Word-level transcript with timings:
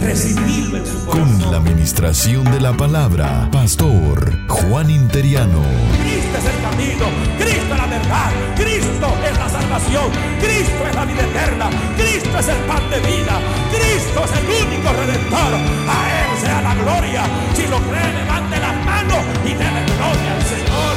Recibirlo 0.00 0.78
en 0.78 0.86
su 0.86 1.04
corazón. 1.04 1.40
Con 1.40 1.50
la 1.50 1.58
administración 1.58 2.44
de 2.44 2.60
la 2.60 2.72
palabra, 2.72 3.48
Pastor 3.50 4.46
Juan 4.48 4.90
Interiano. 4.90 5.62
Cristo 6.00 6.38
es 6.38 6.44
el 6.44 6.62
camino, 6.62 7.06
Cristo 7.36 7.74
es 7.74 7.78
la 7.78 7.86
verdad, 7.86 8.30
Cristo 8.54 9.08
es 9.24 9.38
la 9.38 9.48
salvación, 9.48 10.10
Cristo 10.40 10.86
es 10.88 10.94
la 10.94 11.04
vida 11.04 11.22
eterna, 11.22 11.70
Cristo 11.96 12.38
es 12.38 12.48
el 12.48 12.58
pan 12.58 12.90
de 12.90 13.00
vida, 13.00 13.40
Cristo 13.70 14.24
es 14.24 14.32
el 14.38 14.66
único 14.66 14.92
redentor. 14.92 15.54
A 15.88 15.98
Él 16.22 16.38
sea 16.40 16.62
la 16.62 16.74
gloria. 16.76 17.22
Si 17.54 17.66
lo 17.66 17.78
cree, 17.78 18.12
levante 18.12 18.60
las 18.60 18.84
manos 18.84 19.18
y 19.44 19.48
déle 19.48 19.84
gloria 19.96 20.34
al 20.36 20.42
Señor. 20.42 20.96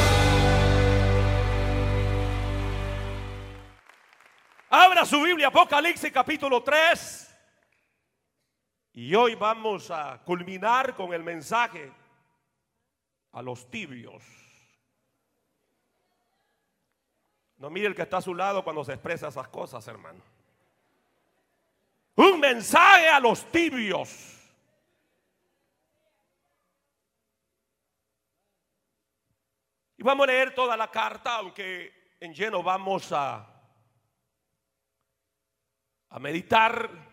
Abra 4.69 5.05
su 5.05 5.21
Biblia, 5.21 5.47
Apocalipsis 5.47 6.11
capítulo 6.11 6.61
3. 6.61 7.30
Y 8.93 9.15
hoy 9.15 9.35
vamos 9.35 9.89
a 9.89 10.21
culminar 10.23 10.95
con 10.95 11.13
el 11.13 11.23
mensaje 11.23 11.91
a 13.31 13.41
los 13.41 13.69
tibios. 13.71 14.21
No 17.57 17.69
mire 17.69 17.87
el 17.87 17.95
que 17.95 18.01
está 18.01 18.17
a 18.17 18.21
su 18.21 18.35
lado 18.35 18.63
cuando 18.63 18.83
se 18.83 18.93
expresa 18.93 19.29
esas 19.29 19.47
cosas, 19.47 19.87
hermano. 19.87 20.21
Un 22.15 22.39
mensaje 22.39 23.07
a 23.07 23.19
los 23.19 23.49
tibios. 23.49 24.37
Y 29.97 30.03
vamos 30.03 30.23
a 30.25 30.31
leer 30.31 30.53
toda 30.53 30.75
la 30.75 30.89
carta, 30.89 31.35
aunque 31.35 32.15
en 32.19 32.33
lleno 32.33 32.61
vamos 32.61 33.11
a, 33.13 33.47
a 36.09 36.19
meditar 36.19 37.10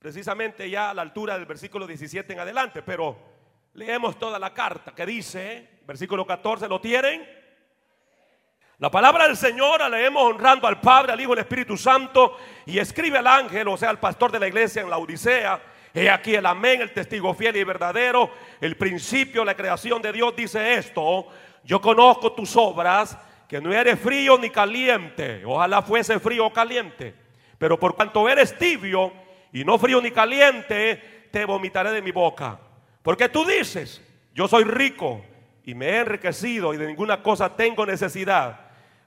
precisamente 0.00 0.68
ya 0.70 0.90
a 0.90 0.94
la 0.94 1.02
altura 1.02 1.36
del 1.36 1.44
versículo 1.44 1.86
17 1.86 2.32
en 2.32 2.40
adelante, 2.40 2.82
pero 2.82 3.18
leemos 3.74 4.18
toda 4.18 4.38
la 4.38 4.54
carta 4.54 4.94
que 4.94 5.04
dice, 5.04 5.80
versículo 5.86 6.26
14, 6.26 6.66
¿lo 6.68 6.80
tienen? 6.80 7.28
La 8.78 8.90
palabra 8.90 9.26
del 9.26 9.36
Señor 9.36 9.80
la 9.80 9.90
leemos 9.90 10.22
honrando 10.22 10.66
al 10.66 10.80
Padre, 10.80 11.12
al 11.12 11.20
Hijo 11.20 11.32
y 11.32 11.34
al 11.34 11.40
Espíritu 11.40 11.76
Santo 11.76 12.38
y 12.64 12.78
escribe 12.78 13.18
al 13.18 13.26
ángel, 13.26 13.68
o 13.68 13.76
sea, 13.76 13.90
al 13.90 14.00
pastor 14.00 14.32
de 14.32 14.40
la 14.40 14.48
iglesia 14.48 14.80
en 14.80 14.88
la 14.88 14.96
Odisea. 14.96 15.60
He 15.92 16.08
aquí 16.08 16.34
el 16.34 16.46
amén, 16.46 16.80
el 16.80 16.94
testigo 16.94 17.34
fiel 17.34 17.56
y 17.56 17.64
verdadero, 17.64 18.30
el 18.58 18.78
principio, 18.78 19.44
la 19.44 19.54
creación 19.54 20.00
de 20.00 20.12
Dios 20.12 20.34
dice 20.34 20.76
esto. 20.76 21.26
Yo 21.62 21.78
conozco 21.82 22.32
tus 22.32 22.56
obras, 22.56 23.18
que 23.46 23.60
no 23.60 23.70
eres 23.70 24.00
frío 24.00 24.38
ni 24.38 24.48
caliente. 24.48 25.44
Ojalá 25.44 25.82
fuese 25.82 26.18
frío 26.18 26.46
o 26.46 26.52
caliente. 26.52 27.14
Pero 27.58 27.78
por 27.78 27.94
cuanto 27.94 28.26
eres 28.30 28.56
tibio 28.56 29.12
y 29.52 29.64
no 29.64 29.78
frío 29.78 30.00
ni 30.00 30.10
caliente, 30.10 31.28
te 31.30 31.44
vomitaré 31.44 31.92
de 31.92 32.02
mi 32.02 32.10
boca. 32.10 32.58
Porque 33.02 33.28
tú 33.28 33.44
dices, 33.44 34.02
yo 34.34 34.48
soy 34.48 34.64
rico 34.64 35.24
y 35.64 35.74
me 35.74 35.86
he 35.86 35.98
enriquecido 35.98 36.74
y 36.74 36.76
de 36.76 36.86
ninguna 36.86 37.22
cosa 37.22 37.56
tengo 37.56 37.86
necesidad. 37.86 38.60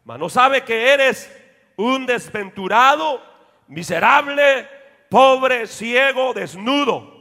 Mas 0.03 0.19
no 0.19 0.29
sabe 0.29 0.63
que 0.63 0.94
eres 0.94 1.31
un 1.75 2.06
desventurado, 2.06 3.22
miserable, 3.68 4.68
pobre, 5.09 5.68
ciego, 5.68 6.34
desnudo. 6.34 7.13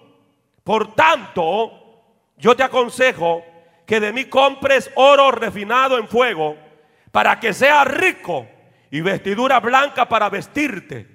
Por 0.65 0.95
tanto, 0.95 2.03
yo 2.37 2.57
te 2.57 2.63
aconsejo 2.63 3.45
que 3.87 4.01
de 4.01 4.13
mí 4.13 4.25
compres 4.27 4.91
oro 4.95 5.31
refinado 5.31 5.99
en 5.99 6.09
fuego 6.09 6.57
para 7.11 7.39
que 7.39 7.53
sea 7.53 7.85
rico 7.85 8.47
y 8.91 9.01
vestidura 9.01 9.61
blanca 9.61 10.09
para 10.09 10.31
vestirte 10.31 11.12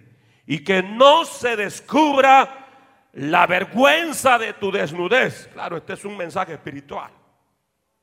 y 0.48 0.64
que 0.64 0.82
no 0.82 1.26
se 1.26 1.58
descubra 1.58 2.68
la 3.12 3.46
vergüenza 3.46 4.40
de 4.40 4.54
tu 4.54 4.72
desnudez. 4.72 5.50
Claro, 5.52 5.76
este 5.76 5.94
es 5.94 6.06
un 6.06 6.16
mensaje 6.16 6.54
espiritual. 6.54 7.12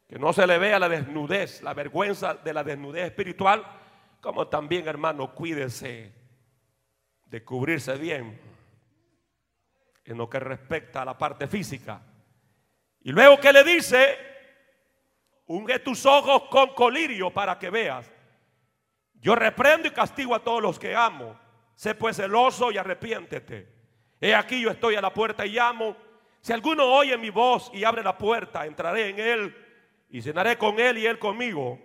Que 0.07 0.19
no 0.19 0.33
se 0.35 0.47
le 0.47 0.59
vea 0.59 0.79
la 0.79 0.91
desnudez, 0.91 1.63
la 1.63 1.73
vergüenza 1.73 2.35
de 2.35 2.53
la 2.53 2.63
desnudez 2.63 3.07
espiritual, 3.07 3.65
como 4.21 4.47
también, 4.49 4.87
hermano, 4.87 5.35
cuídese 5.35 6.13
de 7.25 7.43
cubrirse 7.43 7.97
bien 7.97 8.39
en 10.05 10.19
lo 10.19 10.29
que 10.29 10.39
respecta 10.39 11.01
a 11.01 11.07
la 11.07 11.17
parte 11.17 11.49
física. 11.49 12.03
Y 13.01 13.11
luego 13.11 13.41
que 13.41 13.55
le 13.55 13.65
dice, 13.65 14.19
unge 15.47 15.79
tus 15.79 16.05
ojos 16.05 16.43
con 16.51 16.75
colirio 16.75 17.31
para 17.31 17.59
que 17.59 17.71
veas. 17.71 18.13
Yo 19.15 19.35
reprendo 19.35 19.89
y 19.89 19.93
castigo 19.93 20.35
a 20.35 20.45
todos 20.45 20.61
los 20.61 20.79
que 20.79 20.95
amo. 20.95 21.43
Sé 21.75 21.95
pues 21.95 22.17
celoso 22.17 22.71
y 22.71 22.79
arrepiéntete. 22.79 23.69
He 24.21 24.35
aquí 24.35 24.61
yo 24.61 24.71
estoy 24.71 24.95
a 24.95 25.01
la 25.01 25.13
puerta 25.13 25.45
y 25.45 25.51
llamo. 25.51 25.97
Si 26.41 26.53
alguno 26.53 26.85
oye 26.85 27.17
mi 27.17 27.31
voz 27.31 27.71
y 27.75 27.85
abre 27.85 28.03
la 28.03 28.17
puerta, 28.17 28.67
entraré 28.67 29.09
en 29.09 29.19
él 29.19 29.57
y 30.11 30.23
cenaré 30.23 30.57
con 30.57 30.79
él 30.79 30.99
y 30.99 31.07
él 31.07 31.19
conmigo. 31.19 31.79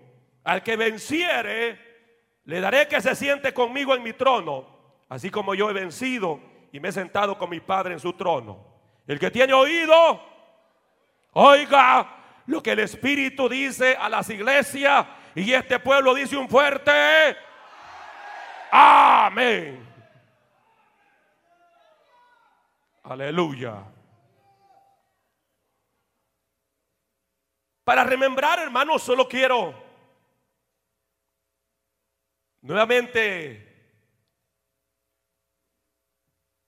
Al 0.44 0.64
que 0.64 0.76
venciere, 0.76 1.80
le 2.46 2.60
daré 2.60 2.88
que 2.88 3.02
se 3.02 3.16
siente 3.16 3.54
conmigo 3.54 3.96
en 3.96 4.04
mi 4.04 4.14
trono, 4.14 4.68
así 5.10 5.30
como 5.30 5.56
yo 5.56 5.70
he 5.70 5.74
vencido 5.74 6.40
y 6.72 6.80
me 6.80 6.90
he 6.90 6.92
sentado 6.92 7.38
con 7.38 7.50
mi 7.50 7.60
Padre 7.60 7.94
en 7.94 8.00
su 8.00 8.14
trono. 8.14 8.66
El 9.08 9.20
que 9.20 9.32
tiene 9.32 9.54
oído, 9.54 10.22
oiga 11.34 12.42
lo 12.46 12.62
que 12.62 12.72
el 12.72 12.80
Espíritu 12.80 13.50
dice 13.50 13.96
a 14.00 14.10
las 14.10 14.30
iglesias 14.30 15.06
y 15.36 15.54
este 15.54 15.80
pueblo 15.80 16.14
dice 16.14 16.38
un 16.38 16.50
fuerte 16.50 16.92
amén. 18.72 19.88
Aleluya. 23.04 23.84
Para 27.84 28.04
remembrar, 28.04 28.60
hermanos, 28.60 29.02
solo 29.02 29.28
quiero 29.28 29.74
nuevamente 32.62 33.66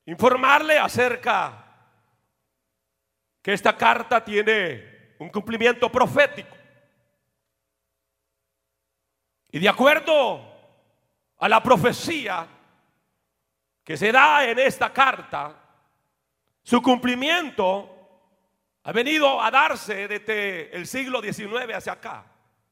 informarle 0.05 0.79
acerca 0.79 1.63
que 3.41 3.53
esta 3.53 3.77
carta 3.77 4.23
tiene 4.23 5.15
un 5.19 5.29
cumplimiento 5.29 5.91
profético. 5.91 6.57
Y 9.51 9.59
de 9.59 9.69
acuerdo 9.69 10.50
a 11.41 11.49
la 11.49 11.61
profecía 11.61 12.47
que 13.83 13.97
se 13.97 14.11
da 14.11 14.45
en 14.45 14.59
esta 14.59 14.93
carta, 14.93 15.55
su 16.61 16.81
cumplimiento 16.81 17.89
ha 18.83 18.91
venido 18.91 19.41
a 19.41 19.49
darse 19.49 20.07
desde 20.07 20.75
el 20.75 20.85
siglo 20.85 21.19
XIX 21.19 21.73
hacia 21.73 21.93
acá. 21.93 22.25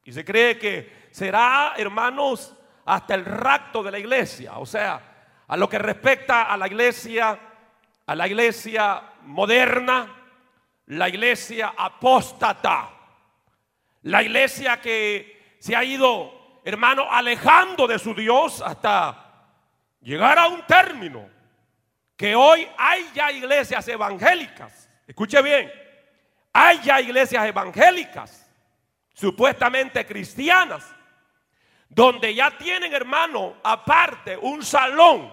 Y 0.04 0.12
se 0.12 0.24
cree 0.24 0.56
que 0.56 1.08
será, 1.10 1.74
hermanos, 1.76 2.54
hasta 2.84 3.14
el 3.14 3.24
rapto 3.24 3.82
de 3.82 3.90
la 3.90 3.98
iglesia. 3.98 4.58
O 4.58 4.66
sea, 4.66 5.00
a 5.48 5.56
lo 5.56 5.68
que 5.68 5.78
respecta 5.78 6.44
a 6.44 6.56
la 6.56 6.68
iglesia, 6.68 7.38
a 8.06 8.14
la 8.14 8.28
iglesia 8.28 9.02
moderna, 9.22 10.16
la 10.86 11.08
iglesia 11.08 11.74
apóstata, 11.76 12.88
la 14.02 14.22
iglesia 14.22 14.80
que 14.80 15.56
se 15.58 15.74
ha 15.74 15.82
ido, 15.82 16.39
hermano, 16.64 17.06
alejando 17.10 17.86
de 17.86 17.98
su 17.98 18.14
Dios 18.14 18.62
hasta 18.62 19.48
llegar 20.00 20.38
a 20.38 20.48
un 20.48 20.66
término. 20.66 21.28
Que 22.16 22.34
hoy 22.34 22.68
hay 22.76 23.10
ya 23.14 23.32
iglesias 23.32 23.88
evangélicas. 23.88 24.88
Escuche 25.06 25.40
bien, 25.42 25.72
hay 26.52 26.80
ya 26.82 27.00
iglesias 27.00 27.46
evangélicas, 27.46 28.48
supuestamente 29.14 30.04
cristianas, 30.06 30.86
donde 31.88 32.34
ya 32.34 32.56
tienen, 32.56 32.92
hermano, 32.92 33.56
aparte 33.62 34.36
un 34.36 34.62
salón 34.62 35.32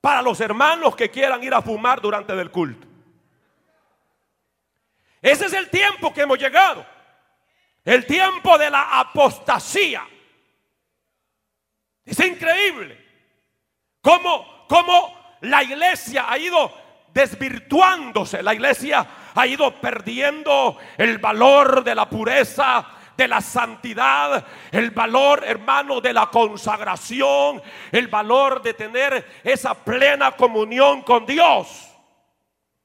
para 0.00 0.20
los 0.20 0.38
hermanos 0.40 0.94
que 0.94 1.10
quieran 1.10 1.42
ir 1.42 1.54
a 1.54 1.62
fumar 1.62 2.00
durante 2.00 2.32
el 2.34 2.50
culto. 2.50 2.86
Ese 5.22 5.46
es 5.46 5.54
el 5.54 5.70
tiempo 5.70 6.12
que 6.12 6.20
hemos 6.20 6.38
llegado. 6.38 6.84
El 7.82 8.04
tiempo 8.04 8.58
de 8.58 8.68
la 8.68 9.00
apostasía. 9.00 10.06
Es 12.04 12.20
increíble 12.20 13.02
cómo, 14.00 14.66
cómo 14.68 15.36
la 15.40 15.62
iglesia 15.62 16.26
ha 16.28 16.38
ido 16.38 16.72
desvirtuándose. 17.12 18.42
La 18.42 18.52
iglesia 18.52 19.06
ha 19.34 19.46
ido 19.46 19.74
perdiendo 19.80 20.76
el 20.98 21.18
valor 21.18 21.82
de 21.84 21.94
la 21.94 22.08
pureza, 22.08 22.86
de 23.16 23.28
la 23.28 23.40
santidad, 23.40 24.44
el 24.72 24.90
valor, 24.90 25.44
hermano, 25.46 26.00
de 26.00 26.12
la 26.12 26.26
consagración, 26.26 27.62
el 27.92 28.08
valor 28.08 28.60
de 28.60 28.74
tener 28.74 29.40
esa 29.44 29.74
plena 29.74 30.32
comunión 30.32 31.02
con 31.02 31.24
Dios. 31.24 31.90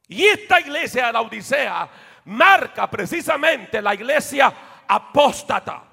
Y 0.08 0.26
esta 0.26 0.60
iglesia 0.60 1.08
de 1.08 1.14
la 1.14 1.22
Odisea 1.22 1.90
marca 2.26 2.90
precisamente 2.90 3.82
la 3.82 3.96
iglesia 3.96 4.54
apóstata. 4.88 5.84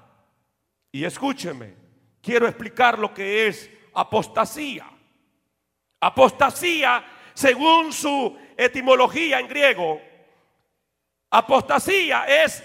Y 0.92 1.04
escúcheme, 1.04 1.85
quiero 2.26 2.48
explicar 2.48 2.98
lo 2.98 3.14
que 3.14 3.46
es 3.46 3.70
apostasía. 3.94 4.84
Apostasía, 6.00 7.04
según 7.32 7.92
su 7.92 8.36
etimología 8.56 9.38
en 9.38 9.46
griego, 9.46 10.02
apostasía 11.30 12.24
es 12.24 12.64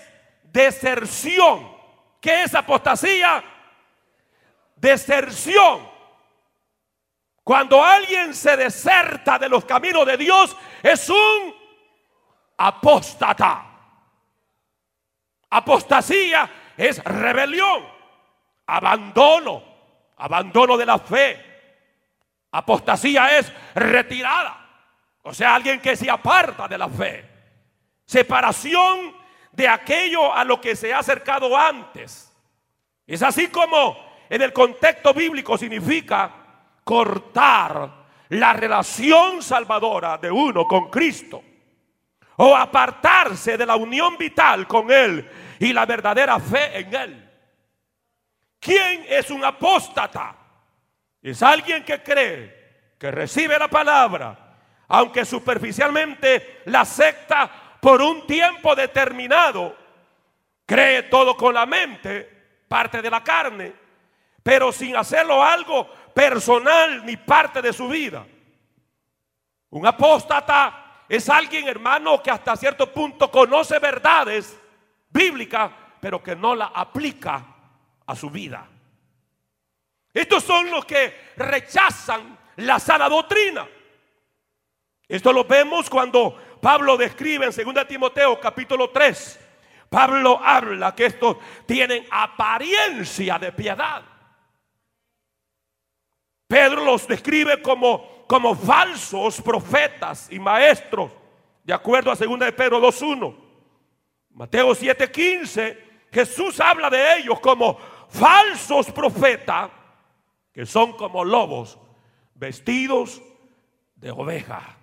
deserción. 0.51 1.77
¿Qué 2.19 2.43
es 2.43 2.55
apostasía? 2.55 3.43
Deserción. 4.77 5.87
Cuando 7.43 7.83
alguien 7.83 8.33
se 8.33 8.57
deserta 8.57 9.37
de 9.37 9.47
los 9.47 9.63
caminos 9.65 10.07
de 10.07 10.17
Dios, 10.17 10.57
es 10.81 11.07
un 11.07 11.55
apóstata. 12.57 13.67
Apostasía 15.51 16.49
es 16.75 17.03
rebelión, 17.03 18.00
abandono, 18.65 19.63
abandono 20.17 20.77
de 20.77 20.85
la 20.85 20.99
fe. 20.99 21.45
Apostasía 22.51 23.37
es 23.37 23.51
retirada, 23.75 24.67
o 25.23 25.33
sea, 25.33 25.55
alguien 25.55 25.79
que 25.79 25.95
se 25.95 26.09
aparta 26.09 26.67
de 26.67 26.77
la 26.77 26.89
fe. 26.89 27.29
Separación 28.05 29.15
de 29.51 29.67
aquello 29.67 30.33
a 30.33 30.43
lo 30.43 30.59
que 30.59 30.75
se 30.75 30.93
ha 30.93 30.99
acercado 30.99 31.57
antes. 31.57 32.31
Es 33.07 33.21
así 33.21 33.47
como 33.47 33.97
en 34.29 34.41
el 34.41 34.53
contexto 34.53 35.13
bíblico 35.13 35.57
significa 35.57 36.31
cortar 36.83 38.01
la 38.29 38.53
relación 38.53 39.41
salvadora 39.41 40.17
de 40.17 40.31
uno 40.31 40.65
con 40.65 40.89
Cristo 40.89 41.43
o 42.37 42.55
apartarse 42.55 43.57
de 43.57 43.65
la 43.65 43.75
unión 43.75 44.17
vital 44.17 44.67
con 44.67 44.89
Él 44.89 45.29
y 45.59 45.73
la 45.73 45.85
verdadera 45.85 46.39
fe 46.39 46.79
en 46.79 46.95
Él. 46.95 47.30
¿Quién 48.61 49.07
es 49.09 49.31
un 49.31 49.43
apóstata? 49.43 50.35
Es 51.19 51.41
alguien 51.41 51.83
que 51.83 52.03
cree, 52.03 52.93
que 52.99 53.09
recibe 53.09 53.57
la 53.57 53.67
palabra, 53.67 54.37
aunque 54.87 55.25
superficialmente 55.25 56.61
la 56.65 56.81
acepta 56.81 57.49
por 57.81 58.03
un 58.03 58.27
tiempo 58.27 58.75
determinado, 58.75 59.75
cree 60.63 61.03
todo 61.03 61.35
con 61.35 61.55
la 61.55 61.65
mente, 61.65 62.63
parte 62.67 63.01
de 63.01 63.09
la 63.09 63.23
carne, 63.23 63.73
pero 64.43 64.71
sin 64.71 64.95
hacerlo 64.95 65.43
algo 65.43 65.89
personal 66.13 67.03
ni 67.03 67.17
parte 67.17 67.63
de 67.63 67.73
su 67.73 67.87
vida. 67.87 68.23
Un 69.71 69.87
apóstata 69.87 71.05
es 71.09 71.27
alguien, 71.29 71.67
hermano, 71.67 72.21
que 72.21 72.29
hasta 72.29 72.55
cierto 72.55 72.93
punto 72.93 73.31
conoce 73.31 73.79
verdades 73.79 74.55
bíblicas, 75.09 75.71
pero 75.99 76.21
que 76.21 76.35
no 76.35 76.53
la 76.53 76.67
aplica 76.67 77.50
a 78.05 78.15
su 78.15 78.29
vida. 78.29 78.67
Estos 80.13 80.43
son 80.43 80.69
los 80.69 80.85
que 80.85 81.31
rechazan 81.37 82.37
la 82.57 82.79
sana 82.79 83.07
doctrina. 83.07 83.67
Esto 85.07 85.33
lo 85.33 85.45
vemos 85.45 85.89
cuando 85.89 86.37
Pablo 86.61 86.97
describe 86.97 87.45
en 87.45 87.73
2 87.73 87.87
Timoteo 87.87 88.39
capítulo 88.39 88.89
3. 88.89 89.39
Pablo 89.89 90.39
habla 90.41 90.95
que 90.95 91.07
estos 91.07 91.37
tienen 91.65 92.05
apariencia 92.09 93.37
de 93.37 93.51
piedad. 93.51 94.03
Pedro 96.47 96.83
los 96.85 97.07
describe 97.07 97.61
como, 97.61 98.25
como 98.27 98.55
falsos 98.55 99.41
profetas 99.41 100.31
y 100.31 100.39
maestros, 100.39 101.11
de 101.63 101.73
acuerdo 101.73 102.11
a 102.11 102.15
2 102.15 102.39
de 102.39 102.51
Pedro 102.51 102.81
2.1. 102.81 103.35
Mateo 104.31 104.69
7.15, 104.69 105.77
Jesús 106.11 106.59
habla 106.59 106.89
de 106.89 107.17
ellos 107.17 107.39
como 107.39 107.77
falsos 108.11 108.91
profetas, 108.91 109.71
que 110.51 110.65
son 110.65 110.93
como 110.93 111.23
lobos 111.23 111.79
vestidos 112.35 113.21
de 113.95 114.11
oveja. 114.11 114.77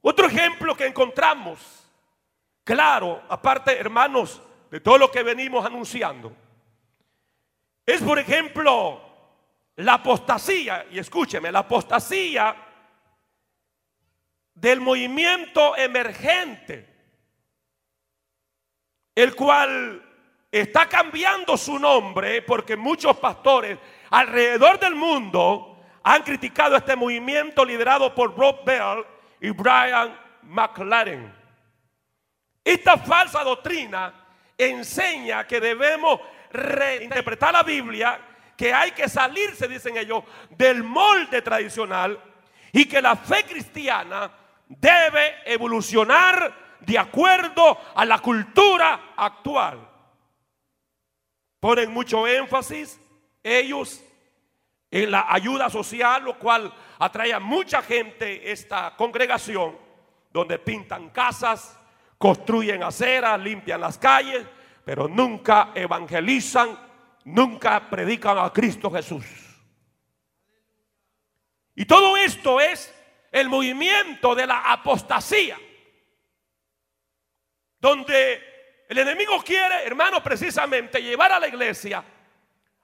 Otro 0.00 0.26
ejemplo 0.26 0.74
que 0.76 0.86
encontramos, 0.86 1.86
claro, 2.64 3.22
aparte, 3.28 3.76
hermanos, 3.76 4.40
de 4.70 4.80
todo 4.80 4.96
lo 4.96 5.10
que 5.10 5.22
venimos 5.22 5.64
anunciando, 5.64 6.34
es, 7.84 8.02
por 8.02 8.18
ejemplo, 8.18 9.02
la 9.76 9.94
apostasía, 9.94 10.86
y 10.90 10.98
escúcheme, 10.98 11.52
la 11.52 11.60
apostasía 11.60 12.56
del 14.54 14.80
movimiento 14.80 15.76
emergente, 15.76 16.88
el 19.14 19.34
cual 19.34 20.07
está 20.50 20.88
cambiando 20.88 21.56
su 21.56 21.78
nombre 21.78 22.42
porque 22.42 22.76
muchos 22.76 23.16
pastores 23.18 23.78
alrededor 24.10 24.78
del 24.78 24.94
mundo 24.94 25.78
han 26.02 26.22
criticado 26.22 26.76
este 26.76 26.96
movimiento 26.96 27.64
liderado 27.64 28.14
por 28.14 28.36
Rob 28.36 28.64
Bell 28.64 29.04
y 29.40 29.50
Brian 29.50 30.18
McLaren. 30.42 31.34
Esta 32.64 32.96
falsa 32.98 33.44
doctrina 33.44 34.12
enseña 34.56 35.46
que 35.46 35.60
debemos 35.60 36.20
reinterpretar 36.50 37.52
la 37.52 37.62
Biblia 37.62 38.20
que 38.56 38.74
hay 38.74 38.90
que 38.90 39.08
salirse, 39.08 39.68
dicen 39.68 39.96
ellos, 39.96 40.24
del 40.50 40.82
molde 40.82 41.42
tradicional 41.42 42.20
y 42.72 42.86
que 42.86 43.00
la 43.00 43.14
fe 43.14 43.44
cristiana 43.44 44.30
debe 44.66 45.36
evolucionar 45.46 46.76
de 46.80 46.98
acuerdo 46.98 47.78
a 47.94 48.04
la 48.04 48.18
cultura 48.18 49.12
actual. 49.16 49.87
Ponen 51.60 51.92
mucho 51.92 52.26
énfasis 52.26 53.00
ellos 53.42 54.02
en 54.90 55.10
la 55.10 55.26
ayuda 55.28 55.68
social, 55.68 56.24
lo 56.24 56.38
cual 56.38 56.72
atrae 56.98 57.32
a 57.32 57.40
mucha 57.40 57.82
gente 57.82 58.50
esta 58.50 58.94
congregación, 58.96 59.76
donde 60.32 60.58
pintan 60.58 61.10
casas, 61.10 61.78
construyen 62.16 62.82
aceras, 62.82 63.40
limpian 63.40 63.80
las 63.80 63.98
calles, 63.98 64.46
pero 64.84 65.08
nunca 65.08 65.72
evangelizan 65.74 66.88
nunca 67.28 67.88
predican 67.90 68.38
a 68.38 68.50
Cristo 68.52 68.90
Jesús. 68.90 69.24
Y 71.74 71.84
todo 71.84 72.16
esto 72.16 72.60
es 72.60 72.92
el 73.30 73.48
movimiento 73.48 74.34
de 74.34 74.46
la 74.46 74.72
apostasía, 74.72 75.58
donde 77.78 78.42
el 78.88 78.98
enemigo 78.98 79.42
quiere, 79.42 79.84
hermano, 79.84 80.22
precisamente 80.22 81.02
llevar 81.02 81.32
a 81.32 81.40
la 81.40 81.48
iglesia 81.48 82.02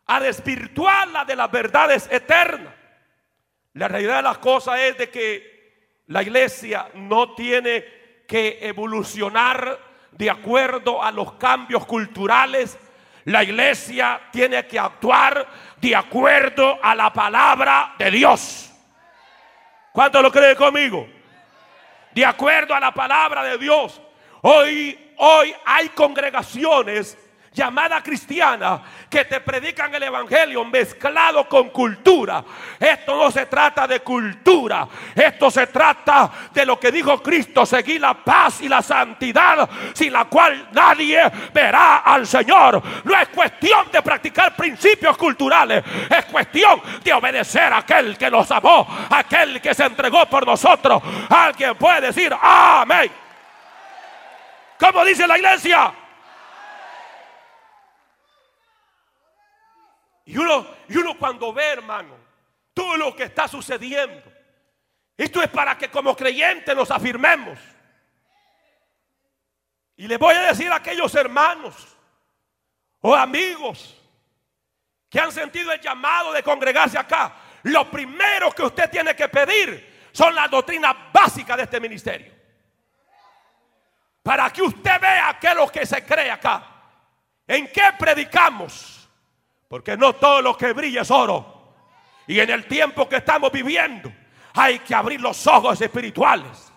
a 0.06 0.20
desvirtuarla 0.20 1.24
de 1.24 1.36
las 1.36 1.50
verdades 1.50 2.08
eternas. 2.10 2.74
La 3.72 3.88
realidad 3.88 4.16
de 4.16 4.22
las 4.22 4.38
cosas 4.38 4.78
es 4.80 4.98
de 4.98 5.10
que 5.10 6.02
la 6.06 6.22
iglesia 6.22 6.88
no 6.94 7.34
tiene 7.34 7.84
que 8.28 8.58
evolucionar 8.60 9.78
de 10.12 10.30
acuerdo 10.30 11.02
a 11.02 11.10
los 11.10 11.32
cambios 11.34 11.84
culturales 11.86 12.78
la 13.24 13.42
iglesia 13.42 14.20
tiene 14.30 14.66
que 14.66 14.78
actuar 14.78 15.46
de 15.80 15.96
acuerdo 15.96 16.78
a 16.82 16.94
la 16.94 17.12
palabra 17.12 17.94
de 17.98 18.10
Dios. 18.10 18.70
¿Cuánto 19.92 20.20
lo 20.20 20.30
cree 20.30 20.54
conmigo? 20.54 21.08
De 22.12 22.24
acuerdo 22.24 22.74
a 22.74 22.80
la 22.80 22.92
palabra 22.92 23.42
de 23.44 23.56
Dios. 23.56 24.00
Hoy, 24.42 25.03
hoy 25.18 25.54
hay 25.64 25.88
congregaciones 25.90 27.16
llamada 27.54 28.02
cristiana 28.02 28.82
que 29.08 29.24
te 29.24 29.40
predican 29.40 29.94
el 29.94 30.02
evangelio 30.02 30.64
mezclado 30.64 31.48
con 31.48 31.70
cultura. 31.70 32.44
Esto 32.80 33.16
no 33.16 33.30
se 33.30 33.46
trata 33.46 33.86
de 33.86 34.00
cultura, 34.00 34.88
esto 35.14 35.50
se 35.50 35.68
trata 35.68 36.30
de 36.52 36.66
lo 36.66 36.78
que 36.80 36.90
dijo 36.90 37.22
Cristo, 37.22 37.64
seguir 37.64 38.00
la 38.00 38.14
paz 38.14 38.60
y 38.60 38.68
la 38.68 38.82
santidad 38.82 39.68
sin 39.92 40.12
la 40.12 40.24
cual 40.24 40.68
nadie 40.72 41.22
verá 41.52 41.98
al 41.98 42.26
Señor. 42.26 42.82
No 43.04 43.16
es 43.16 43.28
cuestión 43.28 43.88
de 43.92 44.02
practicar 44.02 44.56
principios 44.56 45.16
culturales, 45.16 45.84
es 46.10 46.24
cuestión 46.24 46.82
de 47.04 47.12
obedecer 47.12 47.72
a 47.72 47.78
aquel 47.78 48.18
que 48.18 48.30
nos 48.30 48.50
amó, 48.50 48.86
aquel 49.10 49.60
que 49.60 49.74
se 49.74 49.84
entregó 49.84 50.26
por 50.26 50.44
nosotros. 50.44 51.00
Alguien 51.30 51.76
puede 51.76 52.00
decir 52.08 52.34
amén. 52.40 53.23
Como 54.78 55.04
dice 55.04 55.26
la 55.26 55.36
iglesia? 55.36 55.94
Y 60.26 60.36
uno, 60.36 60.66
y 60.88 60.96
uno 60.96 61.18
cuando 61.18 61.52
ve, 61.52 61.64
hermano, 61.64 62.16
todo 62.72 62.96
lo 62.96 63.14
que 63.14 63.24
está 63.24 63.46
sucediendo, 63.46 64.32
Esto 65.16 65.40
es 65.40 65.48
para 65.48 65.78
que 65.78 65.90
como 65.90 66.16
creyentes 66.16 66.74
nos 66.74 66.90
afirmemos. 66.90 67.58
Y 69.96 70.08
le 70.08 70.16
voy 70.16 70.34
a 70.34 70.42
decir 70.42 70.72
a 70.72 70.76
aquellos 70.76 71.14
hermanos 71.14 71.96
o 73.00 73.14
amigos 73.14 73.96
que 75.08 75.20
han 75.20 75.30
sentido 75.30 75.70
el 75.70 75.80
llamado 75.80 76.32
de 76.32 76.42
congregarse 76.42 76.98
acá, 76.98 77.32
lo 77.62 77.88
primero 77.88 78.50
que 78.50 78.64
usted 78.64 78.90
tiene 78.90 79.14
que 79.14 79.28
pedir 79.28 80.08
son 80.10 80.34
las 80.34 80.50
doctrinas 80.50 80.96
básicas 81.12 81.56
de 81.56 81.62
este 81.62 81.78
ministerio. 81.78 82.33
Para 84.24 84.50
que 84.50 84.62
usted 84.62 84.98
vea 85.02 85.36
qué 85.38 85.54
lo 85.54 85.68
que 85.68 85.84
se 85.84 86.02
cree 86.02 86.30
acá. 86.30 86.64
¿En 87.46 87.68
qué 87.68 87.82
predicamos? 87.98 89.06
Porque 89.68 89.98
no 89.98 90.14
todo 90.14 90.40
lo 90.40 90.56
que 90.56 90.72
brilla 90.72 91.02
es 91.02 91.10
oro. 91.10 91.74
Y 92.26 92.40
en 92.40 92.48
el 92.48 92.66
tiempo 92.66 93.06
que 93.06 93.16
estamos 93.16 93.52
viviendo 93.52 94.10
hay 94.54 94.78
que 94.78 94.94
abrir 94.94 95.20
los 95.20 95.46
ojos 95.46 95.78
espirituales. 95.78 96.72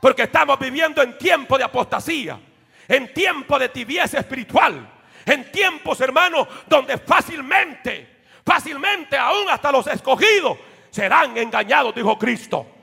Porque 0.00 0.22
estamos 0.22 0.56
viviendo 0.60 1.02
en 1.02 1.18
tiempo 1.18 1.58
de 1.58 1.64
apostasía, 1.64 2.38
en 2.86 3.12
tiempo 3.12 3.58
de 3.58 3.70
tibieza 3.70 4.20
espiritual, 4.20 4.88
en 5.26 5.50
tiempos, 5.50 6.00
hermanos, 6.00 6.46
donde 6.68 6.96
fácilmente, 6.98 8.22
fácilmente, 8.46 9.18
aún 9.18 9.50
hasta 9.50 9.72
los 9.72 9.88
escogidos 9.88 10.56
serán 10.90 11.36
engañados, 11.36 11.92
dijo 11.92 12.16
Cristo. 12.16 12.77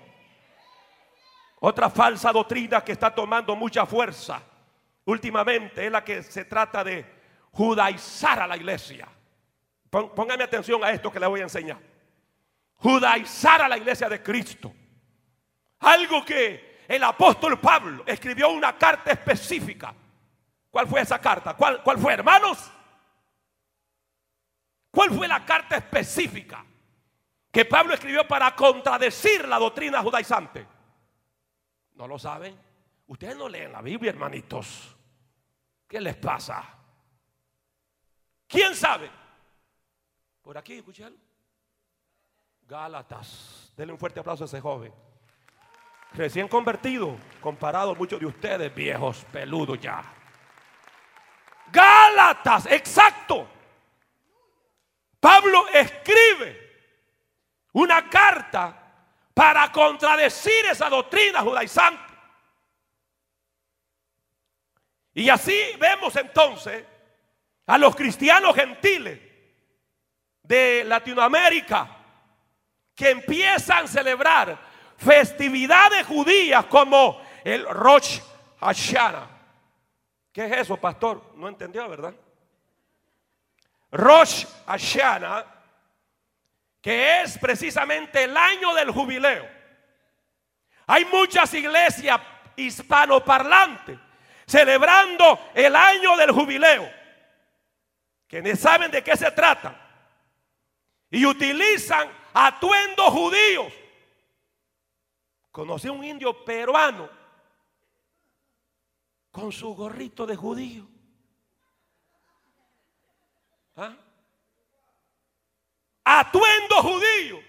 Otra 1.68 1.90
falsa 1.90 2.32
doctrina 2.32 2.84
que 2.84 2.92
está 2.92 3.10
tomando 3.10 3.56
mucha 3.56 3.88
fuerza 3.88 4.40
últimamente 5.06 5.84
es 5.84 5.92
la 5.92 6.04
que 6.04 6.22
se 6.22 6.46
trata 6.46 6.84
de 6.84 7.04
judaizar 7.54 8.40
a 8.40 8.46
la 8.46 8.56
iglesia. 8.56 9.08
Póngame 9.90 10.44
atención 10.44 10.84
a 10.84 10.92
esto 10.92 11.12
que 11.12 11.20
le 11.20 11.26
voy 11.26 11.40
a 11.40 11.46
enseñar. 11.46 11.80
Judaizar 12.76 13.64
a 13.64 13.68
la 13.68 13.78
iglesia 13.78 14.08
de 14.08 14.22
Cristo. 14.22 14.72
Algo 15.80 16.24
que 16.24 16.84
el 16.88 17.04
apóstol 17.04 17.60
Pablo 17.60 18.04
escribió 18.06 18.50
una 18.50 18.78
carta 18.78 19.12
específica. 19.12 19.92
¿Cuál 20.70 20.86
fue 20.86 21.02
esa 21.02 21.20
carta? 21.20 21.56
¿Cuál, 21.56 21.82
cuál 21.82 21.98
fue, 21.98 22.14
hermanos? 22.14 22.72
¿Cuál 24.92 25.10
fue 25.10 25.28
la 25.28 25.44
carta 25.44 25.78
específica 25.78 26.64
que 27.52 27.66
Pablo 27.66 27.96
escribió 27.96 28.28
para 28.28 28.56
contradecir 28.56 29.48
la 29.48 29.58
doctrina 29.58 30.04
judaizante? 30.04 30.75
¿No 31.96 32.08
lo 32.08 32.20
saben? 32.20 32.58
Ustedes 33.08 33.38
no 33.38 33.48
leen 33.48 33.72
la 33.72 33.82
Biblia, 33.82 34.12
hermanitos. 34.12 34.96
¿Qué 35.88 36.02
les 36.02 36.16
pasa? 36.16 36.64
¿Quién 38.48 38.76
sabe? 38.76 39.10
Por 40.42 40.58
aquí, 40.58 40.74
escuchen. 40.74 41.16
Gálatas. 42.68 43.74
Denle 43.76 43.94
un 43.94 44.00
fuerte 44.00 44.20
aplauso 44.20 44.44
a 44.44 44.48
ese 44.48 44.60
joven. 44.60 44.94
Recién 46.14 46.48
convertido, 46.48 47.18
comparado 47.42 47.92
a 47.92 47.96
muchos 47.96 48.20
de 48.20 48.26
ustedes, 48.26 48.74
viejos, 48.74 49.26
peludos 49.32 49.80
ya. 49.80 50.02
Gálatas, 51.72 52.66
exacto. 52.68 53.48
Pablo 55.20 55.68
escribe 55.74 56.66
una 57.74 58.10
carta 58.10 58.85
para 59.36 59.70
contradecir 59.70 60.66
esa 60.72 60.90
doctrina 60.90 61.42
judaizante. 61.42 62.02
Y 65.14 65.30
así 65.30 65.76
vemos 65.78 66.16
entonces 66.16 66.86
a 67.68 67.78
los 67.78 67.96
cristianos 67.96 68.56
gentiles 68.56 69.20
de 70.42 70.84
Latinoamérica 70.86 71.98
que 72.96 73.10
empiezan 73.10 73.84
a 73.84 73.88
celebrar 73.88 74.58
festividades 74.98 76.08
judías 76.08 76.66
como 76.68 77.22
el 77.44 77.68
Rosh 77.68 78.22
Hashanah. 78.62 79.28
¿Qué 80.32 80.46
es 80.46 80.52
eso, 80.54 80.78
pastor? 80.78 81.34
No 81.36 81.50
entendió, 81.50 81.90
¿verdad? 81.90 82.14
Rosh 83.92 84.46
Hashanah, 84.66 85.46
que 86.86 87.24
es 87.24 87.40
precisamente 87.40 88.26
el 88.26 88.38
año 88.38 88.72
del 88.76 88.92
jubileo. 88.92 89.50
Hay 90.86 91.04
muchas 91.06 91.52
iglesias 91.56 92.22
hispanoparlantes 92.56 93.98
celebrando 94.46 95.50
el 95.56 95.76
año 95.76 96.16
del 96.16 96.30
jubileo, 96.30 96.88
que 98.28 98.56
saben 98.56 98.92
de 98.92 99.04
qué 99.04 99.18
se 99.18 99.32
trata, 99.32 99.76
y 101.10 101.26
utilizan 101.26 102.08
atuendos 102.32 103.08
judíos. 103.08 103.74
Conocí 105.52 105.88
a 105.88 105.92
un 105.92 106.04
indio 106.04 106.46
peruano 106.46 107.10
con 109.32 109.52
su 109.52 109.74
gorrito 109.74 110.28
de 110.28 110.36
judío. 110.36 110.88
¿Ah? 113.76 114.05
Atuendo 116.06 116.76
judío. 116.78 117.44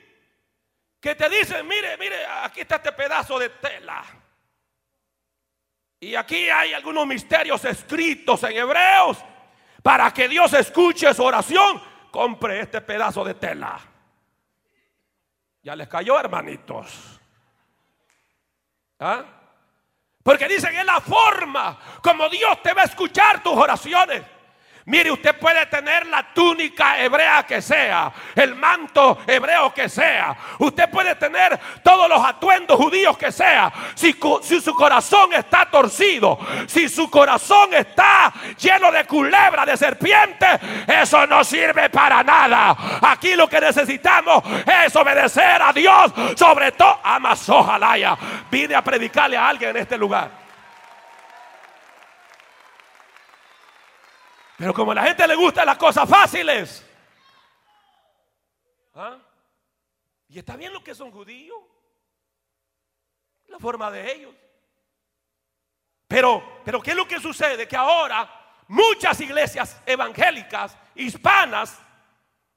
Que 1.00 1.14
te 1.14 1.28
dicen, 1.28 1.66
mire, 1.68 1.96
mire, 1.98 2.26
aquí 2.42 2.62
está 2.62 2.76
este 2.76 2.90
pedazo 2.92 3.38
de 3.38 3.50
tela. 3.50 4.02
Y 6.00 6.14
aquí 6.14 6.48
hay 6.48 6.72
algunos 6.72 7.06
misterios 7.06 7.64
escritos 7.64 8.42
en 8.42 8.56
hebreos. 8.56 9.18
Para 9.82 10.12
que 10.12 10.28
Dios 10.28 10.52
escuche 10.54 11.12
su 11.14 11.22
oración, 11.22 11.80
compre 12.10 12.60
este 12.60 12.80
pedazo 12.80 13.25
de 13.25 13.34
tela. 13.34 13.78
Ya 15.62 15.76
les 15.76 15.88
cayó, 15.88 16.18
hermanitos. 16.18 17.20
¿Ah? 18.98 19.25
Porque 20.22 20.48
dicen 20.48 20.75
es 20.75 20.84
la 20.84 21.00
forma 21.00 21.78
como 22.02 22.28
Dios 22.28 22.60
te 22.62 22.72
va 22.72 22.82
a 22.82 22.86
escuchar 22.86 23.42
tus 23.42 23.52
oraciones. 23.52 24.22
Mire, 24.86 25.10
usted 25.10 25.36
puede 25.36 25.66
tener 25.66 26.06
la 26.06 26.32
túnica 26.32 27.02
hebrea 27.02 27.42
que 27.42 27.60
sea, 27.60 28.12
el 28.36 28.54
manto 28.54 29.18
hebreo 29.26 29.74
que 29.74 29.88
sea. 29.88 30.36
Usted 30.60 30.88
puede 30.88 31.16
tener 31.16 31.58
todos 31.82 32.08
los 32.08 32.24
atuendos 32.24 32.76
judíos 32.76 33.18
que 33.18 33.32
sea. 33.32 33.72
Si, 33.96 34.12
su 34.60 34.74
corazón 34.76 35.32
está 35.32 35.68
torcido, 35.68 36.38
si 36.68 36.88
su 36.88 37.10
corazón 37.10 37.74
está 37.74 38.32
lleno 38.56 38.92
de 38.92 39.04
culebra, 39.06 39.66
de 39.66 39.76
serpiente, 39.76 40.46
eso 40.86 41.26
no 41.26 41.42
sirve 41.42 41.90
para 41.90 42.22
nada. 42.22 42.76
Aquí 43.02 43.34
lo 43.34 43.48
que 43.48 43.60
necesitamos 43.60 44.44
es 44.84 44.94
obedecer 44.94 45.62
a 45.62 45.72
Dios, 45.72 46.12
sobre 46.36 46.70
todo 46.70 47.00
a 47.02 47.18
Masojalaya. 47.18 48.16
Vine 48.48 48.76
a 48.76 48.84
predicarle 48.84 49.36
a 49.36 49.48
alguien 49.48 49.70
en 49.70 49.78
este 49.78 49.98
lugar. 49.98 50.45
Pero 54.56 54.72
como 54.72 54.92
a 54.92 54.94
la 54.94 55.04
gente 55.04 55.26
le 55.26 55.34
gustan 55.34 55.66
las 55.66 55.76
cosas 55.76 56.08
fáciles. 56.08 56.84
¿ah? 58.94 59.18
Y 60.28 60.38
está 60.38 60.56
bien 60.56 60.72
lo 60.72 60.82
que 60.82 60.94
son 60.94 61.10
judíos. 61.10 61.58
La 63.48 63.58
forma 63.58 63.90
de 63.90 64.12
ellos. 64.12 64.34
Pero, 66.08 66.60
pero 66.64 66.80
¿qué 66.80 66.90
es 66.90 66.96
lo 66.96 67.06
que 67.06 67.20
sucede? 67.20 67.68
Que 67.68 67.76
ahora 67.76 68.28
muchas 68.68 69.20
iglesias 69.20 69.80
evangélicas, 69.84 70.76
hispanas, 70.94 71.80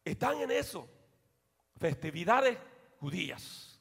están 0.04 0.40
en 0.42 0.52
eso. 0.52 0.88
Festividades 1.78 2.58
judías. 3.00 3.80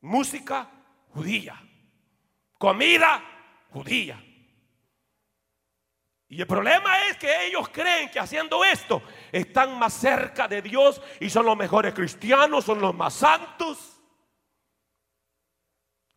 Música 0.00 0.68
judía. 1.12 1.62
Comida 2.58 3.22
judía. 3.70 4.22
Y 6.28 6.40
el 6.40 6.46
problema 6.46 7.06
es 7.06 7.16
que 7.18 7.46
ellos 7.46 7.68
creen 7.68 8.10
que 8.10 8.18
haciendo 8.18 8.64
esto 8.64 9.02
están 9.30 9.78
más 9.78 9.94
cerca 9.94 10.48
de 10.48 10.60
Dios 10.60 11.00
y 11.20 11.30
son 11.30 11.46
los 11.46 11.56
mejores 11.56 11.94
cristianos, 11.94 12.64
son 12.64 12.80
los 12.80 12.94
más 12.94 13.14
santos. 13.14 14.00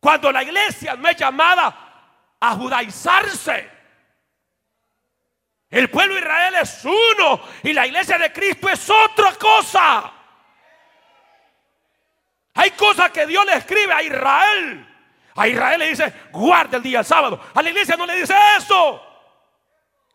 Cuando 0.00 0.32
la 0.32 0.42
iglesia 0.42 0.96
no 0.96 1.08
es 1.08 1.16
llamada 1.16 2.36
a 2.40 2.54
judaizarse. 2.56 3.70
El 5.68 5.88
pueblo 5.88 6.14
de 6.14 6.20
Israel 6.20 6.54
es 6.60 6.84
uno 6.84 7.40
y 7.62 7.72
la 7.72 7.86
iglesia 7.86 8.18
de 8.18 8.32
Cristo 8.32 8.68
es 8.68 8.90
otra 8.90 9.32
cosa. 9.34 10.12
Hay 12.54 12.72
cosas 12.72 13.12
que 13.12 13.26
Dios 13.26 13.46
le 13.46 13.54
escribe 13.54 13.92
a 13.92 14.02
Israel. 14.02 14.86
A 15.36 15.46
Israel 15.46 15.78
le 15.78 15.90
dice, 15.90 16.12
guarda 16.32 16.78
el 16.78 16.82
día 16.82 16.98
del 16.98 17.06
sábado. 17.06 17.40
A 17.54 17.62
la 17.62 17.70
iglesia 17.70 17.96
no 17.96 18.06
le 18.06 18.16
dice 18.16 18.34
eso. 18.58 19.09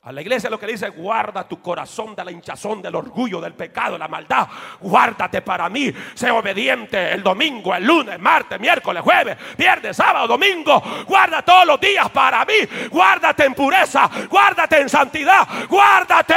A 0.05 0.11
la 0.11 0.21
iglesia 0.21 0.51
lo 0.51 0.59
que 0.59 0.67
dice, 0.67 0.89
guarda 0.89 1.47
tu 1.47 1.59
corazón 1.59 2.15
de 2.15 2.23
la 2.23 2.31
hinchazón, 2.31 2.79
del 2.79 2.93
orgullo, 2.93 3.41
del 3.41 3.55
pecado, 3.55 3.97
la 3.97 4.07
maldad. 4.07 4.47
Guárdate 4.79 5.41
para 5.41 5.67
mí. 5.67 5.91
Sé 6.13 6.29
obediente 6.29 7.11
el 7.11 7.23
domingo, 7.23 7.73
el 7.73 7.83
lunes, 7.83 8.19
martes, 8.19 8.59
miércoles, 8.59 9.01
jueves, 9.01 9.35
viernes, 9.57 9.97
sábado, 9.97 10.27
domingo. 10.27 10.79
Guarda 11.07 11.41
todos 11.41 11.65
los 11.65 11.79
días 11.79 12.07
para 12.11 12.45
mí. 12.45 12.53
Guárdate 12.91 13.45
en 13.45 13.55
pureza. 13.55 14.07
Guárdate 14.29 14.81
en 14.81 14.89
santidad. 14.89 15.47
Guárdate 15.67 16.35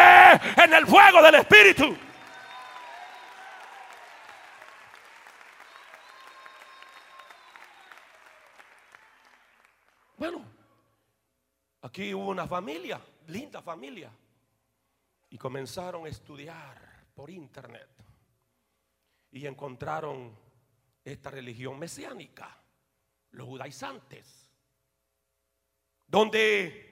en 0.57 0.73
el 0.73 0.87
fuego 0.87 1.21
del 1.21 1.35
Espíritu. 1.35 1.95
Bueno, 10.17 10.43
aquí 11.83 12.15
hubo 12.15 12.31
una 12.31 12.47
familia, 12.47 12.99
linda 13.29 13.63
familia, 13.63 14.11
y 15.31 15.39
comenzaron 15.39 16.07
a 16.07 16.09
estudiar 16.09 17.07
por 17.15 17.31
internet 17.31 17.89
y 19.31 19.47
encontraron 19.47 20.37
esta 21.05 21.31
religión 21.31 21.79
mesiánica, 21.79 22.57
los 23.31 23.47
judaizantes, 23.47 24.51
donde 26.07 26.89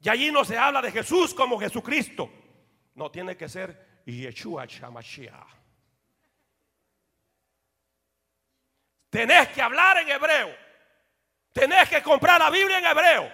y 0.00 0.08
allí 0.08 0.30
no 0.30 0.44
se 0.44 0.56
habla 0.56 0.80
de 0.80 0.92
Jesús 0.92 1.34
como 1.34 1.58
Jesucristo, 1.58 2.30
no 2.94 3.10
tiene 3.10 3.36
que 3.36 3.48
ser 3.48 4.02
Yeshua 4.06 4.64
Shamashiach. 4.66 5.58
Tenés 9.10 9.48
que 9.48 9.62
hablar 9.62 9.98
en 9.98 10.08
hebreo. 10.10 10.54
Tenés 11.52 11.88
que 11.88 12.02
comprar 12.02 12.40
la 12.40 12.50
Biblia 12.50 12.78
en 12.78 12.86
hebreo. 12.86 13.32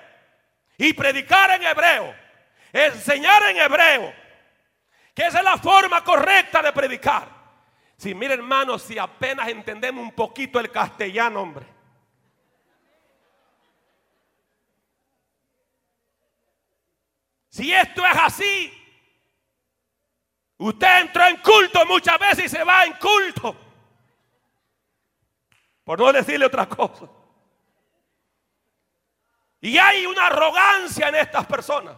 Y 0.79 0.93
predicar 0.93 1.51
en 1.53 1.63
hebreo. 1.63 2.15
Enseñar 2.73 3.43
en 3.45 3.59
hebreo. 3.59 4.13
Que 5.15 5.27
esa 5.27 5.39
es 5.39 5.45
la 5.45 5.59
forma 5.59 6.03
correcta 6.03 6.61
de 6.63 6.73
predicar. 6.73 7.29
Si 7.97 8.15
miren 8.15 8.41
hermanos, 8.41 8.83
si 8.83 8.99
apenas 8.99 9.49
entendemos 9.49 10.03
un 10.03 10.13
poquito 10.13 10.59
el 10.59 10.71
castellano, 10.71 11.41
hombre. 11.41 11.67
Si 17.49 17.73
esto 17.73 18.05
es 18.05 18.17
así, 18.17 18.73
usted 20.59 21.03
entró 21.03 21.25
en 21.25 21.37
culto 21.37 21.87
muchas 21.87 22.19
veces 22.19 22.47
y 22.47 22.49
se 22.49 22.65
va 22.65 22.85
en 22.85 22.95
culto. 22.95 23.57
Por 25.85 26.01
no 26.01 26.13
decirle 26.13 26.47
otra 26.47 26.69
cosa. 26.69 27.09
Y 29.65 29.79
hay 29.79 30.05
una 30.05 30.27
arrogancia 30.27 31.09
en 31.09 31.15
estas 31.15 31.47
personas. 31.47 31.97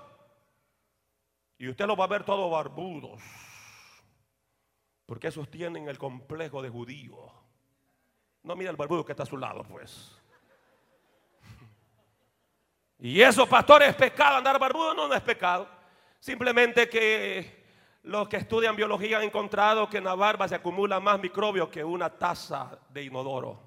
Y 1.59 1.69
usted 1.69 1.85
lo 1.85 1.97
va 1.97 2.05
a 2.05 2.07
ver 2.07 2.23
todos 2.23 2.49
barbudos. 2.49 3.21
Porque 5.05 5.27
esos 5.27 5.51
tienen 5.51 5.89
el 5.89 5.99
complejo 5.99 6.63
de 6.63 6.69
judío. 6.69 7.17
No 8.45 8.55
mira 8.55 8.71
el 8.71 8.77
barbudo 8.77 9.05
que 9.05 9.11
está 9.11 9.25
a 9.25 9.27
su 9.27 9.37
lado, 9.37 9.65
pues. 9.65 10.17
Y 13.01 13.21
eso, 13.21 13.49
pastor, 13.49 13.83
es 13.83 13.97
pecado. 13.97 14.37
Andar 14.37 14.61
barbudo 14.61 14.95
no, 14.95 15.09
no 15.09 15.15
es 15.15 15.23
pecado. 15.23 15.69
Simplemente 16.21 16.89
que 16.89 17.65
los 18.05 18.29
que 18.29 18.37
estudian 18.37 18.77
biología 18.77 19.17
han 19.17 19.25
encontrado 19.25 19.91
que 19.91 19.99
en 19.99 20.05
la 20.05 20.15
barba 20.15 20.47
se 20.47 20.55
acumula 20.55 21.01
más 21.01 21.19
microbios 21.19 21.69
que 21.71 21.83
una 21.83 22.17
taza 22.17 22.79
de 22.91 23.03
inodoro. 23.03 23.66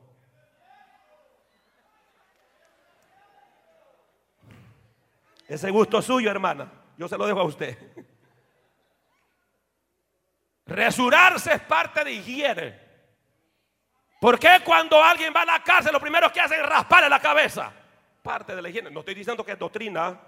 Ese 5.50 5.72
gusto 5.72 6.00
suyo, 6.00 6.30
hermana. 6.30 6.72
Yo 6.96 7.08
se 7.08 7.18
lo 7.18 7.26
dejo 7.26 7.40
a 7.40 7.44
usted. 7.44 7.76
Resurarse 10.68 11.54
es 11.54 11.62
parte 11.62 12.04
de 12.04 12.12
higiene. 12.12 12.80
¿Por 14.22 14.38
qué 14.38 14.60
cuando 14.64 15.02
alguien 15.04 15.34
va 15.36 15.42
a 15.42 15.46
la 15.46 15.64
cárcel 15.64 15.92
lo 15.92 16.00
primero 16.00 16.32
que 16.32 16.40
hacen 16.40 16.60
es 16.60 16.70
rasparle 16.70 17.10
la 17.10 17.20
cabeza? 17.20 17.74
Parte 18.22 18.56
de 18.56 18.62
la 18.62 18.70
higiene. 18.70 18.92
No 18.92 19.00
estoy 19.00 19.16
diciendo 19.16 19.44
que 19.44 19.54
es 19.54 19.58
doctrina. 19.58 20.20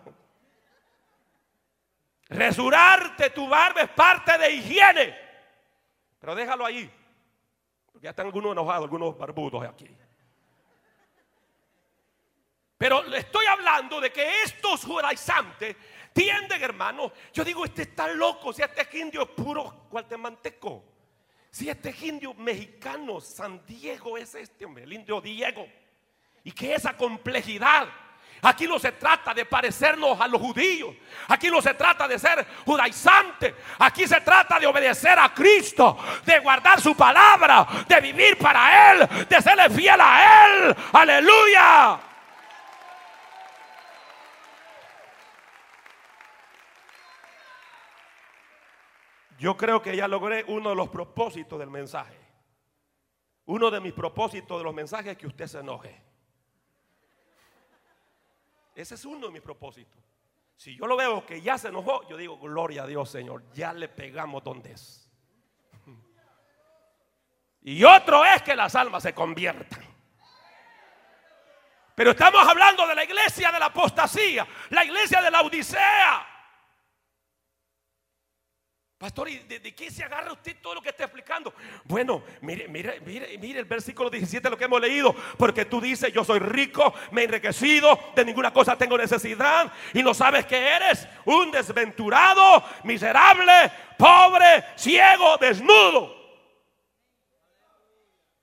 Resurarte 2.29 3.29
tu 3.29 3.47
barba 3.47 3.81
es 3.81 3.89
parte 3.89 4.35
de 4.39 4.51
higiene. 4.53 5.15
Pero 6.19 6.33
déjalo 6.33 6.65
ahí. 6.65 6.91
Porque 7.91 8.05
ya 8.05 8.09
están 8.09 8.25
algunos 8.25 8.53
enojados, 8.53 8.85
algunos 8.85 9.15
barbudos 9.15 9.63
aquí. 9.65 9.95
Pero 12.81 13.03
le 13.03 13.19
estoy 13.19 13.45
hablando 13.45 14.01
de 14.01 14.11
que 14.11 14.41
estos 14.41 14.83
judaizantes 14.85 15.75
tienden, 16.11 16.63
hermano. 16.63 17.11
Yo 17.31 17.43
digo, 17.43 17.63
este 17.63 17.83
está 17.83 18.07
loco. 18.07 18.51
Si 18.51 18.63
este 18.63 18.81
es 18.81 18.93
indio 18.95 19.35
puro 19.35 19.85
guatemalteco. 19.91 20.83
Si 21.51 21.69
este 21.69 21.89
es 21.89 22.01
indio 22.01 22.33
mexicano, 22.33 23.21
San 23.21 23.63
Diego 23.67 24.17
es 24.17 24.33
este, 24.33 24.65
hombre, 24.65 24.85
el 24.85 24.93
indio 24.93 25.21
Diego. 25.21 25.67
Y 26.43 26.51
que 26.53 26.73
esa 26.73 26.97
complejidad. 26.97 27.87
Aquí 28.41 28.65
no 28.65 28.79
se 28.79 28.93
trata 28.93 29.31
de 29.31 29.45
parecernos 29.45 30.19
a 30.19 30.27
los 30.27 30.41
judíos. 30.41 30.95
Aquí 31.27 31.51
no 31.51 31.61
se 31.61 31.75
trata 31.75 32.07
de 32.07 32.17
ser 32.17 32.47
judaizante. 32.65 33.53
Aquí 33.77 34.07
se 34.07 34.21
trata 34.21 34.59
de 34.59 34.65
obedecer 34.65 35.19
a 35.19 35.31
Cristo, 35.31 35.99
de 36.25 36.39
guardar 36.39 36.81
su 36.81 36.97
palabra, 36.97 37.85
de 37.87 38.01
vivir 38.01 38.39
para 38.39 38.93
Él, 38.93 39.27
de 39.29 39.39
serle 39.39 39.69
fiel 39.69 40.01
a 40.01 40.47
Él. 40.47 40.75
Aleluya. 40.93 42.07
Yo 49.41 49.57
creo 49.57 49.81
que 49.81 49.97
ya 49.97 50.07
logré 50.07 50.45
uno 50.49 50.69
de 50.69 50.75
los 50.75 50.89
propósitos 50.89 51.57
del 51.57 51.71
mensaje. 51.71 52.15
Uno 53.45 53.71
de 53.71 53.79
mis 53.79 53.91
propósitos 53.91 54.59
de 54.59 54.63
los 54.63 54.71
mensajes 54.71 55.13
es 55.13 55.17
que 55.17 55.25
usted 55.25 55.47
se 55.47 55.57
enoje. 55.57 55.99
Ese 58.75 58.93
es 58.93 59.03
uno 59.03 59.25
de 59.25 59.33
mis 59.33 59.41
propósitos. 59.41 59.99
Si 60.55 60.77
yo 60.77 60.85
lo 60.85 60.95
veo 60.95 61.25
que 61.25 61.41
ya 61.41 61.57
se 61.57 61.69
enojó, 61.69 62.07
yo 62.07 62.17
digo, 62.17 62.37
gloria 62.37 62.83
a 62.83 62.85
Dios, 62.85 63.09
Señor, 63.09 63.51
ya 63.51 63.73
le 63.73 63.89
pegamos 63.89 64.43
donde 64.43 64.73
es. 64.73 65.09
Y 67.63 67.83
otro 67.83 68.23
es 68.23 68.43
que 68.43 68.55
las 68.55 68.75
almas 68.75 69.01
se 69.01 69.15
conviertan. 69.15 69.83
Pero 71.95 72.11
estamos 72.11 72.47
hablando 72.47 72.85
de 72.85 72.93
la 72.93 73.03
iglesia 73.03 73.51
de 73.51 73.57
la 73.57 73.65
apostasía, 73.65 74.47
la 74.69 74.85
iglesia 74.85 75.19
de 75.19 75.31
la 75.31 75.41
Odisea. 75.41 76.30
Pastor, 79.01 79.29
¿y 79.29 79.39
de, 79.39 79.73
qué 79.73 79.89
se 79.89 80.03
agarra 80.03 80.31
usted 80.31 80.57
todo 80.61 80.75
lo 80.75 80.81
que 80.83 80.89
está 80.89 81.05
explicando? 81.05 81.55
Bueno, 81.85 82.21
mire, 82.41 82.67
mire, 82.67 82.99
mire, 82.99 83.35
mire 83.39 83.57
el 83.57 83.65
versículo 83.65 84.11
17 84.11 84.47
lo 84.47 84.55
que 84.55 84.65
hemos 84.65 84.79
leído. 84.79 85.15
Porque 85.39 85.65
tú 85.65 85.81
dices, 85.81 86.13
yo 86.13 86.23
soy 86.23 86.37
rico, 86.37 86.93
me 87.09 87.21
he 87.21 87.23
enriquecido, 87.23 87.99
de 88.15 88.23
ninguna 88.23 88.53
cosa 88.53 88.77
tengo 88.77 88.95
necesidad. 88.99 89.73
Y 89.95 90.03
no 90.03 90.13
sabes 90.13 90.45
que 90.45 90.55
eres 90.55 91.07
un 91.25 91.49
desventurado, 91.49 92.63
miserable, 92.83 93.71
pobre, 93.97 94.65
ciego, 94.75 95.35
desnudo. 95.37 96.15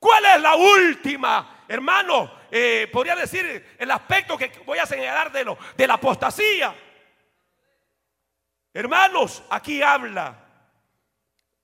¿Cuál 0.01 0.25
es 0.25 0.41
la 0.41 0.57
última, 0.57 1.67
hermano? 1.69 2.33
Eh, 2.51 2.89
podría 2.93 3.15
decir 3.15 3.77
el 3.79 3.91
aspecto 3.93 4.37
que 4.37 4.51
voy 4.67 4.79
a 4.79 4.87
señalar 4.87 5.31
de, 5.31 5.45
lo, 5.45 5.57
de 5.77 5.87
la 5.87 5.95
apostasía. 5.95 6.75
Hermanos, 8.75 9.45
aquí 9.51 9.83
habla 9.83 10.47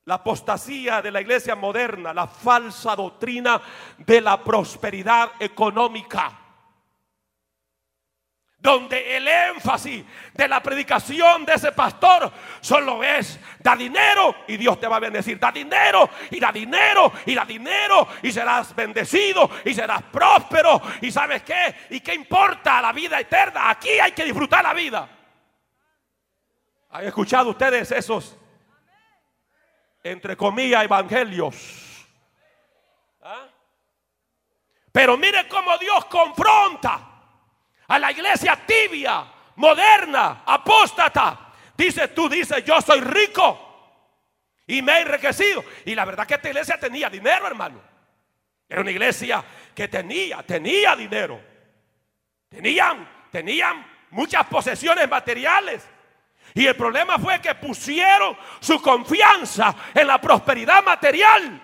la 0.06 0.16
apostasía 0.16 1.00
de 1.00 1.10
la 1.10 1.20
iglesia 1.20 1.54
moderna, 1.54 2.12
la 2.12 2.26
falsa 2.26 2.94
doctrina 2.94 3.60
de 3.98 4.20
la 4.20 4.42
prosperidad 4.42 5.32
económica. 5.40 6.40
Donde 8.58 9.16
el 9.18 9.28
énfasis 9.28 10.04
de 10.32 10.48
la 10.48 10.62
predicación 10.62 11.44
de 11.44 11.52
ese 11.52 11.72
pastor 11.72 12.32
solo 12.62 13.04
es 13.04 13.38
da 13.58 13.76
dinero 13.76 14.34
y 14.48 14.56
Dios 14.56 14.80
te 14.80 14.86
va 14.86 14.96
a 14.96 15.00
bendecir. 15.00 15.38
Da 15.38 15.52
dinero 15.52 16.08
y 16.30 16.40
da 16.40 16.50
dinero 16.50 17.12
y 17.26 17.34
da 17.34 17.44
dinero 17.44 18.08
y 18.22 18.32
serás 18.32 18.74
bendecido 18.74 19.50
y 19.66 19.74
serás 19.74 20.02
próspero. 20.04 20.80
¿Y 21.02 21.10
sabes 21.10 21.42
qué? 21.42 21.74
¿Y 21.90 22.00
qué 22.00 22.14
importa 22.14 22.80
la 22.80 22.92
vida 22.92 23.20
eterna? 23.20 23.68
Aquí 23.68 24.00
hay 24.00 24.12
que 24.12 24.24
disfrutar 24.24 24.64
la 24.64 24.72
vida. 24.72 25.08
¿Han 26.90 27.04
escuchado 27.04 27.50
ustedes 27.50 27.90
esos 27.92 28.38
entre 30.04 30.36
comillas, 30.36 30.84
evangelios. 30.84 32.06
¿Ah? 33.22 33.48
Pero 34.92 35.16
mire 35.16 35.48
cómo 35.48 35.76
Dios 35.78 36.04
confronta 36.04 37.08
a 37.88 37.98
la 37.98 38.12
iglesia 38.12 38.60
tibia, 38.64 39.24
moderna, 39.56 40.42
apóstata. 40.46 41.52
Dice, 41.76 42.08
tú 42.08 42.28
dices, 42.28 42.64
yo 42.64 42.80
soy 42.80 43.00
rico 43.00 43.64
y 44.66 44.82
me 44.82 44.98
he 44.98 45.00
enriquecido. 45.00 45.64
Y 45.86 45.94
la 45.94 46.04
verdad 46.04 46.26
que 46.26 46.34
esta 46.34 46.48
iglesia 46.48 46.78
tenía 46.78 47.08
dinero, 47.08 47.46
hermano. 47.46 47.80
Era 48.68 48.82
una 48.82 48.90
iglesia 48.90 49.42
que 49.74 49.88
tenía, 49.88 50.42
tenía 50.42 50.94
dinero. 50.94 51.40
Tenían, 52.48 53.28
tenían 53.32 53.84
muchas 54.10 54.46
posesiones 54.46 55.08
materiales. 55.08 55.88
Y 56.54 56.66
el 56.66 56.76
problema 56.76 57.18
fue 57.18 57.40
que 57.40 57.52
pusieron 57.56 58.36
su 58.60 58.80
confianza 58.80 59.74
en 59.92 60.06
la 60.06 60.20
prosperidad 60.20 60.84
material. 60.84 61.60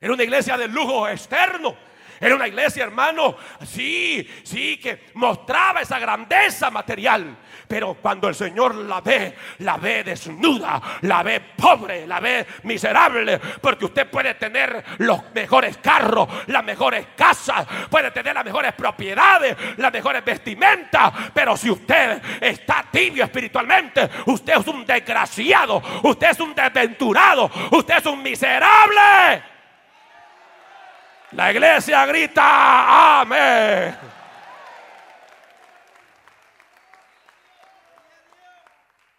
Era 0.00 0.14
una 0.14 0.22
iglesia 0.22 0.56
de 0.56 0.68
lujo 0.68 1.08
externo. 1.08 1.76
Era 2.22 2.34
una 2.34 2.46
iglesia, 2.46 2.84
hermano, 2.84 3.34
sí, 3.64 4.28
sí, 4.42 4.76
que 4.76 5.06
mostraba 5.14 5.80
esa 5.80 5.98
grandeza 5.98 6.70
material. 6.70 7.34
Pero 7.66 7.94
cuando 7.94 8.28
el 8.28 8.34
Señor 8.34 8.74
la 8.74 9.00
ve, 9.00 9.34
la 9.60 9.78
ve 9.78 10.04
desnuda, 10.04 10.82
la 11.00 11.22
ve 11.22 11.40
pobre, 11.56 12.06
la 12.06 12.20
ve 12.20 12.46
miserable. 12.64 13.38
Porque 13.38 13.86
usted 13.86 14.10
puede 14.10 14.34
tener 14.34 14.84
los 14.98 15.32
mejores 15.32 15.78
carros, 15.78 16.28
las 16.48 16.62
mejores 16.62 17.06
casas, 17.16 17.66
puede 17.88 18.10
tener 18.10 18.34
las 18.34 18.44
mejores 18.44 18.74
propiedades, 18.74 19.56
las 19.78 19.90
mejores 19.90 20.22
vestimentas. 20.22 21.12
Pero 21.32 21.56
si 21.56 21.70
usted 21.70 22.20
está 22.38 22.84
tibio 22.90 23.24
espiritualmente, 23.24 24.10
usted 24.26 24.58
es 24.58 24.66
un 24.66 24.84
desgraciado, 24.84 25.82
usted 26.02 26.28
es 26.32 26.40
un 26.40 26.54
desventurado, 26.54 27.50
usted 27.70 27.96
es 27.96 28.06
un 28.06 28.22
miserable. 28.22 29.50
La 31.32 31.52
iglesia 31.52 32.04
grita, 32.06 33.20
amén. 33.20 33.96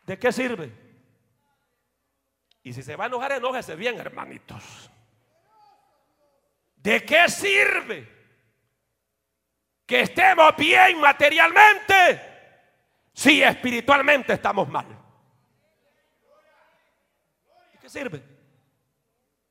¿De 0.05 0.19
qué 0.19 0.31
sirve? 0.31 0.71
Y 2.63 2.73
si 2.73 2.83
se 2.83 2.95
va 2.95 3.05
a 3.05 3.07
enojar, 3.07 3.31
enójese 3.31 3.75
bien, 3.75 3.97
hermanitos. 3.97 4.91
¿De 6.75 7.05
qué 7.05 7.29
sirve 7.29 8.09
que 9.85 10.01
estemos 10.01 10.55
bien 10.57 10.99
materialmente 10.99 12.21
si 13.13 13.41
espiritualmente 13.41 14.33
estamos 14.33 14.67
mal? 14.67 14.87
¿De 17.71 17.79
qué 17.79 17.89
sirve? 17.89 18.23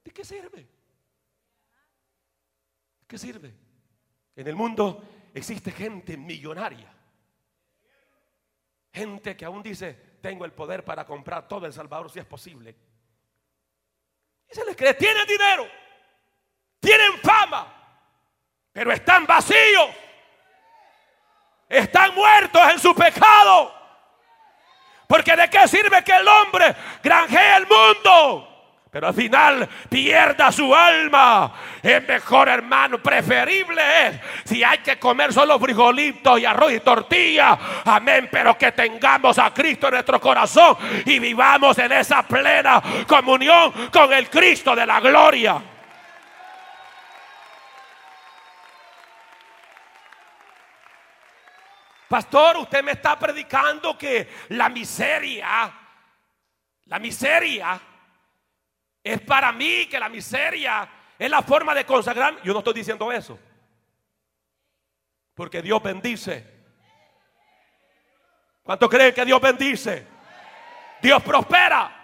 ¿De 0.05 0.11
qué 0.11 0.25
sirve? 0.25 0.69
¿De 3.11 3.16
qué 3.16 3.18
sirve? 3.18 3.53
En 4.37 4.46
el 4.46 4.55
mundo 4.55 5.03
existe 5.35 5.73
gente 5.73 6.16
millonaria. 6.16 6.94
Gente 8.92 9.37
que 9.37 9.44
aún 9.44 9.64
dice, 9.64 9.94
tengo 10.23 10.44
el 10.44 10.53
poder 10.53 10.85
para 10.85 11.05
comprar 11.05 11.49
todo 11.49 11.66
El 11.66 11.73
Salvador 11.73 12.09
si 12.09 12.20
es 12.20 12.25
posible. 12.25 12.77
Y 14.49 14.55
se 14.55 14.64
les 14.64 14.77
cree, 14.77 14.94
tienen 14.94 15.27
dinero, 15.27 15.66
tienen 16.79 17.18
fama, 17.18 17.75
pero 18.70 18.92
están 18.92 19.27
vacíos, 19.27 19.90
están 21.68 22.14
muertos 22.14 22.62
en 22.70 22.79
su 22.79 22.94
pecado. 22.94 23.75
Porque 25.09 25.35
de 25.35 25.51
qué 25.51 25.66
sirve 25.66 26.05
que 26.05 26.12
el 26.12 26.29
hombre 26.29 26.77
granjee 27.03 27.57
el 27.57 27.66
mundo 27.66 28.49
pero 28.90 29.07
al 29.07 29.14
final 29.14 29.68
pierda 29.88 30.50
su 30.50 30.74
alma. 30.74 31.53
Es 31.81 32.07
mejor, 32.07 32.48
hermano, 32.48 32.98
preferible 32.98 33.81
es 34.09 34.20
si 34.44 34.64
hay 34.64 34.79
que 34.79 34.98
comer 34.98 35.33
solo 35.33 35.61
frijolitos 35.61 36.40
y 36.40 36.44
arroz 36.44 36.72
y 36.72 36.81
tortilla. 36.81 37.57
Amén, 37.85 38.29
pero 38.31 38.59
que 38.59 38.72
tengamos 38.72 39.38
a 39.38 39.55
Cristo 39.55 39.87
en 39.87 39.94
nuestro 39.94 40.20
corazón 40.20 40.76
y 41.07 41.20
vivamos 41.20 41.79
en 41.79 41.92
esa 41.92 42.24
plena 42.24 42.83
comunión 43.07 43.72
con 43.92 44.12
el 44.12 44.29
Cristo 44.29 44.74
de 44.74 44.85
la 44.85 45.00
gloria. 45.00 45.62
Pastor, 52.09 52.57
usted 52.57 52.83
me 52.83 52.90
está 52.90 53.16
predicando 53.16 53.96
que 53.96 54.29
la 54.48 54.68
miseria, 54.68 55.72
la 56.87 56.98
miseria 56.98 57.81
es 59.02 59.20
para 59.22 59.52
mí 59.52 59.86
que 59.86 59.98
la 59.98 60.08
miseria 60.08 60.88
es 61.18 61.30
la 61.30 61.42
forma 61.42 61.74
de 61.74 61.84
consagrar. 61.84 62.42
Yo 62.42 62.52
no 62.52 62.58
estoy 62.58 62.74
diciendo 62.74 63.10
eso. 63.10 63.38
Porque 65.34 65.62
Dios 65.62 65.82
bendice. 65.82 66.60
¿Cuánto 68.62 68.88
creen 68.88 69.14
que 69.14 69.24
Dios 69.24 69.40
bendice? 69.40 70.06
Dios 71.00 71.22
prospera. 71.22 71.96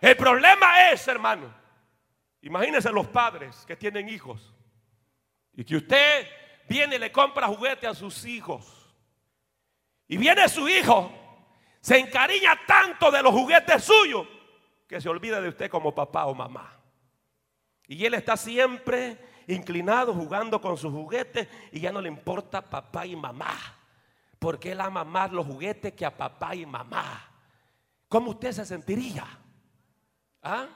El 0.00 0.16
problema 0.16 0.90
es, 0.90 1.08
hermano, 1.08 1.52
imagínense 2.42 2.92
los 2.92 3.08
padres 3.08 3.64
que 3.66 3.76
tienen 3.76 4.08
hijos 4.08 4.54
y 5.54 5.64
que 5.64 5.76
usted 5.76 6.28
viene 6.68 6.96
y 6.96 6.98
le 6.98 7.10
compra 7.10 7.48
juguete 7.48 7.86
a 7.86 7.94
sus 7.94 8.24
hijos. 8.24 8.94
Y 10.06 10.16
viene 10.16 10.48
su 10.48 10.68
hijo, 10.68 11.10
se 11.80 11.98
encariña 11.98 12.60
tanto 12.66 13.10
de 13.10 13.22
los 13.22 13.32
juguetes 13.32 13.84
suyos 13.84 14.26
que 14.88 15.00
se 15.00 15.08
olvida 15.08 15.40
de 15.40 15.50
usted 15.50 15.70
como 15.70 15.94
papá 15.94 16.24
o 16.26 16.34
mamá. 16.34 16.72
Y 17.86 18.04
él 18.04 18.14
está 18.14 18.36
siempre 18.36 19.18
inclinado 19.46 20.14
jugando 20.14 20.60
con 20.60 20.76
sus 20.76 20.92
juguetes 20.92 21.46
y 21.70 21.80
ya 21.80 21.92
no 21.92 22.00
le 22.00 22.08
importa 22.08 22.62
papá 22.62 23.06
y 23.06 23.14
mamá. 23.14 23.54
Porque 24.38 24.72
él 24.72 24.80
ama 24.80 25.04
más 25.04 25.30
los 25.30 25.46
juguetes 25.46 25.92
que 25.92 26.06
a 26.06 26.16
papá 26.16 26.54
y 26.54 26.64
mamá. 26.64 27.28
¿Cómo 28.08 28.30
usted 28.30 28.52
se 28.52 28.64
sentiría? 28.64 29.26
¿Ah? 30.42 30.68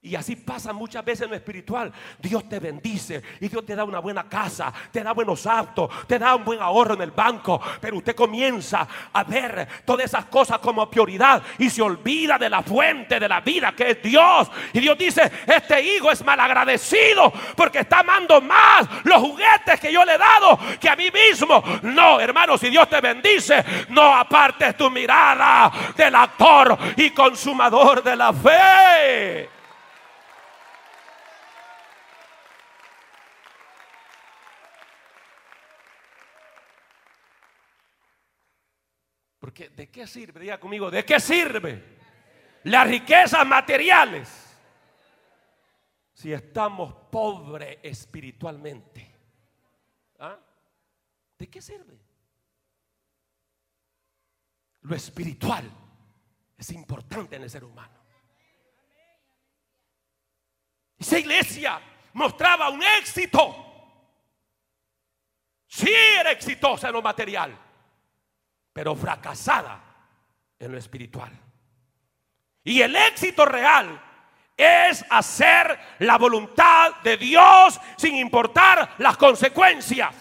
Y 0.00 0.14
así 0.14 0.36
pasa 0.36 0.72
muchas 0.72 1.04
veces 1.04 1.22
en 1.22 1.30
lo 1.30 1.36
espiritual. 1.36 1.92
Dios 2.20 2.48
te 2.48 2.60
bendice 2.60 3.20
y 3.40 3.48
Dios 3.48 3.66
te 3.66 3.74
da 3.74 3.82
una 3.82 3.98
buena 3.98 4.28
casa, 4.28 4.72
te 4.92 5.02
da 5.02 5.12
buenos 5.12 5.44
autos, 5.44 5.90
te 6.06 6.20
da 6.20 6.36
un 6.36 6.44
buen 6.44 6.62
ahorro 6.62 6.94
en 6.94 7.02
el 7.02 7.10
banco. 7.10 7.60
Pero 7.80 7.96
usted 7.96 8.14
comienza 8.14 8.86
a 9.12 9.24
ver 9.24 9.66
todas 9.84 10.04
esas 10.06 10.26
cosas 10.26 10.60
como 10.60 10.88
prioridad 10.88 11.42
y 11.58 11.68
se 11.68 11.82
olvida 11.82 12.38
de 12.38 12.48
la 12.48 12.62
fuente 12.62 13.18
de 13.18 13.28
la 13.28 13.40
vida 13.40 13.74
que 13.74 13.90
es 13.90 14.02
Dios. 14.02 14.48
Y 14.72 14.78
Dios 14.78 14.96
dice, 14.96 15.32
este 15.44 15.82
hijo 15.82 16.12
es 16.12 16.24
malagradecido 16.24 17.32
porque 17.56 17.80
está 17.80 17.98
amando 17.98 18.40
más 18.40 18.86
los 19.02 19.18
juguetes 19.18 19.80
que 19.80 19.92
yo 19.92 20.04
le 20.04 20.14
he 20.14 20.18
dado 20.18 20.60
que 20.80 20.88
a 20.88 20.94
mí 20.94 21.08
mismo. 21.10 21.60
No, 21.82 22.20
hermano, 22.20 22.56
si 22.56 22.70
Dios 22.70 22.88
te 22.88 23.00
bendice, 23.00 23.64
no 23.88 24.14
apartes 24.14 24.76
tu 24.76 24.92
mirada 24.92 25.72
del 25.96 26.14
actor 26.14 26.78
y 26.96 27.10
consumador 27.10 28.00
de 28.04 28.14
la 28.14 28.32
fe. 28.32 29.57
Porque 39.48 39.70
¿de 39.70 39.88
qué 39.88 40.06
sirve? 40.06 40.40
Diga 40.40 40.60
conmigo, 40.60 40.90
¿de 40.90 41.06
qué 41.06 41.18
sirve? 41.18 41.82
Las 42.64 42.86
riquezas 42.86 43.46
materiales. 43.46 44.28
Si 46.12 46.30
estamos 46.30 46.92
pobres 47.10 47.78
espiritualmente. 47.82 49.10
¿Ah? 50.18 50.38
¿De 51.38 51.48
qué 51.48 51.62
sirve? 51.62 51.98
Lo 54.82 54.94
espiritual 54.94 55.64
es 56.58 56.70
importante 56.72 57.36
en 57.36 57.44
el 57.44 57.48
ser 57.48 57.64
humano. 57.64 57.98
Esa 60.98 61.18
iglesia 61.18 61.80
mostraba 62.12 62.68
un 62.68 62.82
éxito. 63.00 63.64
Sí 65.66 65.90
era 66.20 66.32
exitosa 66.32 66.88
en 66.88 66.92
lo 66.92 67.00
material 67.00 67.67
pero 68.78 68.94
fracasada 68.94 69.82
en 70.56 70.70
lo 70.70 70.78
espiritual. 70.78 71.32
Y 72.62 72.80
el 72.80 72.94
éxito 72.94 73.44
real 73.44 74.00
es 74.56 75.04
hacer 75.10 75.76
la 75.98 76.16
voluntad 76.16 76.94
de 77.02 77.16
Dios 77.16 77.80
sin 77.96 78.14
importar 78.14 78.94
las 78.98 79.16
consecuencias. 79.16 80.14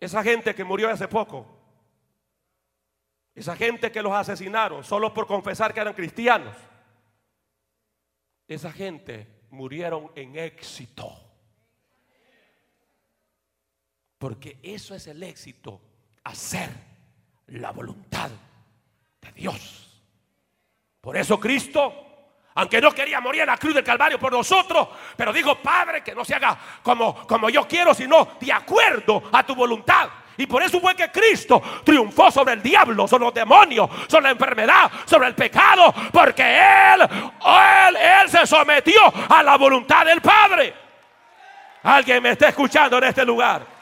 Esa 0.00 0.22
gente 0.22 0.54
que 0.54 0.64
murió 0.64 0.88
hace 0.88 1.06
poco, 1.06 1.46
esa 3.34 3.54
gente 3.54 3.92
que 3.92 4.00
los 4.00 4.14
asesinaron 4.14 4.82
solo 4.82 5.12
por 5.12 5.26
confesar 5.26 5.74
que 5.74 5.80
eran 5.80 5.92
cristianos, 5.92 6.56
esa 8.46 8.72
gente 8.72 9.42
murieron 9.50 10.10
en 10.14 10.38
éxito. 10.38 11.12
Porque 14.16 14.58
eso 14.62 14.94
es 14.94 15.06
el 15.08 15.22
éxito 15.22 15.82
hacer 16.28 16.70
la 17.48 17.70
voluntad 17.70 18.30
de 19.20 19.32
Dios. 19.32 20.02
Por 21.00 21.16
eso 21.16 21.40
Cristo, 21.40 21.92
aunque 22.54 22.80
no 22.80 22.92
quería 22.92 23.20
morir 23.20 23.42
en 23.42 23.46
la 23.46 23.56
cruz 23.56 23.74
del 23.74 23.84
Calvario 23.84 24.18
por 24.18 24.32
nosotros, 24.32 24.88
pero 25.16 25.32
dijo, 25.32 25.56
Padre, 25.56 26.02
que 26.02 26.14
no 26.14 26.24
se 26.24 26.34
haga 26.34 26.58
como, 26.82 27.26
como 27.26 27.48
yo 27.48 27.66
quiero, 27.66 27.94
sino 27.94 28.36
de 28.40 28.52
acuerdo 28.52 29.22
a 29.32 29.44
tu 29.44 29.54
voluntad. 29.54 30.08
Y 30.36 30.46
por 30.46 30.62
eso 30.62 30.80
fue 30.80 30.94
que 30.94 31.10
Cristo 31.10 31.60
triunfó 31.82 32.30
sobre 32.30 32.52
el 32.52 32.62
diablo, 32.62 33.08
sobre 33.08 33.24
los 33.24 33.34
demonios, 33.34 33.90
sobre 34.06 34.24
la 34.24 34.30
enfermedad, 34.30 34.90
sobre 35.04 35.28
el 35.28 35.34
pecado, 35.34 35.92
porque 36.12 36.42
Él, 36.42 37.00
Él, 37.02 37.96
Él 37.96 38.28
se 38.28 38.46
sometió 38.46 39.00
a 39.28 39.42
la 39.42 39.56
voluntad 39.56 40.04
del 40.04 40.20
Padre. 40.20 40.74
Alguien 41.82 42.22
me 42.22 42.30
está 42.30 42.48
escuchando 42.48 42.98
en 42.98 43.04
este 43.04 43.24
lugar. 43.24 43.77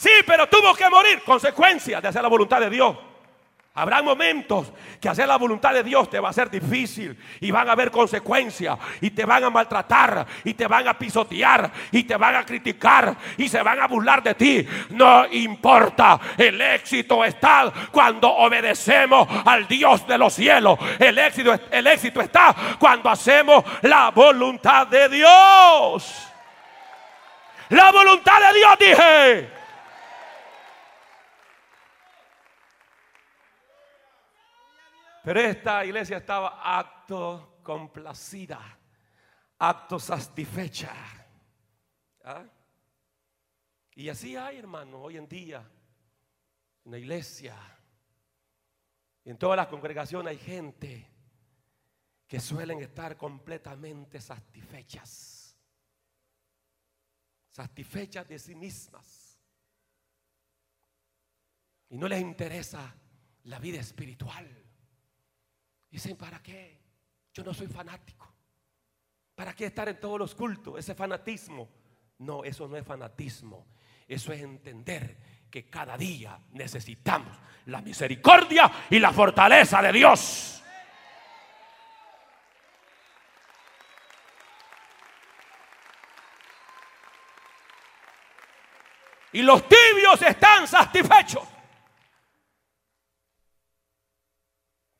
Sí, 0.00 0.08
pero 0.26 0.48
tuvo 0.48 0.74
que 0.74 0.88
morir. 0.88 1.20
Consecuencia 1.22 2.00
de 2.00 2.08
hacer 2.08 2.22
la 2.22 2.28
voluntad 2.30 2.58
de 2.58 2.70
Dios. 2.70 2.96
Habrá 3.74 4.00
momentos 4.00 4.72
que 4.98 5.10
hacer 5.10 5.28
la 5.28 5.36
voluntad 5.36 5.74
de 5.74 5.82
Dios 5.82 6.08
te 6.08 6.18
va 6.18 6.30
a 6.30 6.32
ser 6.32 6.48
difícil 6.50 7.16
y 7.38 7.50
van 7.50 7.68
a 7.68 7.72
haber 7.72 7.90
consecuencias 7.90 8.78
y 9.02 9.10
te 9.10 9.26
van 9.26 9.44
a 9.44 9.50
maltratar 9.50 10.26
y 10.42 10.54
te 10.54 10.66
van 10.66 10.88
a 10.88 10.98
pisotear 10.98 11.70
y 11.92 12.04
te 12.04 12.16
van 12.16 12.34
a 12.34 12.46
criticar 12.46 13.14
y 13.36 13.46
se 13.46 13.60
van 13.60 13.78
a 13.78 13.86
burlar 13.88 14.22
de 14.22 14.34
ti. 14.34 14.66
No 14.88 15.26
importa, 15.26 16.18
el 16.38 16.58
éxito 16.62 17.22
está 17.22 17.70
cuando 17.92 18.30
obedecemos 18.30 19.28
al 19.44 19.68
Dios 19.68 20.06
de 20.06 20.16
los 20.16 20.32
cielos. 20.32 20.78
El 20.98 21.18
éxito, 21.18 21.60
el 21.70 21.86
éxito 21.86 22.22
está 22.22 22.56
cuando 22.78 23.10
hacemos 23.10 23.62
la 23.82 24.10
voluntad 24.12 24.86
de 24.86 25.10
Dios. 25.10 26.26
La 27.68 27.92
voluntad 27.92 28.40
de 28.48 28.58
Dios 28.58 28.78
dije. 28.78 29.59
Pero 35.22 35.40
esta 35.40 35.84
iglesia 35.84 36.18
estaba 36.18 36.78
acto 36.78 37.60
complacida, 37.62 38.78
acto 39.58 39.98
satisfecha. 39.98 40.92
¿Ah? 42.24 42.44
Y 43.94 44.08
así 44.08 44.36
hay, 44.36 44.58
hermano, 44.58 45.02
hoy 45.02 45.18
en 45.18 45.28
día, 45.28 45.68
en 46.84 46.90
la 46.90 46.98
iglesia, 46.98 47.54
en 49.24 49.36
todas 49.36 49.56
las 49.56 49.66
congregaciones 49.66 50.30
hay 50.30 50.38
gente 50.38 51.06
que 52.26 52.40
suelen 52.40 52.80
estar 52.80 53.16
completamente 53.16 54.20
satisfechas, 54.20 55.56
satisfechas 57.48 58.26
de 58.28 58.38
sí 58.38 58.54
mismas. 58.54 59.38
Y 61.90 61.98
no 61.98 62.08
les 62.08 62.20
interesa 62.20 62.94
la 63.44 63.58
vida 63.58 63.80
espiritual. 63.80 64.59
Dicen, 65.90 66.16
¿para 66.16 66.40
qué? 66.42 66.80
Yo 67.32 67.42
no 67.42 67.52
soy 67.52 67.66
fanático. 67.66 68.32
¿Para 69.34 69.54
qué 69.54 69.66
estar 69.66 69.88
en 69.88 69.98
todos 69.98 70.18
los 70.18 70.34
cultos? 70.34 70.78
Ese 70.78 70.94
fanatismo. 70.94 71.68
No, 72.18 72.44
eso 72.44 72.68
no 72.68 72.76
es 72.76 72.86
fanatismo. 72.86 73.66
Eso 74.06 74.32
es 74.32 74.42
entender 74.42 75.16
que 75.50 75.68
cada 75.68 75.96
día 75.96 76.38
necesitamos 76.52 77.36
la 77.66 77.80
misericordia 77.80 78.70
y 78.90 78.98
la 78.98 79.12
fortaleza 79.12 79.82
de 79.82 79.92
Dios. 79.92 80.62
Y 89.32 89.42
los 89.42 89.66
tibios 89.68 90.20
están 90.22 90.66
satisfechos. 90.66 91.59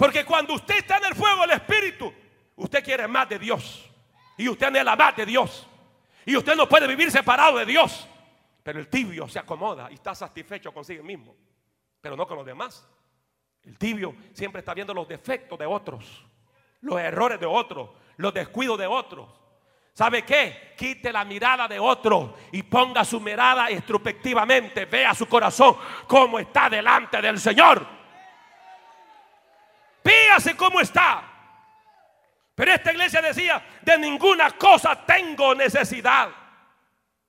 Porque 0.01 0.25
cuando 0.25 0.55
usted 0.55 0.79
está 0.79 0.97
en 0.97 1.05
el 1.05 1.15
fuego 1.15 1.43
del 1.43 1.51
Espíritu, 1.51 2.11
usted 2.57 2.83
quiere 2.83 3.07
más 3.07 3.29
de 3.29 3.39
Dios. 3.39 3.87
Y 4.39 4.49
usted 4.49 4.69
anhela 4.69 4.97
más 4.97 5.15
de 5.15 5.27
Dios. 5.27 5.69
Y 6.25 6.35
usted 6.39 6.57
no 6.57 6.67
puede 6.67 6.87
vivir 6.87 7.11
separado 7.11 7.59
de 7.59 7.67
Dios. 7.67 8.09
Pero 8.63 8.79
el 8.79 8.89
tibio 8.89 9.29
se 9.29 9.39
acomoda 9.39 9.91
y 9.91 9.95
está 9.97 10.15
satisfecho 10.15 10.73
consigo 10.73 11.05
mismo. 11.05 11.37
Pero 12.01 12.17
no 12.17 12.27
con 12.27 12.39
los 12.39 12.47
demás. 12.47 12.89
El 13.63 13.77
tibio 13.77 14.15
siempre 14.33 14.61
está 14.61 14.73
viendo 14.73 14.95
los 14.95 15.07
defectos 15.07 15.59
de 15.59 15.67
otros. 15.67 16.25
Los 16.81 16.99
errores 16.99 17.39
de 17.39 17.45
otros. 17.45 17.91
Los 18.17 18.33
descuidos 18.33 18.79
de 18.79 18.87
otros. 18.87 19.29
¿Sabe 19.93 20.23
qué? 20.23 20.73
Quite 20.79 21.13
la 21.13 21.27
mirada 21.27 21.69
de 21.69 21.79
otro 21.79 22.37
y 22.53 22.63
ponga 22.63 23.05
su 23.05 23.21
mirada 23.21 23.71
introspectivamente. 23.71 24.87
Vea 24.87 25.15
su 25.15 25.27
corazón 25.27 25.77
como 26.07 26.39
está 26.39 26.71
delante 26.71 27.21
del 27.21 27.39
Señor. 27.39 28.00
Píase 30.03 30.57
cómo 30.57 30.81
está. 30.81 31.23
Pero 32.55 32.73
esta 32.73 32.93
iglesia 32.93 33.23
decía, 33.23 33.63
de 33.81 33.99
ninguna 33.99 34.51
cosa 34.53 34.95
tengo 35.07 35.55
necesidad. 35.55 36.29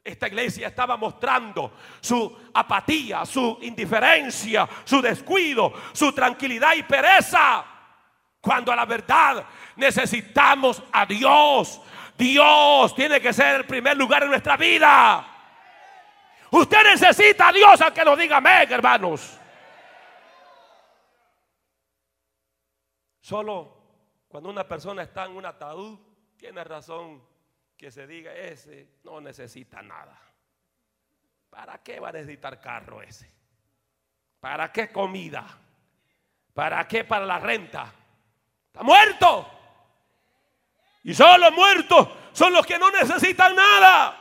Esta 0.04 0.28
iglesia 0.28 0.68
estaba 0.68 0.98
mostrando 0.98 1.74
su 2.02 2.50
apatía, 2.54 3.26
su 3.26 3.60
indiferencia, 3.62 4.68
su 4.84 5.02
descuido, 5.02 5.74
su 5.94 6.12
tranquilidad 6.12 6.74
y 6.76 6.84
pereza. 6.84 7.64
Cuando 8.42 8.72
a 8.72 8.76
la 8.76 8.86
verdad 8.86 9.46
necesitamos 9.76 10.82
a 10.92 11.06
Dios. 11.06 11.80
Dios 12.18 12.96
tiene 12.96 13.22
que 13.22 13.32
ser 13.32 13.58
el 13.58 13.66
primer 13.66 13.96
lugar 13.96 14.24
en 14.24 14.30
nuestra 14.30 14.58
vida. 14.58 15.28
Usted 16.50 16.84
necesita 16.84 17.50
a 17.50 17.54
Dios 17.54 17.80
a 17.82 17.94
que 17.94 18.04
lo 18.04 18.16
diga 18.16 18.38
amén, 18.38 18.68
hermanos. 18.70 19.40
Solo 23.32 23.78
cuando 24.28 24.50
una 24.50 24.68
persona 24.68 25.04
está 25.04 25.24
en 25.24 25.38
un 25.38 25.46
ataúd, 25.46 25.98
tiene 26.36 26.66
razón 26.66 27.24
que 27.78 27.90
se 27.90 28.06
diga, 28.06 28.34
ese 28.34 28.90
no 29.06 29.22
necesita 29.22 29.82
nada. 29.82 30.20
¿Para 31.50 31.78
qué 31.78 32.02
va 32.02 32.10
a 32.10 32.12
necesitar 32.12 32.60
carro 32.60 33.02
ese? 33.02 33.32
¿Para 34.42 34.70
qué 34.74 34.92
comida? 34.92 35.48
¿Para 36.54 36.86
qué 36.90 37.06
para 37.06 37.26
la 37.26 37.40
renta? 37.40 37.90
Está 38.68 38.84
muerto. 38.84 39.50
Y 41.06 41.14
solo 41.14 41.54
muertos 41.54 42.10
son 42.34 42.52
los 42.52 42.66
que 42.66 42.78
no 42.78 42.92
necesitan 42.92 43.56
nada. 43.56 44.18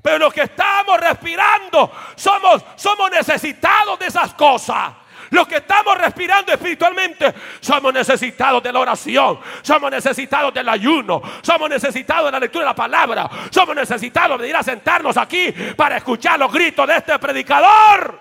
Pero 0.00 0.18
los 0.18 0.32
que 0.32 0.42
estamos 0.42 1.00
respirando 1.00 1.90
somos, 2.14 2.64
somos 2.76 3.10
necesitados 3.10 3.98
de 3.98 4.06
esas 4.06 4.34
cosas. 4.34 4.94
Los 5.34 5.48
que 5.48 5.56
estamos 5.56 5.98
respirando 5.98 6.52
espiritualmente 6.52 7.34
somos 7.58 7.92
necesitados 7.92 8.62
de 8.62 8.72
la 8.72 8.78
oración, 8.78 9.40
somos 9.62 9.90
necesitados 9.90 10.54
del 10.54 10.68
ayuno, 10.68 11.20
somos 11.42 11.68
necesitados 11.68 12.26
de 12.26 12.30
la 12.30 12.38
lectura 12.38 12.62
de 12.62 12.70
la 12.70 12.74
palabra, 12.76 13.28
somos 13.50 13.74
necesitados 13.74 14.40
de 14.40 14.48
ir 14.48 14.54
a 14.54 14.62
sentarnos 14.62 15.16
aquí 15.16 15.50
para 15.76 15.96
escuchar 15.96 16.38
los 16.38 16.52
gritos 16.52 16.86
de 16.86 16.96
este 16.98 17.18
predicador. 17.18 18.20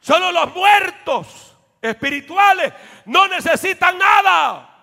Solo 0.00 0.32
los 0.32 0.54
muertos 0.54 1.56
espirituales 1.80 2.74
no 3.06 3.26
necesitan 3.26 3.96
nada. 3.96 4.73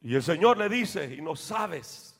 Y 0.00 0.14
el 0.14 0.22
Señor 0.22 0.58
le 0.58 0.68
dice, 0.68 1.12
y 1.12 1.20
no 1.20 1.34
sabes 1.34 2.18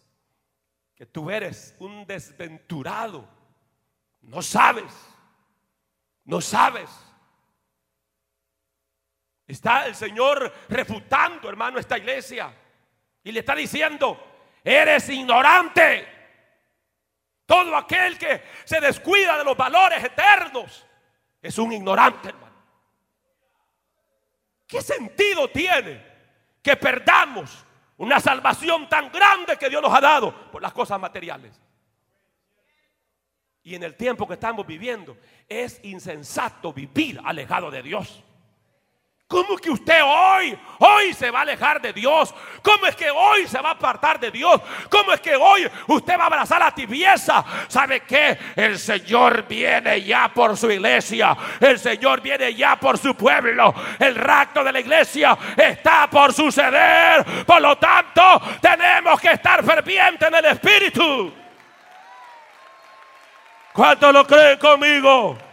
que 0.95 1.07
tú 1.07 1.31
eres 1.31 1.77
un 1.79 2.05
desventurado. 2.07 3.29
No 4.23 4.43
sabes, 4.43 4.93
no 6.25 6.41
sabes. 6.41 6.91
Está 9.47 9.87
el 9.87 9.95
Señor 9.95 10.53
refutando, 10.69 11.49
hermano, 11.49 11.79
esta 11.79 11.97
iglesia. 11.97 12.53
Y 13.23 13.31
le 13.31 13.41
está 13.41 13.55
diciendo, 13.55 14.21
eres 14.65 15.09
ignorante. 15.09 16.17
Todo 17.47 17.77
aquel 17.77 18.19
que 18.19 18.43
se 18.65 18.81
descuida 18.81 19.39
de 19.39 19.45
los 19.45 19.57
valores 19.57 20.05
eternos 20.05 20.85
es 21.41 21.57
un 21.59 21.73
ignorante, 21.73 22.29
hermano. 22.31 22.49
¿Qué 24.67 24.83
sentido 24.83 25.49
tiene 25.49 26.05
que 26.61 26.77
perdamos 26.77 27.65
una 27.99 28.21
salvación 28.21 28.89
tan 28.89 29.11
grande 29.11 29.57
que 29.57 29.69
Dios 29.69 29.83
nos 29.83 29.93
ha 29.93 30.01
dado 30.01 30.51
por 30.51 30.63
las 30.63 30.73
cosas 30.73 30.99
materiales. 31.01 31.61
Y 33.63 33.75
en 33.75 33.83
el 33.83 33.97
tiempo 33.97 34.27
que 34.27 34.35
estamos 34.35 34.67
viviendo 34.67 35.19
es 35.49 35.81
insensato 35.85 36.73
vivir 36.73 37.21
alejado 37.23 37.71
de 37.71 37.83
Dios. 37.83 38.25
¿Cómo 39.29 39.59
que 39.59 39.71
usted 39.71 40.01
hoy, 40.03 40.59
hoy 40.79 41.13
se 41.13 41.31
va 41.31 41.41
a 41.41 41.43
alejar 41.43 41.83
de 41.83 41.93
Dios? 41.93 42.35
¿Cómo 42.63 42.87
es 42.87 42.97
que 42.97 43.11
hoy 43.11 43.47
se 43.47 43.61
va 43.61 43.69
a 43.69 43.73
apartar 43.73 44.19
de 44.19 44.31
Dios? 44.31 44.59
¿Cómo 44.89 45.13
es 45.13 45.21
que 45.21 45.37
hoy 45.37 45.71
usted 45.87 46.19
va 46.19 46.23
a 46.23 46.27
abrazar 46.29 46.61
la 46.61 46.75
tibieza? 46.75 47.45
¿Sabe 47.69 48.01
qué? 48.01 48.39
El 48.57 48.79
Señor 48.79 49.47
viene 49.47 50.03
ya 50.03 50.29
por 50.29 50.57
su 50.57 50.71
iglesia. 50.71 51.37
El 51.61 51.79
Señor 51.79 52.23
viene 52.23 52.55
ya 52.55 52.77
por 52.77 52.97
su 52.97 53.15
pueblo. 53.15 53.75
El 53.99 54.15
rapto 54.15 54.65
de 54.65 54.73
la 54.73 54.81
iglesia 54.81 55.37
está 55.55 56.09
por 56.09 56.33
suceder. 56.33 57.45
Por 57.45 57.61
lo 57.61 57.77
tanto, 57.77 58.41
tenemos 58.63 59.21
que 59.21 59.33
estar 59.33 59.63
fervientes 59.63 60.27
en 60.27 60.35
el 60.37 60.45
Espíritu. 60.47 61.35
¿Cuánto 63.75 64.11
lo 64.11 64.27
creen 64.27 64.59
conmigo? 64.59 65.48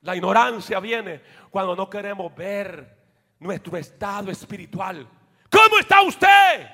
La 0.00 0.14
ignorancia 0.14 0.78
viene 0.80 1.22
cuando 1.50 1.74
no 1.74 1.88
queremos 1.88 2.34
ver 2.34 2.96
nuestro 3.38 3.76
estado 3.76 4.30
espiritual. 4.30 5.08
¿Cómo 5.50 5.78
está 5.78 6.02
usted? 6.02 6.70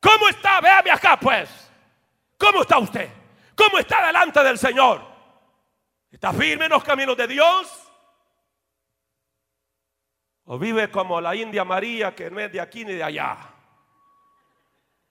¿Cómo 0.00 0.28
está? 0.28 0.60
Véame 0.60 0.90
acá 0.90 1.18
pues. 1.18 1.70
¿Cómo 2.38 2.62
está 2.62 2.78
usted? 2.78 3.08
¿Cómo 3.54 3.78
está 3.78 4.06
delante 4.06 4.42
del 4.42 4.58
Señor? 4.58 5.00
¿Está 6.10 6.32
firme 6.32 6.66
en 6.66 6.72
los 6.72 6.84
caminos 6.84 7.16
de 7.16 7.26
Dios? 7.26 7.90
O 10.44 10.58
vive 10.58 10.90
como 10.90 11.20
la 11.20 11.34
India 11.34 11.64
María 11.64 12.14
que 12.14 12.30
no 12.30 12.40
es 12.40 12.52
de 12.52 12.60
aquí 12.60 12.84
ni 12.84 12.92
de 12.92 13.04
allá. 13.04 13.38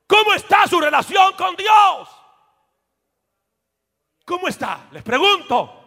¿Cómo 0.05 0.33
está 0.33 0.67
su 0.67 0.79
relación 0.79 1.33
con 1.37 1.55
Dios? 1.55 2.09
¿Cómo 4.25 4.47
está? 4.47 4.87
Les 4.91 5.03
pregunto. 5.03 5.80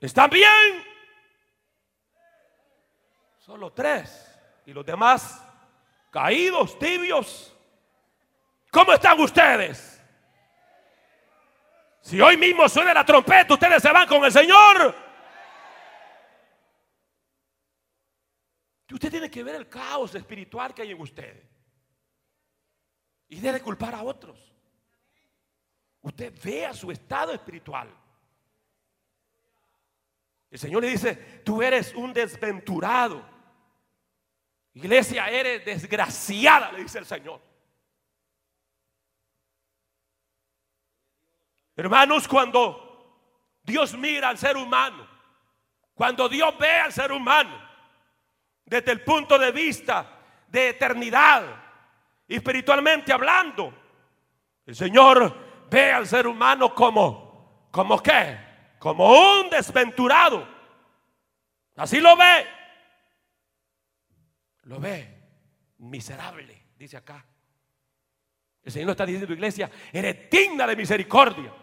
¿Están 0.00 0.30
bien? 0.30 0.84
Solo 3.38 3.72
tres. 3.72 4.26
Y 4.64 4.72
los 4.72 4.84
demás 4.84 5.44
caídos, 6.10 6.78
tibios. 6.78 7.56
¿Cómo 8.70 8.92
están 8.92 9.20
ustedes? 9.20 10.00
Si 12.00 12.20
hoy 12.20 12.36
mismo 12.36 12.68
suena 12.68 12.94
la 12.94 13.04
trompeta, 13.04 13.54
ustedes 13.54 13.82
se 13.82 13.92
van 13.92 14.08
con 14.08 14.24
el 14.24 14.32
Señor. 14.32 14.94
usted 18.92 19.10
tiene 19.10 19.30
que 19.30 19.44
ver 19.44 19.54
el 19.54 19.68
caos 19.68 20.14
espiritual 20.14 20.74
que 20.74 20.82
hay 20.82 20.90
en 20.90 21.00
usted. 21.00 21.48
Y 23.28 23.40
debe 23.40 23.60
culpar 23.60 23.94
a 23.94 24.02
otros. 24.02 24.52
Usted 26.02 26.34
vea 26.42 26.74
su 26.74 26.90
estado 26.90 27.32
espiritual. 27.32 27.88
El 30.50 30.58
Señor 30.58 30.82
le 30.82 30.90
dice, 30.90 31.14
tú 31.44 31.62
eres 31.62 31.94
un 31.94 32.12
desventurado. 32.12 33.24
Iglesia, 34.74 35.28
eres 35.30 35.64
desgraciada, 35.64 36.72
le 36.72 36.82
dice 36.82 36.98
el 36.98 37.06
Señor. 37.06 37.40
Hermanos, 41.76 42.26
cuando 42.26 43.60
Dios 43.62 43.94
mira 43.94 44.28
al 44.28 44.38
ser 44.38 44.56
humano, 44.56 45.08
cuando 45.94 46.28
Dios 46.28 46.56
ve 46.58 46.80
al 46.80 46.92
ser 46.92 47.12
humano 47.12 47.56
desde 48.64 48.92
el 48.92 49.02
punto 49.02 49.38
de 49.38 49.52
vista 49.52 50.18
de 50.48 50.70
eternidad, 50.70 51.44
espiritualmente 52.26 53.12
hablando, 53.12 53.72
el 54.66 54.74
Señor 54.74 55.68
ve 55.70 55.92
al 55.92 56.06
ser 56.06 56.26
humano 56.26 56.74
como, 56.74 57.68
como 57.70 58.02
qué? 58.02 58.49
Como 58.80 59.38
un 59.40 59.48
desventurado. 59.48 60.48
Así 61.76 62.00
lo 62.00 62.16
ve. 62.16 62.46
Lo 64.62 64.80
ve 64.80 65.16
miserable, 65.78 66.66
dice 66.76 66.96
acá. 66.96 67.24
El 68.64 68.72
Señor 68.72 68.90
está 68.90 69.06
diciendo, 69.06 69.32
iglesia, 69.32 69.70
eres 69.92 70.28
digna 70.28 70.66
de 70.66 70.74
misericordia 70.74 71.60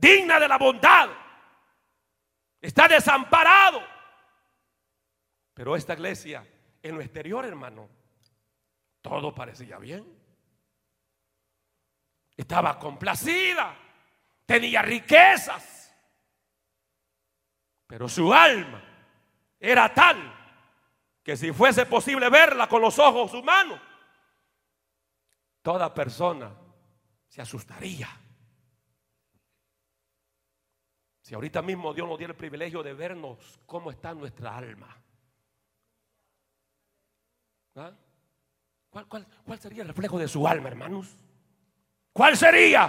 digna 0.00 0.40
de 0.40 0.48
la 0.48 0.58
bondad. 0.58 1.10
Está 2.60 2.88
desamparado. 2.88 3.82
Pero 5.54 5.76
esta 5.76 5.94
iglesia, 5.94 6.46
en 6.82 6.94
lo 6.94 7.00
exterior, 7.00 7.44
hermano, 7.44 7.88
todo 9.02 9.34
parecía 9.34 9.78
bien. 9.78 10.04
Estaba 12.36 12.78
complacida, 12.78 13.76
tenía 14.46 14.80
riquezas, 14.80 15.79
pero 17.90 18.08
su 18.08 18.32
alma 18.32 18.80
era 19.58 19.92
tal 19.92 20.16
que 21.24 21.36
si 21.36 21.52
fuese 21.52 21.86
posible 21.86 22.30
verla 22.30 22.68
con 22.68 22.80
los 22.80 22.96
ojos 23.00 23.34
humanos, 23.34 23.80
toda 25.60 25.92
persona 25.92 26.52
se 27.26 27.42
asustaría. 27.42 28.08
Si 31.20 31.34
ahorita 31.34 31.62
mismo 31.62 31.92
Dios 31.92 32.08
nos 32.08 32.16
dio 32.16 32.28
el 32.28 32.36
privilegio 32.36 32.80
de 32.84 32.94
vernos 32.94 33.58
cómo 33.66 33.90
está 33.90 34.14
nuestra 34.14 34.56
alma. 34.56 34.96
¿Ah? 37.74 37.90
¿Cuál, 38.88 39.26
sería 39.58 39.82
el 39.82 39.88
reflejo 39.88 40.16
de 40.16 40.28
su 40.28 40.46
alma, 40.46 40.68
hermanos? 40.68 41.16
¿Cuál 42.12 42.36
sería? 42.36 42.88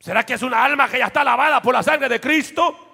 ¿Será 0.00 0.26
que 0.26 0.34
es 0.34 0.42
una 0.42 0.64
alma 0.64 0.88
que 0.88 0.98
ya 0.98 1.06
está 1.06 1.22
lavada 1.22 1.62
por 1.62 1.72
la 1.72 1.84
sangre 1.84 2.08
de 2.08 2.20
Cristo? 2.20 2.91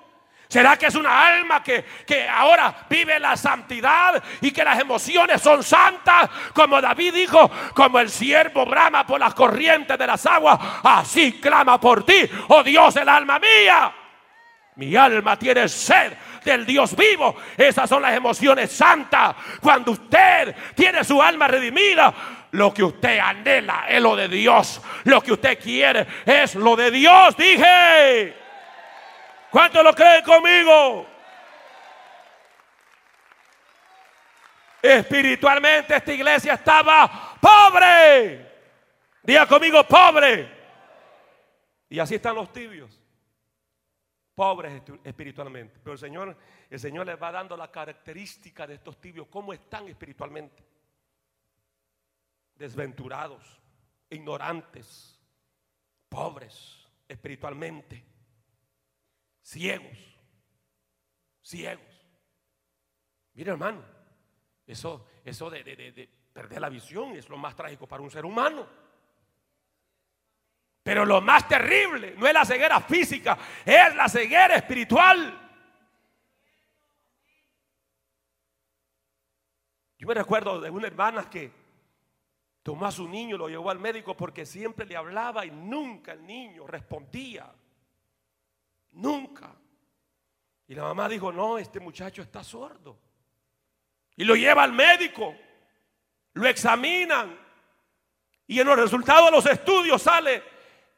¿Será 0.48 0.78
que 0.78 0.86
es 0.86 0.94
una 0.94 1.28
alma 1.28 1.62
que, 1.62 1.84
que, 2.06 2.26
ahora 2.26 2.74
vive 2.88 3.20
la 3.20 3.36
santidad 3.36 4.22
y 4.40 4.50
que 4.50 4.64
las 4.64 4.80
emociones 4.80 5.42
son 5.42 5.62
santas? 5.62 6.30
Como 6.54 6.80
David 6.80 7.12
dijo, 7.12 7.50
como 7.74 8.00
el 8.00 8.08
siervo 8.08 8.64
brama 8.64 9.06
por 9.06 9.20
las 9.20 9.34
corrientes 9.34 9.98
de 9.98 10.06
las 10.06 10.24
aguas, 10.24 10.58
así 10.82 11.34
clama 11.34 11.78
por 11.78 12.06
ti, 12.06 12.26
oh 12.48 12.62
Dios, 12.62 12.96
el 12.96 13.10
alma 13.10 13.38
mía. 13.38 13.92
Mi 14.76 14.96
alma 14.96 15.38
tiene 15.38 15.68
sed 15.68 16.14
del 16.42 16.64
Dios 16.64 16.96
vivo. 16.96 17.36
Esas 17.54 17.86
son 17.86 18.00
las 18.00 18.14
emociones 18.14 18.72
santas. 18.72 19.36
Cuando 19.60 19.92
usted 19.92 20.56
tiene 20.74 21.04
su 21.04 21.20
alma 21.20 21.46
redimida, 21.46 22.14
lo 22.52 22.72
que 22.72 22.84
usted 22.84 23.18
anhela 23.18 23.84
es 23.86 24.00
lo 24.00 24.16
de 24.16 24.28
Dios. 24.28 24.80
Lo 25.04 25.20
que 25.20 25.32
usted 25.32 25.58
quiere 25.58 26.06
es 26.24 26.54
lo 26.54 26.74
de 26.74 26.90
Dios. 26.90 27.36
Dije. 27.36 28.37
¿Cuánto 29.50 29.82
lo 29.82 29.92
creen 29.94 30.24
conmigo? 30.24 31.06
Espiritualmente 34.82 35.96
esta 35.96 36.12
iglesia 36.12 36.54
estaba 36.54 37.36
pobre. 37.40 38.46
Diga 39.22 39.46
conmigo, 39.46 39.84
pobre. 39.84 40.56
Y 41.88 41.98
así 41.98 42.16
están 42.16 42.34
los 42.34 42.52
tibios 42.52 43.00
pobres 44.38 44.82
espiritualmente. 45.02 45.80
Pero 45.82 45.94
el 45.94 45.98
Señor, 45.98 46.36
el 46.70 46.78
Señor 46.78 47.04
les 47.06 47.20
va 47.20 47.32
dando 47.32 47.56
la 47.56 47.72
característica 47.72 48.68
de 48.68 48.74
estos 48.74 49.00
tibios, 49.00 49.26
cómo 49.26 49.52
están 49.52 49.88
espiritualmente. 49.88 50.64
Desventurados, 52.54 53.60
ignorantes, 54.10 55.18
pobres 56.08 56.86
espiritualmente, 57.08 58.04
ciegos, 59.48 59.98
ciegos. 61.40 61.82
Mira 63.32 63.52
hermano, 63.52 63.82
eso, 64.66 65.06
eso 65.24 65.48
de, 65.48 65.64
de 65.64 66.08
perder 66.32 66.60
la 66.60 66.68
visión 66.68 67.16
es 67.16 67.28
lo 67.30 67.38
más 67.38 67.56
trágico 67.56 67.86
para 67.86 68.02
un 68.02 68.10
ser 68.10 68.26
humano. 68.26 68.66
Pero 70.82 71.06
lo 71.06 71.20
más 71.20 71.48
terrible 71.48 72.14
no 72.16 72.26
es 72.26 72.34
la 72.34 72.44
ceguera 72.44 72.80
física, 72.80 73.38
es 73.64 73.94
la 73.94 74.08
ceguera 74.08 74.56
espiritual. 74.56 75.46
Yo 79.98 80.06
me 80.06 80.14
recuerdo 80.14 80.60
de 80.60 80.70
una 80.70 80.86
hermana 80.86 81.28
que 81.28 81.50
tomó 82.62 82.84
a 82.84 82.92
su 82.92 83.08
niño 83.08 83.38
lo 83.38 83.48
llevó 83.48 83.70
al 83.70 83.78
médico 83.78 84.14
porque 84.14 84.44
siempre 84.44 84.84
le 84.84 84.96
hablaba 84.96 85.46
y 85.46 85.50
nunca 85.50 86.12
el 86.12 86.26
niño 86.26 86.66
respondía. 86.66 87.50
Nunca. 88.92 89.54
Y 90.66 90.74
la 90.74 90.82
mamá 90.82 91.08
dijo, 91.08 91.32
no, 91.32 91.58
este 91.58 91.80
muchacho 91.80 92.22
está 92.22 92.44
sordo. 92.44 92.98
Y 94.16 94.24
lo 94.24 94.34
lleva 94.34 94.64
al 94.64 94.72
médico. 94.72 95.34
Lo 96.34 96.46
examinan. 96.46 97.38
Y 98.46 98.60
en 98.60 98.66
los 98.66 98.78
resultados 98.78 99.26
de 99.26 99.30
los 99.30 99.46
estudios 99.46 100.02
sale 100.02 100.42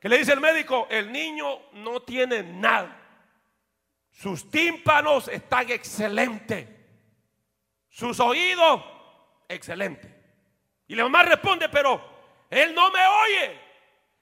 que 0.00 0.08
le 0.08 0.18
dice 0.18 0.32
el 0.32 0.40
médico, 0.40 0.86
el 0.90 1.12
niño 1.12 1.70
no 1.74 2.00
tiene 2.00 2.42
nada. 2.42 2.96
Sus 4.10 4.50
tímpanos 4.50 5.28
están 5.28 5.70
excelentes. 5.70 6.66
Sus 7.88 8.18
oídos, 8.18 8.82
excelentes. 9.48 10.10
Y 10.86 10.94
la 10.94 11.04
mamá 11.04 11.22
responde, 11.22 11.68
pero 11.68 12.02
él 12.48 12.74
no 12.74 12.90
me 12.90 13.06
oye. 13.06 13.60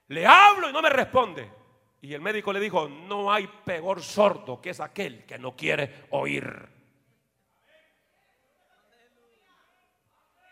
Le 0.09 0.27
hablo 0.27 0.69
y 0.69 0.73
no 0.73 0.83
me 0.83 0.91
responde. 0.91 1.58
Y 2.01 2.15
el 2.15 2.21
médico 2.21 2.53
le 2.53 2.61
dijo, 2.61 2.89
no 2.89 3.33
hay 3.33 3.49
peor 3.65 4.03
sordo 4.03 4.61
que 4.61 4.71
es 4.71 4.81
aquel 4.81 5.25
que 5.25 5.39
no 5.39 5.57
quiere 5.57 6.05
oír. 6.11 6.69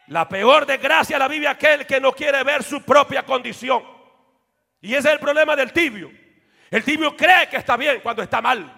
La 0.09 0.29
peor 0.29 0.67
desgracia 0.67 1.19
la 1.19 1.29
vive 1.29 1.49
aquel 1.49 1.87
que 1.87 2.01
no 2.01 2.13
quiere 2.13 2.43
ver 2.45 2.63
su 2.63 2.83
propia 2.83 3.25
condición. 3.25 3.83
Y 4.81 4.95
ese 4.95 5.09
es 5.09 5.15
el 5.15 5.21
problema 5.21 5.57
del 5.57 5.73
tibio. 5.73 6.11
El 6.71 6.85
tibio 6.85 7.17
cree 7.17 7.49
que 7.49 7.57
está 7.57 7.77
bien 7.77 8.01
cuando 8.01 8.23
está 8.23 8.41
mal. 8.41 8.73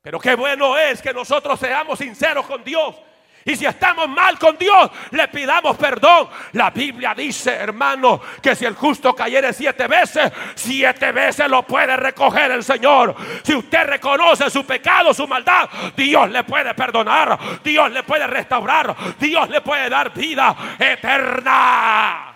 Pero 0.00 0.18
qué 0.18 0.34
bueno 0.34 0.76
es 0.76 1.00
que 1.00 1.12
nosotros 1.12 1.58
seamos 1.58 1.98
sinceros 1.98 2.46
con 2.46 2.62
Dios. 2.64 2.96
Y 3.44 3.56
si 3.56 3.66
estamos 3.66 4.08
mal 4.08 4.38
con 4.38 4.56
Dios, 4.56 4.90
le 5.10 5.26
pidamos 5.28 5.76
perdón. 5.76 6.28
La 6.52 6.70
Biblia 6.70 7.14
dice, 7.14 7.54
hermano, 7.54 8.20
que 8.40 8.54
si 8.54 8.64
el 8.64 8.74
justo 8.74 9.14
cayere 9.14 9.52
siete 9.52 9.88
veces, 9.88 10.32
siete 10.54 11.10
veces 11.10 11.48
lo 11.48 11.62
puede 11.64 11.96
recoger 11.96 12.52
el 12.52 12.62
Señor. 12.62 13.14
Si 13.42 13.54
usted 13.54 13.84
reconoce 13.86 14.48
su 14.48 14.64
pecado, 14.64 15.12
su 15.12 15.26
maldad, 15.26 15.68
Dios 15.96 16.30
le 16.30 16.44
puede 16.44 16.72
perdonar, 16.74 17.38
Dios 17.64 17.90
le 17.90 18.02
puede 18.04 18.26
restaurar, 18.26 18.94
Dios 19.18 19.48
le 19.48 19.60
puede 19.60 19.88
dar 19.88 20.12
vida 20.12 20.54
eterna. 20.78 22.28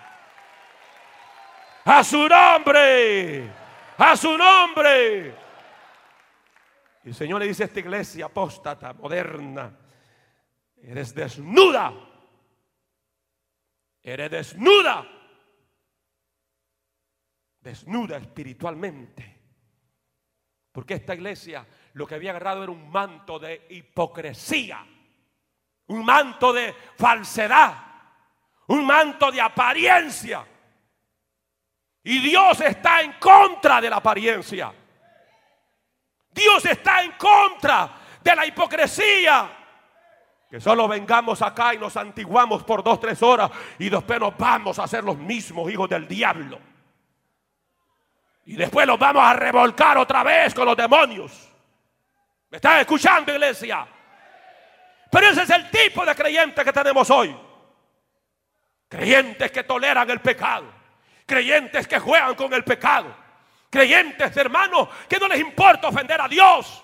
A 1.85 2.03
su 2.03 2.27
nombre. 2.27 3.49
A 3.97 4.17
su 4.17 4.37
nombre. 4.37 5.33
Y 7.05 7.09
el 7.09 7.15
Señor 7.15 7.39
le 7.39 7.47
dice 7.47 7.63
a 7.63 7.67
esta 7.67 7.79
iglesia 7.79 8.25
apóstata, 8.25 8.91
moderna, 8.91 9.71
Eres 10.87 11.13
desnuda. 11.13 11.93
Eres 14.01 14.31
desnuda. 14.31 15.05
Desnuda 17.59 18.15
espiritualmente. 18.15 19.37
Porque 20.71 20.93
esta 20.93 21.13
iglesia 21.13 21.67
lo 21.91 22.07
que 22.07 22.15
había 22.15 22.29
agarrado 22.29 22.63
era 22.63 22.71
un 22.71 22.89
manto 22.89 23.37
de 23.37 23.67
hipocresía. 23.69 24.87
Un 25.87 26.05
manto 26.05 26.53
de 26.53 26.73
falsedad. 26.95 27.75
Un 28.67 28.85
manto 28.85 29.29
de 29.29 29.41
apariencia. 29.41 30.47
Y 32.01 32.19
Dios 32.19 32.61
está 32.61 33.01
en 33.01 33.11
contra 33.19 33.81
de 33.81 33.89
la 33.89 33.97
apariencia. 33.97 34.73
Dios 36.29 36.63
está 36.63 37.03
en 37.03 37.11
contra 37.11 37.91
de 38.23 38.35
la 38.37 38.45
hipocresía. 38.45 39.57
Que 40.49 40.61
solo 40.61 40.87
vengamos 40.87 41.41
acá 41.41 41.73
y 41.73 41.77
nos 41.77 41.97
antiguamos 41.97 42.63
por 42.63 42.83
dos, 42.83 42.99
tres 42.99 43.21
horas 43.21 43.51
y 43.79 43.89
después 43.89 44.19
nos 44.19 44.37
vamos 44.37 44.79
a 44.79 44.87
ser 44.87 45.03
los 45.03 45.17
mismos 45.17 45.69
hijos 45.69 45.89
del 45.89 46.07
diablo. 46.07 46.59
Y 48.45 48.55
después 48.55 48.87
los 48.87 48.97
vamos 48.97 49.23
a 49.23 49.33
revolcar 49.33 49.97
otra 49.97 50.23
vez 50.23 50.53
con 50.53 50.65
los 50.65 50.77
demonios. 50.77 51.49
¿Me 52.49 52.57
están 52.57 52.79
escuchando, 52.79 53.33
iglesia? 53.33 53.85
Pero 55.11 55.27
ese 55.27 55.43
es 55.43 55.49
el 55.49 55.69
tipo 55.69 56.05
de 56.05 56.15
creyente 56.15 56.63
que 56.63 56.71
tenemos 56.71 57.09
hoy. 57.09 57.35
Creyentes 58.87 59.51
que 59.51 59.63
toleran 59.63 60.09
el 60.09 60.21
pecado. 60.21 60.65
Creyentes 61.25 61.87
que 61.87 61.99
juegan 61.99 62.35
con 62.35 62.53
el 62.53 62.63
pecado. 62.63 63.13
Creyentes, 63.69 64.35
hermanos, 64.37 64.87
que 65.09 65.19
no 65.19 65.27
les 65.27 65.41
importa 65.41 65.89
ofender 65.89 66.21
a 66.21 66.27
Dios. 66.29 66.83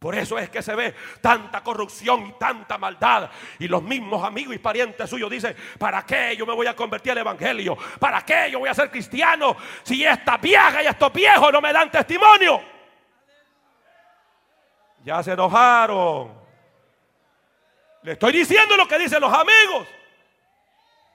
Por 0.00 0.14
eso 0.14 0.38
es 0.38 0.48
que 0.48 0.62
se 0.62 0.74
ve 0.74 0.94
tanta 1.20 1.62
corrupción 1.62 2.28
y 2.28 2.32
tanta 2.32 2.78
maldad. 2.78 3.30
Y 3.58 3.68
los 3.68 3.82
mismos 3.82 4.24
amigos 4.24 4.54
y 4.54 4.58
parientes 4.58 5.10
suyos 5.10 5.30
dicen, 5.30 5.54
¿para 5.78 6.06
qué 6.06 6.34
yo 6.38 6.46
me 6.46 6.54
voy 6.54 6.66
a 6.66 6.74
convertir 6.74 7.12
al 7.12 7.18
Evangelio? 7.18 7.76
¿Para 7.98 8.22
qué 8.22 8.50
yo 8.50 8.60
voy 8.60 8.70
a 8.70 8.74
ser 8.74 8.90
cristiano 8.90 9.54
si 9.82 10.02
esta 10.02 10.38
vieja 10.38 10.82
y 10.82 10.86
estos 10.86 11.12
viejos 11.12 11.52
no 11.52 11.60
me 11.60 11.70
dan 11.70 11.90
testimonio? 11.90 12.62
Ya 15.04 15.22
se 15.22 15.32
enojaron. 15.32 16.32
Le 18.02 18.12
estoy 18.12 18.32
diciendo 18.32 18.78
lo 18.78 18.88
que 18.88 18.98
dicen 18.98 19.20
los 19.20 19.32
amigos. 19.34 19.86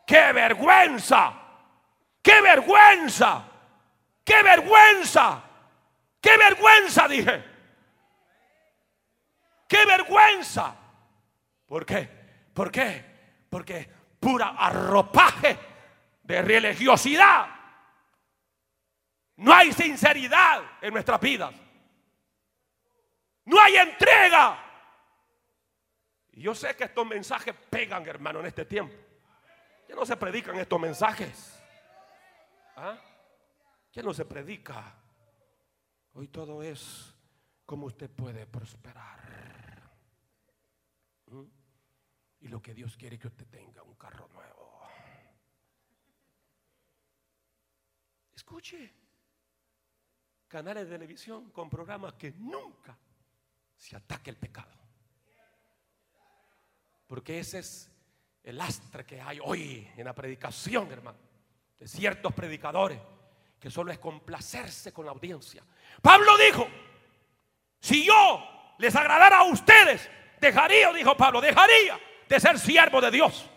¡Qué 0.05 0.31
vergüenza! 0.31 1.33
¡Qué 2.21 2.39
vergüenza! 2.39 3.45
¡Qué 4.23 4.43
vergüenza! 4.43 5.41
¡Qué 6.21 6.37
vergüenza! 6.37 7.07
Dije. 7.07 7.54
¡Qué 9.67 9.85
vergüenza! 9.85 10.75
¿Por 11.65 11.85
qué? 11.85 12.09
¿Por 12.53 12.71
qué? 12.71 13.03
Porque 13.49 13.89
pura 14.19 14.49
arropaje 14.57 15.57
de 16.23 16.41
religiosidad. 16.41 17.47
No 19.37 19.53
hay 19.53 19.73
sinceridad 19.73 20.63
en 20.81 20.93
nuestras 20.93 21.19
vidas. 21.19 21.53
No 23.45 23.59
hay 23.59 23.75
entrega. 23.75 24.59
Y 26.31 26.41
yo 26.41 26.55
sé 26.55 26.75
que 26.75 26.85
estos 26.85 27.05
mensajes 27.05 27.55
pegan, 27.69 28.07
hermano, 28.07 28.39
en 28.39 28.47
este 28.47 28.65
tiempo. 28.65 28.95
Ya 29.87 29.95
no 29.95 30.05
se 30.05 30.17
predican 30.17 30.57
estos 30.57 30.79
mensajes. 30.79 31.61
¿Ah? 32.75 32.97
No 34.03 34.13
se 34.13 34.25
predica. 34.25 34.93
Hoy 36.13 36.27
todo 36.27 36.61
es 36.61 37.13
como 37.65 37.85
usted 37.85 38.09
puede 38.09 38.45
prosperar. 38.45 39.24
Y 42.39 42.47
lo 42.47 42.61
que 42.61 42.73
Dios 42.73 42.95
quiere 42.97 43.17
que 43.17 43.27
usted 43.27 43.47
tenga 43.47 43.81
un 43.83 43.95
carro 43.95 44.27
nuevo. 44.29 44.81
Escuche. 48.35 48.93
Canales 50.47 50.85
de 50.85 50.95
televisión 50.95 51.49
con 51.49 51.69
programas 51.69 52.13
que 52.13 52.31
nunca 52.31 52.97
se 53.75 53.95
ataque 53.95 54.29
el 54.29 54.37
pecado. 54.37 54.71
Porque 57.07 57.39
ese 57.39 57.59
es 57.59 57.91
el 58.43 58.61
astre 58.61 59.05
que 59.05 59.19
hay 59.19 59.39
hoy 59.43 59.89
en 59.97 60.05
la 60.05 60.13
predicación, 60.13 60.91
hermano. 60.91 61.17
De 61.77 61.87
ciertos 61.87 62.33
predicadores 62.33 62.99
que 63.59 63.71
solo 63.71 63.91
es 63.91 63.99
complacerse 63.99 64.93
con 64.93 65.05
la 65.05 65.11
audiencia. 65.11 65.63
Pablo 66.01 66.37
dijo, 66.37 66.67
si 67.79 68.05
yo 68.05 68.75
les 68.77 68.95
agradara 68.95 69.39
a 69.39 69.43
ustedes, 69.45 70.09
dejaría, 70.39 70.91
dijo 70.93 71.15
Pablo, 71.15 71.41
dejaría 71.41 71.99
de 72.27 72.39
ser 72.39 72.59
siervo 72.59 73.01
de 73.01 73.11
Dios. 73.11 73.49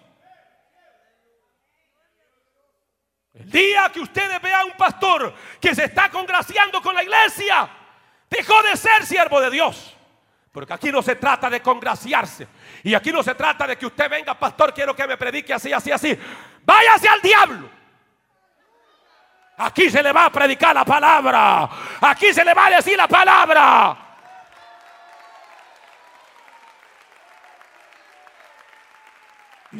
El 3.34 3.50
día 3.50 3.90
que 3.92 4.00
ustedes 4.00 4.42
vean 4.42 4.66
un 4.66 4.72
pastor 4.72 5.32
que 5.60 5.74
se 5.74 5.84
está 5.84 6.10
congraciando 6.10 6.82
con 6.82 6.94
la 6.94 7.02
iglesia, 7.02 7.68
dejó 8.28 8.62
de 8.62 8.76
ser 8.76 9.06
siervo 9.06 9.40
de 9.40 9.50
Dios. 9.50 9.94
Porque 10.50 10.72
aquí 10.72 10.90
no 10.90 11.02
se 11.02 11.14
trata 11.14 11.48
de 11.48 11.62
congraciarse. 11.62 12.48
Y 12.82 12.94
aquí 12.94 13.12
no 13.12 13.22
se 13.22 13.34
trata 13.34 13.66
de 13.66 13.78
que 13.78 13.86
usted 13.86 14.10
venga, 14.10 14.34
pastor, 14.34 14.74
quiero 14.74 14.96
que 14.96 15.06
me 15.06 15.16
predique 15.16 15.54
así, 15.54 15.72
así, 15.72 15.92
así. 15.92 16.18
Váyase 16.64 17.08
al 17.08 17.20
diablo. 17.20 17.70
Aquí 19.58 19.90
se 19.90 20.02
le 20.02 20.12
va 20.12 20.26
a 20.26 20.32
predicar 20.32 20.74
la 20.74 20.84
palabra. 20.84 21.68
Aquí 22.00 22.32
se 22.32 22.44
le 22.44 22.54
va 22.54 22.66
a 22.66 22.70
decir 22.70 22.96
la 22.96 23.06
palabra. 23.06 24.07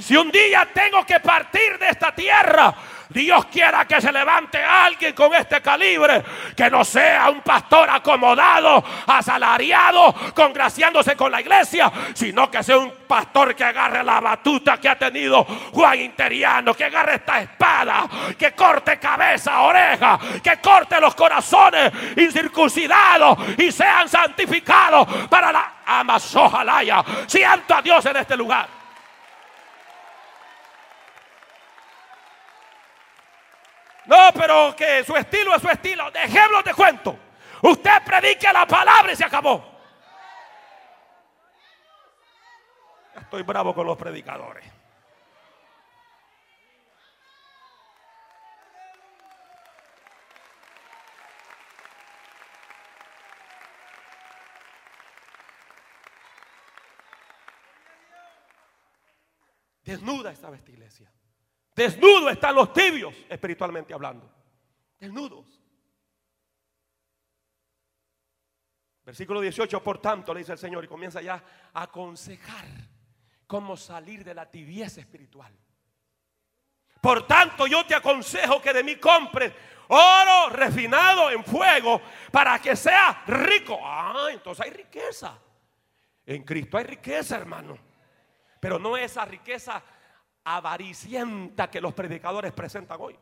Si 0.01 0.17
un 0.17 0.31
día 0.31 0.69
tengo 0.73 1.05
que 1.05 1.21
partir 1.21 1.79
de 1.79 1.89
esta 1.89 2.15
tierra, 2.15 2.75
Dios 3.09 3.47
quiera 3.47 3.87
que 3.87 4.01
se 4.01 4.13
levante 4.13 4.63
alguien 4.63 5.15
con 5.15 5.35
este 5.35 5.63
calibre, 5.63 6.23
que 6.55 6.71
no 6.71 6.85
sea 6.85 7.31
un 7.31 7.41
pastor 7.41 7.89
acomodado, 7.89 8.85
asalariado, 9.07 10.15
congraciándose 10.35 11.17
con 11.17 11.33
la 11.33 11.41
iglesia, 11.41 11.91
sino 12.13 12.51
que 12.51 12.63
sea 12.63 12.77
un 12.77 12.93
pastor 13.09 13.55
que 13.55 13.65
agarre 13.65 14.05
la 14.05 14.21
batuta 14.21 14.79
que 14.79 14.91
ha 14.91 14.99
tenido 14.99 15.45
Juan 15.45 15.99
Interiano, 16.01 16.75
que 16.75 16.85
agarre 16.85 17.15
esta 17.17 17.41
espada, 17.41 18.07
que 18.39 18.53
corte 18.53 18.99
cabeza, 18.99 19.63
oreja, 19.63 20.19
que 20.43 20.59
corte 20.59 21.01
los 21.01 21.15
corazones 21.15 21.91
incircuncidados 22.15 23.39
y 23.57 23.73
sean 23.73 24.07
santificados 24.09 25.09
para 25.29 25.51
la 25.51 25.73
Amazojalaya. 25.87 27.03
Siento 27.27 27.75
a 27.75 27.81
Dios 27.81 28.05
en 28.05 28.17
este 28.19 28.37
lugar. 28.37 28.78
No, 34.09 34.31
pero 34.35 34.75
que 34.75 35.05
su 35.05 35.15
estilo 35.15 35.55
es 35.55 35.61
su 35.61 35.69
estilo. 35.69 36.11
Dejémoslo 36.11 36.63
de 36.63 36.73
cuento. 36.73 37.19
Usted 37.61 38.03
predique 38.07 38.51
la 38.51 38.67
palabra 38.67 39.13
y 39.13 39.17
se 39.17 39.25
acabó. 39.25 39.63
Estoy 43.21 43.43
bravo 43.43 43.75
con 43.75 43.87
los 43.87 43.99
predicadores. 43.99 44.65
Desnuda 59.83 60.33
estaba 60.33 60.57
esta 60.57 60.71
iglesia. 60.71 61.11
Desnudos 61.79 62.33
están 62.33 62.57
los 62.57 62.73
tibios, 62.73 63.15
espiritualmente 63.29 63.95
hablando. 63.95 64.29
Desnudos. 64.99 65.47
Versículo 69.05 69.41
18, 69.41 69.81
por 69.81 69.99
tanto, 69.99 70.35
le 70.35 70.41
dice 70.41 70.51
el 70.51 70.59
Señor, 70.59 70.85
y 70.85 70.89
comienza 70.89 71.23
ya 71.23 71.41
a 71.73 71.83
aconsejar 71.83 72.67
cómo 73.47 73.77
salir 73.77 74.25
de 74.25 74.35
la 74.35 74.51
tibieza 74.51 75.01
espiritual. 75.01 75.57
Por 77.01 77.29
tanto, 77.29 77.69
yo 77.69 77.87
te 77.87 77.95
aconsejo 77.95 78.61
que 78.61 78.73
de 78.73 78.83
mí 78.83 78.97
compres 78.97 79.53
oro 79.87 80.51
refinado 80.51 81.31
en 81.31 81.45
fuego 81.45 82.03
para 82.33 82.59
que 82.59 82.75
sea 82.75 83.23
rico. 83.25 83.79
Ah, 83.81 84.27
entonces 84.33 84.67
hay 84.67 84.73
riqueza. 84.73 85.39
En 86.27 86.43
Cristo 86.43 86.77
hay 86.77 86.85
riqueza, 86.87 87.37
hermano. 87.37 87.79
Pero 88.59 88.81
no 88.81 88.97
esa 88.97 89.25
riqueza 89.25 89.81
avaricienta 90.57 91.71
que 91.71 91.81
los 91.81 91.93
predicadores 91.95 92.53
presentan 92.53 92.99
hoy. 93.01 93.17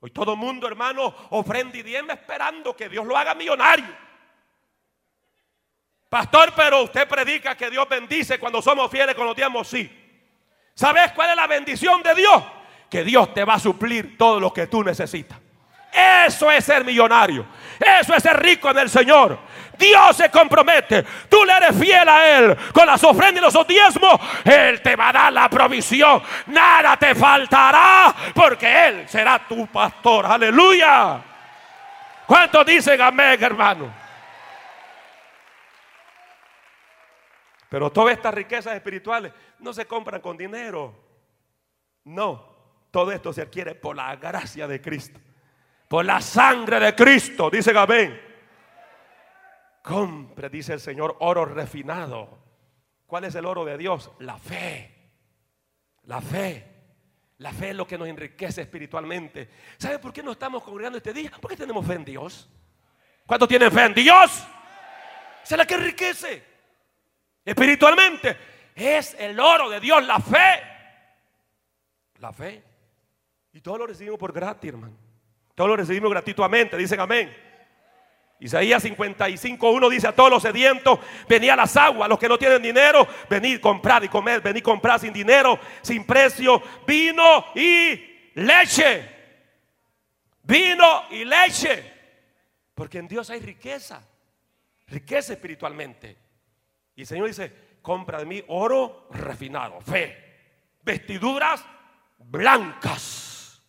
Hoy 0.00 0.10
todo 0.10 0.32
el 0.32 0.38
mundo, 0.38 0.66
hermano, 0.66 1.14
ofrenda 1.30 1.78
y 1.78 1.82
diezma 1.82 2.14
esperando 2.14 2.76
que 2.76 2.88
Dios 2.88 3.06
lo 3.06 3.16
haga 3.16 3.34
millonario. 3.34 4.04
Pastor, 6.08 6.52
pero 6.54 6.82
usted 6.82 7.08
predica 7.08 7.56
que 7.56 7.70
Dios 7.70 7.88
bendice 7.88 8.38
cuando 8.38 8.60
somos 8.60 8.90
fieles 8.90 9.14
con 9.14 9.26
los 9.26 9.34
diezmos, 9.34 9.66
sí. 9.66 9.90
¿Sabes 10.74 11.12
cuál 11.12 11.30
es 11.30 11.36
la 11.36 11.46
bendición 11.46 12.02
de 12.02 12.14
Dios? 12.14 12.42
Que 12.90 13.04
Dios 13.04 13.32
te 13.32 13.44
va 13.44 13.54
a 13.54 13.58
suplir 13.58 14.18
todo 14.18 14.38
lo 14.38 14.52
que 14.52 14.66
tú 14.66 14.84
necesitas. 14.84 15.38
Eso 16.26 16.50
es 16.50 16.64
ser 16.64 16.84
millonario. 16.84 17.46
Eso 17.78 18.14
es 18.14 18.22
ser 18.22 18.36
rico 18.40 18.70
en 18.70 18.78
el 18.78 18.90
Señor. 18.90 19.38
Dios 19.78 20.16
se 20.16 20.30
compromete. 20.30 21.04
Tú 21.28 21.44
le 21.44 21.52
eres 21.52 21.76
fiel 21.78 22.08
a 22.08 22.38
Él 22.38 22.56
con 22.72 22.86
las 22.86 23.02
ofrendas 23.04 23.42
y 23.42 23.56
los 23.56 23.66
diezmos. 23.66 24.20
Él 24.44 24.80
te 24.82 24.96
va 24.96 25.08
a 25.08 25.12
dar 25.12 25.32
la 25.32 25.48
provisión. 25.48 26.22
Nada 26.46 26.96
te 26.96 27.14
faltará 27.14 28.14
porque 28.34 28.88
Él 28.88 29.08
será 29.08 29.46
tu 29.46 29.66
pastor. 29.66 30.26
Aleluya. 30.26 31.20
¿Cuántos 32.26 32.64
dicen 32.66 33.00
amén, 33.00 33.42
hermano? 33.42 34.04
Pero 37.68 37.90
todas 37.90 38.14
estas 38.14 38.32
riquezas 38.32 38.74
espirituales 38.74 39.32
no 39.58 39.72
se 39.72 39.86
compran 39.86 40.20
con 40.20 40.36
dinero. 40.36 40.94
No, 42.04 42.54
todo 42.90 43.10
esto 43.10 43.32
se 43.32 43.42
adquiere 43.42 43.74
por 43.74 43.96
la 43.96 44.14
gracia 44.16 44.68
de 44.68 44.80
Cristo. 44.80 45.18
Por 45.88 46.04
la 46.04 46.20
sangre 46.20 46.78
de 46.78 46.94
Cristo, 46.94 47.50
dice 47.50 47.76
amén. 47.76 48.33
Compre, 49.84 50.48
dice 50.48 50.72
el 50.72 50.80
Señor, 50.80 51.14
oro 51.20 51.44
refinado. 51.44 52.38
¿Cuál 53.06 53.24
es 53.24 53.34
el 53.34 53.44
oro 53.44 53.66
de 53.66 53.76
Dios? 53.76 54.10
La 54.20 54.38
fe. 54.38 55.12
La 56.04 56.22
fe. 56.22 56.64
La 57.36 57.52
fe 57.52 57.68
es 57.68 57.76
lo 57.76 57.86
que 57.86 57.98
nos 57.98 58.08
enriquece 58.08 58.62
espiritualmente. 58.62 59.46
¿Sabe 59.76 59.98
por 59.98 60.10
qué 60.10 60.22
no 60.22 60.32
estamos 60.32 60.62
congregando 60.62 60.96
este 60.96 61.12
día? 61.12 61.32
Porque 61.38 61.58
tenemos 61.58 61.86
fe 61.86 61.96
en 61.96 62.04
Dios. 62.06 62.48
¿Cuántos 63.26 63.46
tienen 63.46 63.70
fe 63.70 63.84
en 63.84 63.92
Dios? 63.92 64.46
es 65.42 65.50
la 65.50 65.66
que 65.66 65.74
enriquece. 65.74 66.42
Espiritualmente 67.44 68.38
es 68.74 69.14
el 69.18 69.38
oro 69.38 69.68
de 69.68 69.80
Dios, 69.80 70.02
la 70.06 70.18
fe. 70.18 70.62
La 72.20 72.32
fe. 72.32 72.64
Y 73.52 73.60
todo 73.60 73.76
lo 73.76 73.86
recibimos 73.86 74.18
por 74.18 74.32
gratis, 74.32 74.70
hermano. 74.70 74.96
Todo 75.54 75.68
lo 75.68 75.76
recibimos 75.76 76.10
gratuitamente, 76.10 76.74
dicen 76.78 77.00
amén. 77.00 77.43
Isaías 78.40 78.84
55.1 78.84 79.90
dice 79.90 80.08
a 80.08 80.14
todos 80.14 80.30
los 80.30 80.42
sedientos, 80.42 80.98
venid 81.28 81.50
a 81.50 81.56
las 81.56 81.76
aguas, 81.76 82.08
los 82.08 82.18
que 82.18 82.28
no 82.28 82.36
tienen 82.36 82.60
dinero, 82.60 83.06
venid 83.30 83.60
comprar 83.60 84.04
y 84.04 84.08
comer, 84.08 84.40
venid 84.40 84.62
comprar 84.62 85.00
sin 85.00 85.12
dinero, 85.12 85.58
sin 85.82 86.04
precio, 86.04 86.62
vino 86.86 87.46
y 87.54 88.30
leche. 88.34 89.10
Vino 90.42 91.04
y 91.10 91.24
leche. 91.24 91.92
Porque 92.74 92.98
en 92.98 93.08
Dios 93.08 93.30
hay 93.30 93.40
riqueza, 93.40 94.06
riqueza 94.88 95.32
espiritualmente. 95.32 96.18
Y 96.96 97.02
el 97.02 97.06
Señor 97.06 97.28
dice, 97.28 97.78
compra 97.80 98.18
de 98.18 98.26
mí 98.26 98.42
oro 98.48 99.08
refinado, 99.10 99.80
fe, 99.80 100.78
vestiduras 100.82 101.64
blancas. 102.18 103.62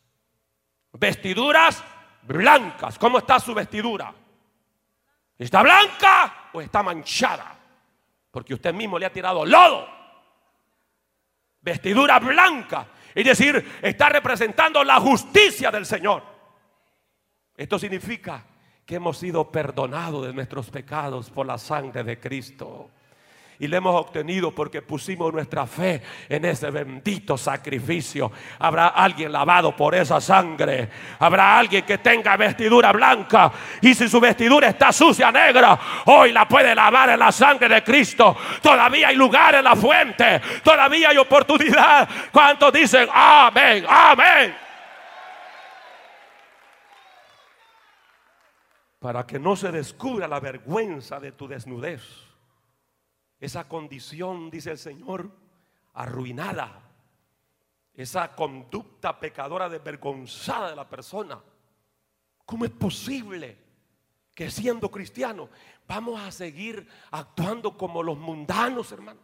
Vestiduras 0.92 1.84
blancas. 2.24 2.98
¿Cómo 2.98 3.20
está 3.20 3.40
su 3.40 3.54
vestidura? 3.54 4.14
¿Está 5.38 5.62
blanca 5.62 6.50
o 6.54 6.62
está 6.62 6.82
manchada? 6.82 7.58
Porque 8.32 8.54
usted 8.54 8.74
mismo 8.74 8.98
le 8.98 9.06
ha 9.06 9.12
tirado 9.12 9.46
lodo. 9.46 9.88
Vestidura 11.62 12.20
blanca. 12.20 12.88
Es 13.14 13.26
decir, 13.26 13.80
está 13.82 14.10
representando 14.10 14.84
la 14.84 15.00
justicia 15.00 15.72
del 15.72 15.86
Señor. 15.86 16.24
Esto 17.56 17.80
significa 17.80 18.44
que 18.86 18.96
hemos 18.96 19.18
sido 19.18 19.52
perdonados 19.52 20.28
de 20.28 20.34
nuestros 20.34 20.70
pecados 20.70 21.30
por 21.30 21.46
la 21.46 21.58
sangre 21.58 22.04
de 22.04 22.20
Cristo 22.20 22.92
y 23.60 23.68
lo 23.68 23.78
hemos 23.78 23.96
obtenido 23.96 24.52
porque 24.52 24.82
pusimos 24.82 25.32
nuestra 25.34 25.66
fe 25.66 26.02
en 26.28 26.46
ese 26.46 26.70
bendito 26.72 27.38
sacrificio. 27.38 28.32
Habrá 28.60 28.88
alguien 28.88 29.32
lavado 29.32 29.76
por 29.76 29.96
esa 29.96 30.20
sangre. 30.20 30.90
Habrá 31.20 31.58
alguien 31.58 31.86
que 31.86 32.00
tenga 32.00 32.36
vestidura 32.36 32.92
blanca 32.92 33.52
y 33.82 33.94
si 33.94 34.10
su 34.10 34.20
vestidura 34.20 34.68
está 34.68 34.92
sucia, 34.92 35.32
negra, 35.32 35.80
hoy 36.06 36.32
la 36.32 36.48
puede 36.48 36.76
lavar 36.76 37.10
en 37.12 37.20
la 37.20 37.32
sangre 37.32 37.70
de 37.70 37.84
Cristo. 37.84 38.36
Todavía 38.62 39.08
hay 39.10 39.16
lugar 39.16 39.56
en 39.56 39.64
la 39.64 39.76
fuente. 39.76 40.42
Todavía 40.64 41.10
hay 41.10 41.18
oportunidad. 41.18 42.08
¿Cuántos 42.32 42.74
dicen 42.74 43.08
amén? 43.14 43.86
Amén. 43.88 44.56
Para 49.00 49.26
que 49.26 49.40
no 49.40 49.56
se 49.56 49.72
descubra 49.72 50.28
la 50.28 50.40
vergüenza 50.40 51.20
de 51.20 51.32
tu 51.32 51.48
desnudez 51.48 52.25
esa 53.46 53.68
condición, 53.68 54.50
dice 54.50 54.72
el 54.72 54.78
Señor, 54.78 55.32
arruinada, 55.94 56.82
esa 57.94 58.36
conducta 58.36 59.20
pecadora 59.20 59.70
desvergonzada 59.70 60.70
de 60.70 60.76
la 60.76 60.90
persona. 60.90 61.42
¿Cómo 62.46 62.66
es 62.66 62.72
posible 62.72 63.58
que 64.34 64.52
siendo 64.52 64.92
cristiano 64.92 65.50
vamos 65.88 66.20
a 66.20 66.32
seguir 66.32 66.88
actuando 67.12 67.78
como 67.78 68.04
los 68.04 68.18
mundanos, 68.18 68.92
hermano? 68.92 69.22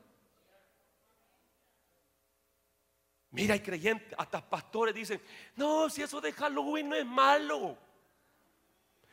Mira, 3.31 3.53
hay 3.53 3.61
creyentes, 3.61 4.13
hasta 4.17 4.47
pastores 4.49 4.93
dicen, 4.93 5.21
no, 5.55 5.89
si 5.89 6.01
eso 6.01 6.19
de 6.19 6.33
Halloween 6.33 6.89
no 6.89 6.95
es 6.95 7.05
malo. 7.05 7.77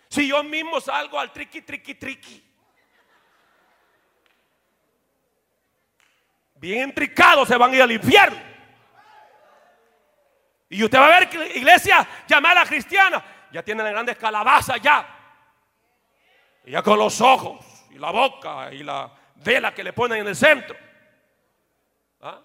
Si 0.09 0.28
yo 0.28 0.42
mismo 0.42 0.80
salgo 0.80 1.18
al 1.18 1.32
triqui, 1.32 1.62
triqui, 1.62 1.94
triqui. 1.94 2.47
Bien 6.59 6.88
intricados 6.88 7.48
se 7.48 7.56
van 7.56 7.72
a 7.72 7.76
ir 7.76 7.82
al 7.82 7.92
infierno. 7.92 8.48
Y 10.68 10.84
usted 10.84 10.98
va 10.98 11.06
a 11.06 11.20
ver 11.20 11.28
que 11.28 11.59
iglesia 11.59 12.06
llamada 12.26 12.64
cristiana 12.64 13.24
ya 13.50 13.62
tienen 13.62 13.86
grandes 13.86 14.16
calabazas 14.16 14.80
ya. 14.80 15.06
Y 16.64 16.72
ya 16.72 16.82
con 16.82 16.98
los 16.98 17.20
ojos 17.20 17.64
y 17.90 17.98
la 17.98 18.11
boca 18.11 18.72
y 18.72 18.82
la 18.82 19.11
vela 19.36 19.72
que 19.72 19.82
le 19.82 19.92
ponen 19.92 20.20
en 20.20 20.28
el 20.28 20.36
centro. 20.36 20.76
¿Ah? 22.20 22.42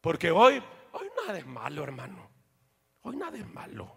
Porque 0.00 0.30
hoy, 0.30 0.62
hoy 0.92 1.08
nada 1.26 1.38
es 1.38 1.46
malo, 1.46 1.82
hermano. 1.82 2.30
Hoy 3.02 3.16
nada 3.16 3.38
es 3.38 3.48
malo. 3.48 3.96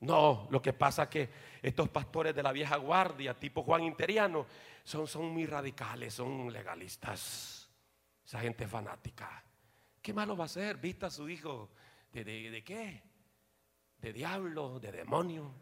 No, 0.00 0.46
lo 0.50 0.62
que 0.62 0.72
pasa 0.72 1.04
es 1.04 1.08
que 1.08 1.30
estos 1.62 1.88
pastores 1.88 2.34
de 2.34 2.42
la 2.42 2.52
vieja 2.52 2.76
guardia, 2.76 3.34
tipo 3.34 3.62
Juan 3.62 3.82
Interiano, 3.82 4.46
son, 4.84 5.08
son 5.08 5.30
muy 5.30 5.46
radicales, 5.46 6.14
son 6.14 6.52
legalistas. 6.52 7.65
Esa 8.26 8.40
gente 8.40 8.66
fanática. 8.66 9.40
¿Qué 10.02 10.12
malo 10.12 10.36
va 10.36 10.44
a 10.44 10.46
hacer? 10.46 10.78
Vista 10.78 11.06
a 11.06 11.10
su 11.10 11.28
hijo. 11.28 11.70
¿De, 12.12 12.24
de, 12.24 12.64
qué? 12.64 13.00
De 13.98 14.12
diablo, 14.12 14.80
de 14.80 14.90
demonio. 14.90 15.54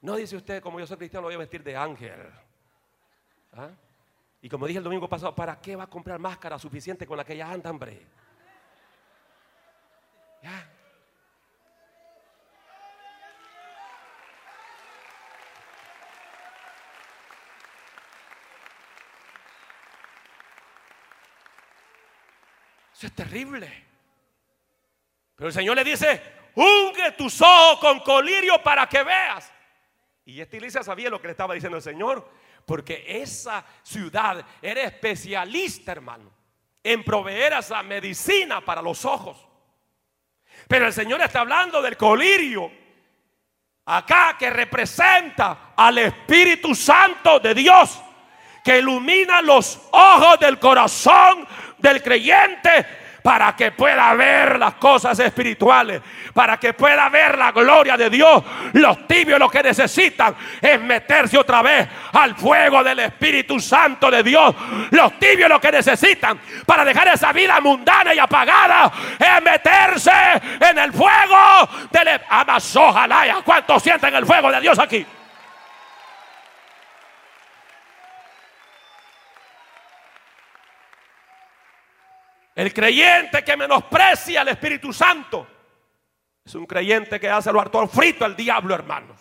No 0.00 0.14
dice 0.14 0.36
usted, 0.36 0.62
como 0.62 0.78
yo 0.78 0.86
soy 0.86 0.96
cristiano, 0.96 1.22
lo 1.22 1.28
voy 1.28 1.34
a 1.34 1.38
vestir 1.38 1.64
de 1.64 1.76
ángel. 1.76 2.20
¿Ah? 3.52 3.70
Y 4.40 4.48
como 4.48 4.66
dije 4.66 4.78
el 4.78 4.84
domingo 4.84 5.08
pasado, 5.08 5.34
¿para 5.34 5.60
qué 5.60 5.74
va 5.74 5.84
a 5.84 5.90
comprar 5.90 6.20
máscara 6.20 6.56
suficiente 6.56 7.04
con 7.04 7.16
la 7.16 7.24
que 7.24 7.36
ya 7.36 7.50
anda, 7.50 7.70
hombre? 7.70 8.06
¿Ya? 10.40 10.71
Es 23.06 23.12
terrible. 23.14 23.84
Pero 25.34 25.48
el 25.48 25.54
Señor 25.54 25.76
le 25.76 25.84
dice, 25.84 26.22
unge 26.54 27.12
tus 27.12 27.40
ojos 27.40 27.78
con 27.78 28.00
colirio 28.00 28.62
para 28.62 28.88
que 28.88 29.02
veas. 29.02 29.52
Y 30.24 30.40
esta 30.40 30.56
iglesia 30.56 30.82
sabía 30.82 31.10
lo 31.10 31.20
que 31.20 31.26
le 31.26 31.32
estaba 31.32 31.54
diciendo 31.54 31.78
el 31.78 31.82
Señor, 31.82 32.28
porque 32.64 33.04
esa 33.06 33.64
ciudad 33.82 34.44
era 34.60 34.82
especialista, 34.82 35.92
hermano, 35.92 36.30
en 36.82 37.02
proveer 37.02 37.54
esa 37.54 37.82
medicina 37.82 38.60
para 38.60 38.82
los 38.82 39.04
ojos. 39.04 39.48
Pero 40.68 40.86
el 40.86 40.92
Señor 40.92 41.20
está 41.22 41.40
hablando 41.40 41.82
del 41.82 41.96
colirio, 41.96 42.70
acá 43.86 44.36
que 44.38 44.48
representa 44.48 45.72
al 45.76 45.98
Espíritu 45.98 46.74
Santo 46.74 47.40
de 47.40 47.54
Dios, 47.54 48.00
que 48.62 48.78
ilumina 48.78 49.42
los 49.42 49.80
ojos 49.90 50.38
del 50.40 50.58
corazón 50.58 51.46
del 51.78 52.02
creyente 52.02 52.86
para 53.22 53.54
que 53.54 53.70
pueda 53.70 54.12
ver 54.14 54.58
las 54.58 54.74
cosas 54.74 55.18
espirituales, 55.20 56.02
para 56.34 56.58
que 56.58 56.72
pueda 56.72 57.08
ver 57.08 57.38
la 57.38 57.52
gloria 57.52 57.96
de 57.96 58.10
Dios. 58.10 58.42
Los 58.72 59.06
tibios 59.06 59.38
lo 59.38 59.48
que 59.48 59.62
necesitan 59.62 60.34
es 60.60 60.80
meterse 60.80 61.38
otra 61.38 61.62
vez 61.62 61.88
al 62.12 62.34
fuego 62.34 62.82
del 62.82 62.98
Espíritu 62.98 63.60
Santo 63.60 64.10
de 64.10 64.22
Dios. 64.22 64.54
Los 64.90 65.18
tibios 65.18 65.48
lo 65.48 65.60
que 65.60 65.70
necesitan 65.70 66.40
para 66.66 66.84
dejar 66.84 67.08
esa 67.08 67.32
vida 67.32 67.60
mundana 67.60 68.12
y 68.12 68.18
apagada 68.18 68.90
es 69.18 69.42
meterse 69.42 70.10
en 70.60 70.78
el 70.78 70.92
fuego 70.92 71.68
del 71.90 72.20
Amazojalaya. 72.28 73.36
¿Cuántos 73.44 73.82
sienten 73.82 74.14
el 74.16 74.26
fuego 74.26 74.50
de 74.50 74.60
Dios 74.60 74.78
aquí? 74.78 75.06
El 82.62 82.72
creyente 82.72 83.42
que 83.42 83.56
menosprecia 83.56 84.42
al 84.42 84.46
Espíritu 84.46 84.92
Santo 84.92 85.48
Es 86.44 86.54
un 86.54 86.64
creyente 86.64 87.18
que 87.18 87.28
hace 87.28 87.52
lo 87.52 87.60
harto 87.60 87.84
frito 87.88 88.24
al 88.24 88.36
diablo, 88.36 88.72
hermanos. 88.72 89.18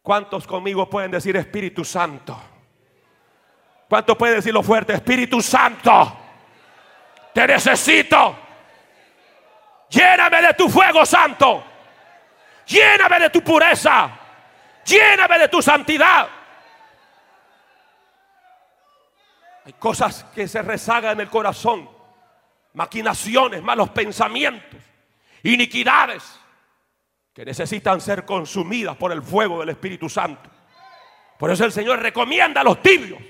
¿Cuántos 0.00 0.46
conmigo 0.46 0.88
pueden 0.88 1.10
decir 1.10 1.36
Espíritu 1.36 1.84
Santo? 1.84 2.40
¿Cuántos 3.88 4.16
pueden 4.16 4.36
decirlo 4.36 4.62
fuerte? 4.62 4.92
Espíritu 4.92 5.42
Santo, 5.42 6.16
te 7.34 7.44
necesito. 7.48 8.38
Lléname 9.88 10.42
de 10.42 10.54
tu 10.54 10.68
fuego 10.68 11.04
santo. 11.04 11.64
Lléname 12.66 13.18
de 13.18 13.30
tu 13.30 13.42
pureza. 13.42 14.16
Lléname 14.84 15.40
de 15.40 15.48
tu 15.48 15.60
santidad. 15.60 16.28
Cosas 19.78 20.24
que 20.34 20.48
se 20.48 20.62
rezagan 20.62 21.12
en 21.12 21.20
el 21.20 21.28
corazón. 21.28 21.88
Maquinaciones, 22.74 23.62
malos 23.62 23.90
pensamientos, 23.90 24.80
iniquidades 25.42 26.38
que 27.32 27.44
necesitan 27.44 28.00
ser 28.00 28.24
consumidas 28.24 28.96
por 28.96 29.12
el 29.12 29.22
fuego 29.22 29.60
del 29.60 29.70
Espíritu 29.70 30.08
Santo. 30.08 30.50
Por 31.38 31.50
eso 31.50 31.64
el 31.64 31.72
Señor 31.72 32.00
recomienda 32.00 32.60
a 32.60 32.64
los 32.64 32.82
tibios 32.82 33.20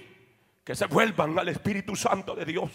que 0.64 0.74
se 0.74 0.86
vuelvan 0.86 1.38
al 1.38 1.48
Espíritu 1.48 1.96
Santo 1.96 2.34
de 2.34 2.44
Dios. 2.44 2.70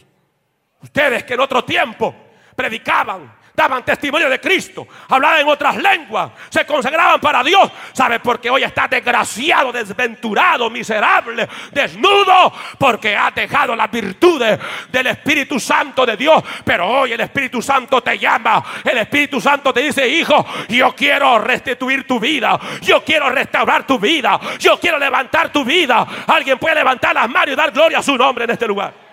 Ustedes 0.82 1.24
que 1.24 1.34
en 1.34 1.40
otro 1.40 1.64
tiempo 1.64 2.16
predicaban, 2.56 3.38
daban 3.56 3.84
testimonio 3.84 4.30
de 4.30 4.40
Cristo, 4.40 4.88
hablaban 5.10 5.42
en 5.42 5.48
otras 5.48 5.78
lenguas, 5.78 6.32
se 6.50 6.66
consagraban 6.66 7.20
para 7.20 7.44
Dios. 7.44 7.72
¿Sabe 7.94 8.20
por 8.20 8.40
qué 8.40 8.50
hoy 8.50 8.64
está 8.64 8.88
desgraciado, 8.88 9.72
desventurado, 9.72 10.70
miserable, 10.70 11.48
desnudo? 11.72 12.54
Porque 12.78 13.16
ha 13.16 13.32
dejado 13.32 13.76
las 13.76 13.90
virtudes 13.90 14.60
del 14.90 15.08
Espíritu 15.08 15.60
Santo 15.60 16.06
de 16.06 16.18
Dios. 16.18 16.44
Pero 16.64 16.88
hoy 16.88 17.14
el 17.14 17.22
Espíritu 17.22 17.62
Santo 17.62 18.02
te 18.02 18.18
llama. 18.18 18.64
El 18.84 18.98
Espíritu 18.98 19.40
Santo 19.40 19.74
te 19.74 19.82
dice, 19.82 20.08
hijo, 20.08 20.46
yo 20.68 20.94
quiero 20.96 21.40
restituir 21.40 22.06
tu 22.06 22.20
vida. 22.20 22.60
Yo 22.82 23.04
quiero 23.04 23.30
restaurar 23.30 23.88
tu 23.88 24.00
vida. 24.00 24.40
Yo 24.60 24.80
quiero 24.80 25.00
levantar 25.00 25.52
tu 25.52 25.64
vida. 25.64 26.06
Alguien 26.28 26.58
puede 26.58 26.76
levantar 26.76 27.16
las 27.16 27.30
manos 27.30 27.54
y 27.54 27.56
dar 27.56 27.72
gloria 27.72 28.00
a 28.00 28.04
su 28.04 28.18
nombre 28.18 28.44
en 28.46 28.52
este 28.52 28.68
lugar. 28.68 29.05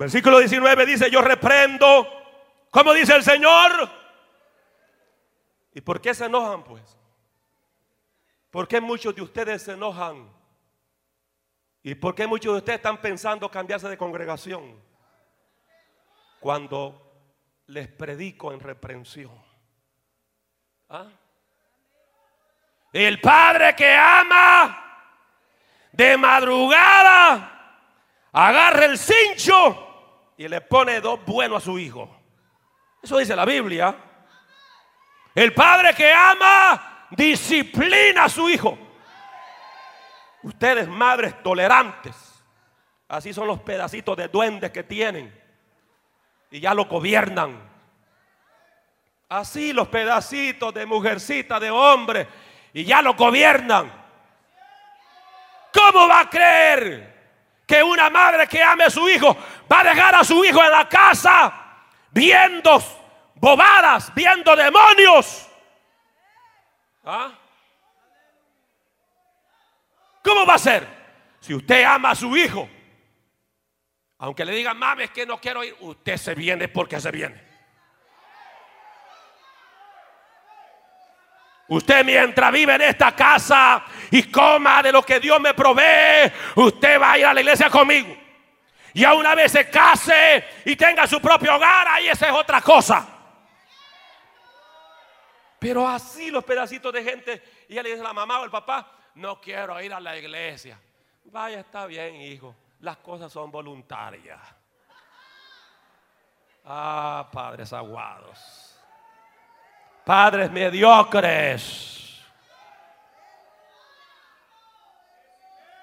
Versículo 0.00 0.38
19 0.38 0.86
dice, 0.86 1.10
yo 1.10 1.20
reprendo. 1.20 2.08
¿Cómo 2.70 2.94
dice 2.94 3.14
el 3.14 3.22
Señor? 3.22 3.90
¿Y 5.74 5.82
por 5.82 6.00
qué 6.00 6.14
se 6.14 6.24
enojan 6.24 6.64
pues? 6.64 6.96
¿Por 8.50 8.66
qué 8.66 8.80
muchos 8.80 9.14
de 9.14 9.20
ustedes 9.20 9.60
se 9.60 9.72
enojan? 9.72 10.26
¿Y 11.82 11.94
por 11.96 12.14
qué 12.14 12.26
muchos 12.26 12.54
de 12.54 12.58
ustedes 12.60 12.78
están 12.78 12.96
pensando 12.96 13.50
cambiarse 13.50 13.90
de 13.90 13.98
congregación? 13.98 14.82
Cuando 16.40 17.12
les 17.66 17.86
predico 17.86 18.54
en 18.54 18.60
reprensión. 18.60 19.38
¿Ah? 20.88 21.08
El 22.90 23.20
padre 23.20 23.76
que 23.76 23.94
ama 23.94 25.12
de 25.92 26.16
madrugada 26.16 27.82
agarra 28.32 28.86
el 28.86 28.96
cincho 28.96 29.88
y 30.40 30.48
le 30.48 30.62
pone 30.62 31.02
dos 31.02 31.22
buenos 31.26 31.62
a 31.62 31.66
su 31.66 31.78
hijo. 31.78 32.08
Eso 33.02 33.18
dice 33.18 33.36
la 33.36 33.44
Biblia. 33.44 33.94
El 35.34 35.52
padre 35.52 35.92
que 35.92 36.10
ama 36.10 37.08
disciplina 37.10 38.24
a 38.24 38.28
su 38.30 38.48
hijo. 38.48 38.78
Ustedes, 40.42 40.88
madres 40.88 41.42
tolerantes, 41.42 42.16
así 43.06 43.34
son 43.34 43.48
los 43.48 43.60
pedacitos 43.60 44.16
de 44.16 44.28
duendes 44.28 44.70
que 44.70 44.82
tienen 44.82 45.30
y 46.50 46.58
ya 46.58 46.72
lo 46.72 46.86
gobiernan. 46.86 47.60
Así 49.28 49.74
los 49.74 49.88
pedacitos 49.88 50.72
de 50.72 50.86
mujercita, 50.86 51.60
de 51.60 51.70
hombre, 51.70 52.26
y 52.72 52.86
ya 52.86 53.02
lo 53.02 53.12
gobiernan. 53.12 53.92
¿Cómo 55.70 56.08
va 56.08 56.20
a 56.20 56.30
creer 56.30 57.09
que 57.70 57.84
una 57.84 58.10
madre 58.10 58.48
que 58.48 58.60
ame 58.60 58.82
a 58.82 58.90
su 58.90 59.08
hijo 59.08 59.36
va 59.70 59.80
a 59.80 59.84
dejar 59.84 60.16
a 60.16 60.24
su 60.24 60.44
hijo 60.44 60.60
en 60.60 60.72
la 60.72 60.88
casa 60.88 61.52
viendo 62.10 62.82
bobadas, 63.36 64.12
viendo 64.12 64.56
demonios. 64.56 65.48
¿Ah? 67.04 67.32
¿Cómo 70.20 70.44
va 70.44 70.54
a 70.54 70.58
ser? 70.58 70.84
Si 71.38 71.54
usted 71.54 71.84
ama 71.84 72.10
a 72.10 72.14
su 72.16 72.36
hijo, 72.36 72.68
aunque 74.18 74.44
le 74.44 74.52
digan, 74.52 74.76
mami, 74.76 75.04
es 75.04 75.10
que 75.12 75.24
no 75.24 75.40
quiero 75.40 75.62
ir, 75.62 75.76
usted 75.78 76.16
se 76.16 76.34
viene 76.34 76.66
porque 76.66 77.00
se 77.00 77.12
viene. 77.12 77.49
Usted 81.70 82.04
mientras 82.04 82.50
vive 82.50 82.74
en 82.74 82.80
esta 82.80 83.14
casa 83.14 83.84
y 84.10 84.24
coma 84.24 84.82
de 84.82 84.90
lo 84.90 85.04
que 85.04 85.20
Dios 85.20 85.40
me 85.40 85.54
provee, 85.54 86.32
usted 86.56 87.00
va 87.00 87.12
a 87.12 87.18
ir 87.18 87.26
a 87.26 87.32
la 87.32 87.40
iglesia 87.40 87.70
conmigo. 87.70 88.16
Y 88.92 89.04
a 89.04 89.14
una 89.14 89.36
vez 89.36 89.52
se 89.52 89.70
case 89.70 90.44
y 90.64 90.74
tenga 90.74 91.06
su 91.06 91.20
propio 91.20 91.54
hogar, 91.54 91.86
ahí 91.86 92.08
esa 92.08 92.26
es 92.26 92.32
otra 92.32 92.60
cosa. 92.60 93.06
Pero 95.60 95.86
así 95.86 96.32
los 96.32 96.42
pedacitos 96.42 96.92
de 96.92 97.04
gente, 97.04 97.42
y 97.68 97.74
ella 97.74 97.84
le 97.84 97.90
dice 97.90 98.00
a 98.00 98.08
la 98.08 98.14
mamá 98.14 98.40
o 98.40 98.44
el 98.44 98.50
papá, 98.50 98.90
no 99.14 99.40
quiero 99.40 99.80
ir 99.80 99.94
a 99.94 100.00
la 100.00 100.16
iglesia. 100.16 100.76
Vaya, 101.26 101.60
está 101.60 101.86
bien, 101.86 102.16
hijo, 102.16 102.52
las 102.80 102.96
cosas 102.96 103.32
son 103.32 103.48
voluntarias. 103.48 104.40
Ah, 106.64 107.28
padres 107.32 107.72
aguados. 107.72 108.69
Padres 110.04 110.50
mediocres. 110.50 112.20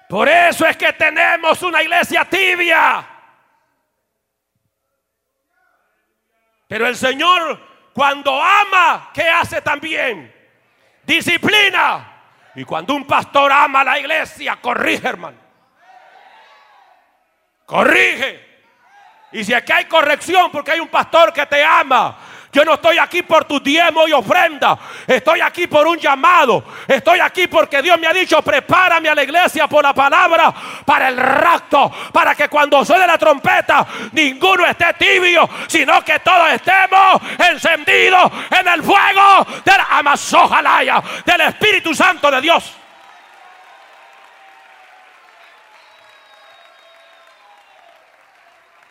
Por 0.08 0.28
eso 0.28 0.66
es 0.66 0.76
que 0.76 0.92
tenemos 0.92 1.62
una 1.62 1.82
iglesia 1.82 2.24
tibia. 2.24 3.06
Pero 6.66 6.86
el 6.86 6.96
Señor 6.96 7.68
cuando 7.98 8.40
ama, 8.40 9.10
¿qué 9.12 9.28
hace 9.28 9.60
también? 9.60 10.32
Disciplina. 11.02 12.14
Y 12.54 12.62
cuando 12.62 12.94
un 12.94 13.04
pastor 13.04 13.50
ama 13.50 13.80
a 13.80 13.84
la 13.84 13.98
iglesia, 13.98 14.56
corrige, 14.60 15.08
hermano. 15.08 15.36
Corrige. 17.66 18.62
Y 19.32 19.42
si 19.42 19.52
aquí 19.52 19.72
hay 19.72 19.86
corrección, 19.86 20.52
porque 20.52 20.70
hay 20.70 20.80
un 20.80 20.86
pastor 20.86 21.32
que 21.32 21.44
te 21.46 21.64
ama, 21.64 22.16
yo 22.52 22.64
no 22.64 22.74
estoy 22.74 22.98
aquí 22.98 23.22
por 23.22 23.44
tu 23.44 23.60
diezmo 23.60 24.08
y 24.08 24.12
ofrenda. 24.12 24.78
Estoy 25.06 25.40
aquí 25.40 25.66
por 25.66 25.86
un 25.86 25.98
llamado. 25.98 26.64
Estoy 26.86 27.20
aquí 27.20 27.46
porque 27.46 27.82
Dios 27.82 27.98
me 28.00 28.06
ha 28.06 28.12
dicho, 28.12 28.40
prepárame 28.42 29.08
a 29.08 29.14
la 29.14 29.22
iglesia 29.22 29.66
por 29.66 29.82
la 29.84 29.92
palabra 29.92 30.52
para 30.84 31.08
el 31.08 31.16
rapto. 31.16 31.92
Para 32.12 32.34
que 32.34 32.48
cuando 32.48 32.84
suene 32.84 33.06
la 33.06 33.18
trompeta, 33.18 33.86
ninguno 34.12 34.64
esté 34.64 34.94
tibio, 34.94 35.48
sino 35.66 36.02
que 36.02 36.20
todos 36.20 36.50
estemos 36.52 37.20
encendidos 37.38 38.32
en 38.50 38.68
el 38.68 38.82
fuego 38.82 39.46
de 39.64 39.72
la 39.72 41.02
del 41.24 41.40
Espíritu 41.42 41.94
Santo 41.94 42.30
de 42.30 42.40
Dios. 42.40 42.78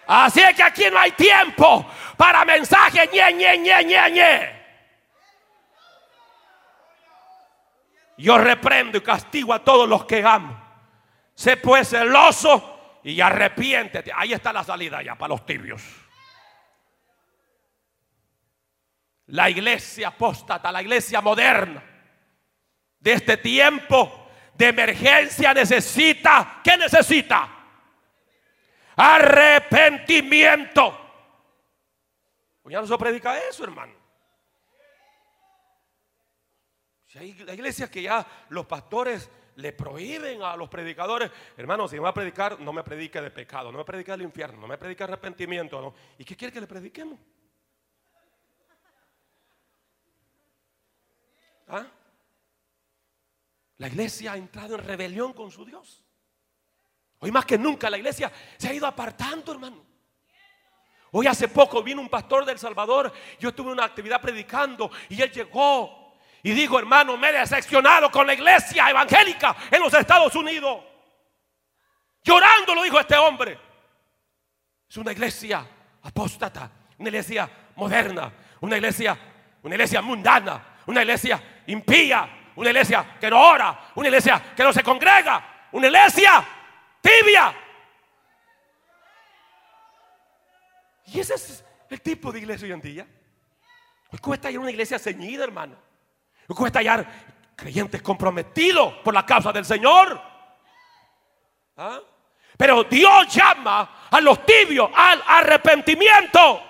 Así 0.07 0.39
es 0.39 0.55
que 0.55 0.63
aquí 0.63 0.85
no 0.89 0.97
hay 0.97 1.11
tiempo 1.11 1.85
para 2.15 2.45
mensajes 2.45 3.09
ñe, 3.11 3.33
ñe, 3.33 3.57
ñe, 3.57 3.83
ñe, 3.83 4.11
ñe. 4.11 4.57
Yo 8.17 8.37
reprendo 8.37 8.97
y 8.97 9.01
castigo 9.01 9.53
a 9.53 9.63
todos 9.63 9.87
los 9.87 10.05
que 10.05 10.23
amo. 10.23 10.57
Sé 11.35 11.57
pues 11.57 11.89
celoso 11.89 12.99
y 13.03 13.19
arrepiéntete. 13.21 14.11
Ahí 14.15 14.33
está 14.33 14.51
la 14.51 14.63
salida 14.63 15.03
ya 15.03 15.15
para 15.15 15.29
los 15.29 15.45
tibios. 15.45 15.83
La 19.27 19.49
iglesia 19.49 20.07
apóstata, 20.07 20.71
la 20.71 20.81
iglesia 20.81 21.19
moderna 21.19 21.83
de 22.99 23.13
este 23.13 23.37
tiempo 23.37 24.29
de 24.55 24.69
emergencia 24.69 25.53
necesita, 25.53 26.61
¿qué 26.63 26.77
necesita? 26.77 27.56
Arrepentimiento. 28.97 30.99
Pues 32.61 32.73
ya 32.73 32.81
no 32.81 32.87
se 32.87 32.97
predica 32.97 33.39
eso, 33.39 33.63
hermano. 33.63 33.93
Si 37.05 37.19
hay 37.19 37.29
iglesias 37.29 37.89
que 37.89 38.01
ya 38.01 38.27
los 38.49 38.65
pastores 38.65 39.29
le 39.55 39.71
prohíben 39.71 40.43
a 40.43 40.57
los 40.57 40.67
predicadores, 40.67 41.31
hermano, 41.55 41.87
si 41.87 41.95
me 41.95 42.01
va 42.01 42.09
a 42.09 42.13
predicar, 42.13 42.59
no 42.59 42.73
me 42.73 42.83
predique 42.83 43.21
de 43.21 43.31
pecado, 43.31 43.71
no 43.71 43.77
me 43.77 43.85
predique 43.85 44.11
del 44.11 44.23
infierno, 44.23 44.59
no 44.59 44.67
me 44.67 44.77
predique 44.77 45.03
arrepentimiento. 45.03 45.93
¿Y 46.17 46.25
qué 46.25 46.35
quiere 46.35 46.53
que 46.53 46.61
le 46.61 46.67
prediquemos? 46.67 47.17
¿Ah? 51.67 51.85
La 53.77 53.87
iglesia 53.87 54.33
ha 54.33 54.37
entrado 54.37 54.75
en 54.75 54.83
rebelión 54.83 55.33
con 55.33 55.51
su 55.51 55.63
Dios. 55.63 56.06
Hoy 57.19 57.31
más 57.31 57.45
que 57.45 57.57
nunca 57.57 57.89
la 57.89 57.97
iglesia 57.97 58.31
se 58.57 58.69
ha 58.69 58.73
ido 58.73 58.85
apartando, 58.85 59.51
hermano. 59.51 59.85
Hoy 61.11 61.25
hace 61.25 61.47
poco 61.47 61.81
vino 61.81 62.01
un 62.01 62.09
pastor 62.09 62.45
del 62.45 62.59
Salvador. 62.59 63.11
Yo 63.39 63.53
tuve 63.53 63.71
una 63.71 63.85
actividad 63.85 64.21
predicando 64.21 64.91
y 65.09 65.21
él 65.21 65.31
llegó 65.31 66.15
y 66.43 66.51
dijo, 66.51 66.77
hermano, 66.77 67.17
me 67.17 67.29
he 67.29 67.33
decepcionado 67.33 68.11
con 68.11 68.27
la 68.27 68.33
iglesia 68.33 68.89
evangélica 68.89 69.55
en 69.71 69.81
los 69.81 69.93
Estados 69.93 70.35
Unidos. 70.35 70.83
Llorando 72.23 72.75
lo 72.75 72.83
dijo 72.83 72.99
este 72.99 73.15
hombre. 73.15 73.59
Es 74.87 74.97
una 74.97 75.11
iglesia 75.11 75.65
apóstata, 76.03 76.69
una 76.97 77.09
iglesia 77.09 77.49
moderna, 77.75 78.31
una 78.61 78.75
iglesia, 78.77 79.17
una 79.63 79.75
iglesia 79.75 80.01
mundana, 80.01 80.77
una 80.85 81.01
iglesia 81.01 81.63
impía, 81.67 82.51
una 82.55 82.69
iglesia 82.69 83.17
que 83.19 83.29
no 83.29 83.41
ora, 83.41 83.91
una 83.95 84.07
iglesia 84.07 84.53
que 84.55 84.63
no 84.63 84.71
se 84.71 84.83
congrega, 84.83 85.67
una 85.71 85.87
iglesia 85.87 86.45
tibia. 87.07 87.55
Y 91.05 91.19
ese 91.19 91.35
es 91.35 91.65
el 91.89 92.01
tipo 92.01 92.31
de 92.31 92.39
iglesia 92.39 92.65
hoy 92.65 92.73
en 92.73 92.81
día. 92.81 93.07
Hoy 94.11 94.19
cuesta 94.19 94.47
hallar 94.47 94.61
una 94.61 94.71
iglesia 94.71 94.99
ceñida, 94.99 95.43
hermano. 95.43 95.75
Hoy 96.47 96.55
cuesta 96.55 96.79
hallar 96.79 97.07
creyentes 97.55 98.01
comprometidos 98.01 98.93
por 98.95 99.13
la 99.13 99.25
causa 99.25 99.51
del 99.51 99.65
Señor. 99.65 100.21
¿Ah? 101.77 101.99
Pero 102.57 102.83
Dios 102.83 103.33
llama 103.33 104.07
a 104.09 104.19
los 104.19 104.45
tibios 104.45 104.89
al 104.93 105.23
arrepentimiento. 105.25 106.63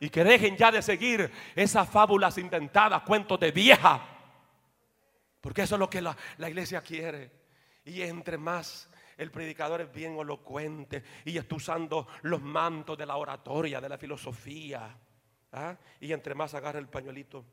Y 0.00 0.10
que 0.10 0.24
dejen 0.24 0.56
ya 0.56 0.70
de 0.70 0.82
seguir 0.82 1.30
esas 1.54 1.88
fábulas 1.88 2.36
inventadas, 2.38 3.02
cuentos 3.02 3.38
de 3.38 3.52
vieja. 3.52 4.00
Porque 5.40 5.62
eso 5.62 5.76
es 5.76 5.78
lo 5.78 5.88
que 5.88 6.02
la, 6.02 6.16
la 6.38 6.48
iglesia 6.48 6.80
quiere. 6.80 7.41
Y 7.84 8.02
entre 8.02 8.38
más 8.38 8.88
el 9.16 9.30
predicador 9.30 9.80
es 9.80 9.92
bien 9.92 10.16
elocuente 10.18 11.02
y 11.24 11.36
está 11.36 11.54
usando 11.54 12.06
los 12.22 12.40
mantos 12.40 12.96
de 12.96 13.06
la 13.06 13.16
oratoria, 13.16 13.80
de 13.80 13.88
la 13.88 13.98
filosofía. 13.98 14.98
¿ah? 15.52 15.76
Y 16.00 16.12
entre 16.12 16.34
más 16.34 16.54
agarra 16.54 16.78
el 16.78 16.88
pañuelito. 16.88 17.44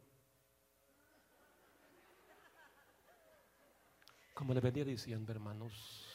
Como 4.34 4.54
le 4.54 4.62
venía 4.62 4.86
diciendo, 4.86 5.32
hermanos. 5.32 6.09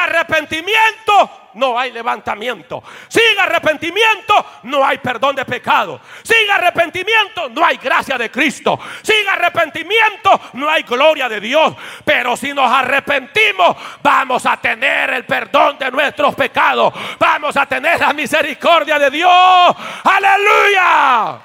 Arrepentimiento 0.00 1.50
no 1.54 1.78
hay 1.78 1.92
levantamiento. 1.92 2.82
Sin 3.08 3.38
arrepentimiento 3.38 4.46
no 4.64 4.84
hay 4.84 4.98
perdón 4.98 5.36
de 5.36 5.44
pecado. 5.44 6.00
Sin 6.22 6.50
arrepentimiento 6.50 7.48
no 7.50 7.64
hay 7.64 7.76
gracia 7.76 8.16
de 8.16 8.30
Cristo. 8.30 8.78
Sin 9.02 9.28
arrepentimiento 9.28 10.40
no 10.54 10.68
hay 10.68 10.82
gloria 10.84 11.28
de 11.28 11.40
Dios. 11.40 11.74
Pero 12.04 12.36
si 12.36 12.52
nos 12.52 12.70
arrepentimos, 12.70 13.76
vamos 14.02 14.46
a 14.46 14.56
tener 14.56 15.10
el 15.10 15.24
perdón 15.24 15.78
de 15.78 15.90
nuestros 15.90 16.34
pecados. 16.34 16.94
Vamos 17.18 17.56
a 17.56 17.66
tener 17.66 18.00
la 18.00 18.12
misericordia 18.12 18.98
de 18.98 19.10
Dios. 19.10 19.76
Aleluya. 20.04 21.40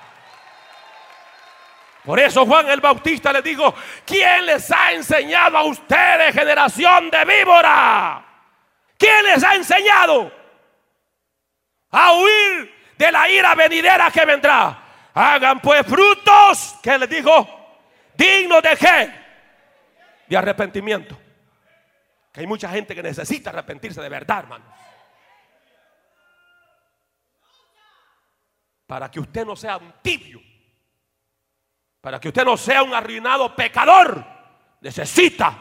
Por 2.05 2.19
eso 2.19 2.45
Juan 2.45 2.69
el 2.69 2.81
Bautista 2.81 3.33
le 3.33 3.41
dijo, 3.41 3.73
¿quién 4.05 4.45
les 4.45 4.71
ha 4.71 4.91
enseñado 4.91 5.57
a 5.57 5.63
ustedes, 5.63 6.35
generación 6.35 7.09
de 7.09 7.25
víbora? 7.25 8.24
¿Quién 8.97 9.25
les 9.25 9.43
ha 9.43 9.55
enseñado 9.55 10.31
a 11.91 12.13
huir 12.13 12.73
de 12.97 13.11
la 13.11 13.29
ira 13.29 13.55
venidera 13.55 14.09
que 14.11 14.25
vendrá? 14.25 15.09
Hagan 15.13 15.59
pues 15.61 15.85
frutos, 15.85 16.75
¿qué 16.81 16.97
les 16.97 17.09
dijo? 17.09 17.47
Dignos 18.15 18.61
de 18.61 18.75
qué? 18.77 19.13
De 20.27 20.37
arrepentimiento. 20.37 21.19
Que 22.31 22.41
hay 22.41 22.47
mucha 22.47 22.69
gente 22.69 22.93
que 22.93 23.03
necesita 23.03 23.49
arrepentirse 23.49 24.01
de 24.01 24.09
verdad, 24.09 24.39
hermanos. 24.39 24.67
Para 28.87 29.09
que 29.09 29.19
usted 29.19 29.45
no 29.45 29.55
sea 29.55 29.77
un 29.77 29.93
tibio 30.01 30.41
para 32.05 32.19
que 32.19 32.27
usted 32.27 32.45
no 32.45 32.55
sea 32.55 32.83
un 32.83 32.93
arruinado 32.93 33.55
pecador, 33.55 34.23
necesita 34.79 35.57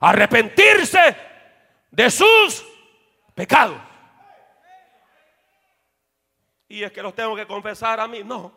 arrepentirse 0.00 1.16
de 1.90 2.10
sus 2.10 2.64
pecados. 3.34 3.80
Y 6.68 6.82
es 6.82 6.92
que 6.92 7.02
los 7.02 7.14
tengo 7.14 7.34
que 7.34 7.46
confesar 7.46 7.98
a 8.00 8.06
mí. 8.06 8.22
No. 8.22 8.52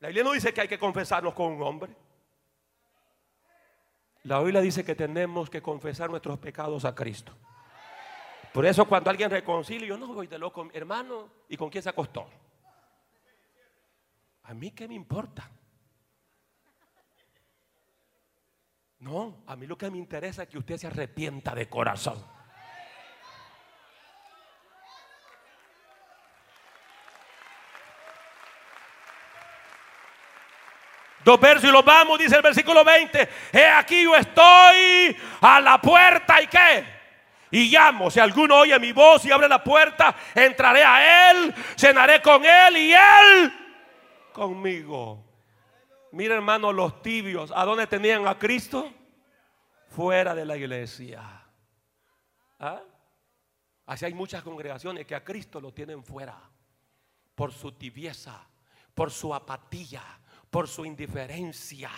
La 0.00 0.08
Biblia 0.08 0.24
no 0.24 0.32
dice 0.32 0.52
que 0.52 0.60
hay 0.62 0.68
que 0.68 0.78
confesarnos 0.78 1.34
con 1.34 1.52
un 1.52 1.62
hombre. 1.62 1.94
La 4.24 4.40
Biblia 4.40 4.60
dice 4.60 4.84
que 4.84 4.94
tenemos 4.94 5.48
que 5.48 5.62
confesar 5.62 6.10
nuestros 6.10 6.38
pecados 6.38 6.84
a 6.84 6.94
Cristo. 6.94 7.32
Por 8.52 8.66
eso 8.66 8.86
cuando 8.86 9.10
alguien 9.10 9.30
reconcilia, 9.30 9.88
yo 9.88 9.96
no 9.96 10.08
voy 10.08 10.26
de 10.26 10.38
loco, 10.38 10.68
hermano, 10.72 11.30
¿y 11.48 11.56
con 11.56 11.70
quién 11.70 11.82
se 11.82 11.88
acostó? 11.88 12.28
A 14.42 14.52
mí 14.54 14.72
qué 14.72 14.88
me 14.88 14.94
importa. 14.94 15.50
No, 19.00 19.42
a 19.46 19.56
mí 19.56 19.66
lo 19.66 19.78
que 19.78 19.90
me 19.90 19.96
interesa 19.96 20.42
es 20.42 20.48
que 20.48 20.58
usted 20.58 20.76
se 20.76 20.86
arrepienta 20.86 21.54
de 21.54 21.68
corazón. 21.68 22.22
Dos 31.24 31.40
versos 31.40 31.68
y 31.68 31.72
los 31.72 31.84
vamos, 31.84 32.18
dice 32.18 32.36
el 32.36 32.42
versículo 32.42 32.84
20. 32.84 33.28
He 33.52 33.66
aquí 33.66 34.04
yo 34.04 34.16
estoy 34.16 35.16
a 35.40 35.60
la 35.60 35.80
puerta 35.80 36.40
y 36.42 36.46
qué. 36.46 36.84
Y 37.50 37.70
llamo, 37.70 38.10
si 38.10 38.20
alguno 38.20 38.56
oye 38.56 38.78
mi 38.78 38.92
voz 38.92 39.24
y 39.24 39.32
abre 39.32 39.48
la 39.48 39.62
puerta, 39.64 40.14
entraré 40.34 40.84
a 40.84 41.30
él, 41.30 41.54
cenaré 41.76 42.20
con 42.20 42.44
él 42.44 42.76
y 42.76 42.92
él 42.92 43.52
conmigo. 44.32 45.29
Mira 46.12 46.34
hermano, 46.34 46.72
los 46.72 47.02
tibios, 47.02 47.52
¿a 47.54 47.64
dónde 47.64 47.86
tenían 47.86 48.26
a 48.26 48.38
Cristo? 48.38 48.92
Fuera 49.88 50.34
de 50.34 50.44
la 50.44 50.56
iglesia. 50.56 51.44
¿Ah? 52.58 52.82
Así 53.86 54.04
hay 54.04 54.14
muchas 54.14 54.42
congregaciones 54.42 55.06
que 55.06 55.14
a 55.14 55.24
Cristo 55.24 55.60
lo 55.60 55.72
tienen 55.72 56.04
fuera. 56.04 56.38
Por 57.34 57.52
su 57.52 57.72
tibieza, 57.72 58.48
por 58.94 59.10
su 59.10 59.34
apatía, 59.34 60.02
por 60.50 60.68
su 60.68 60.84
indiferencia, 60.84 61.90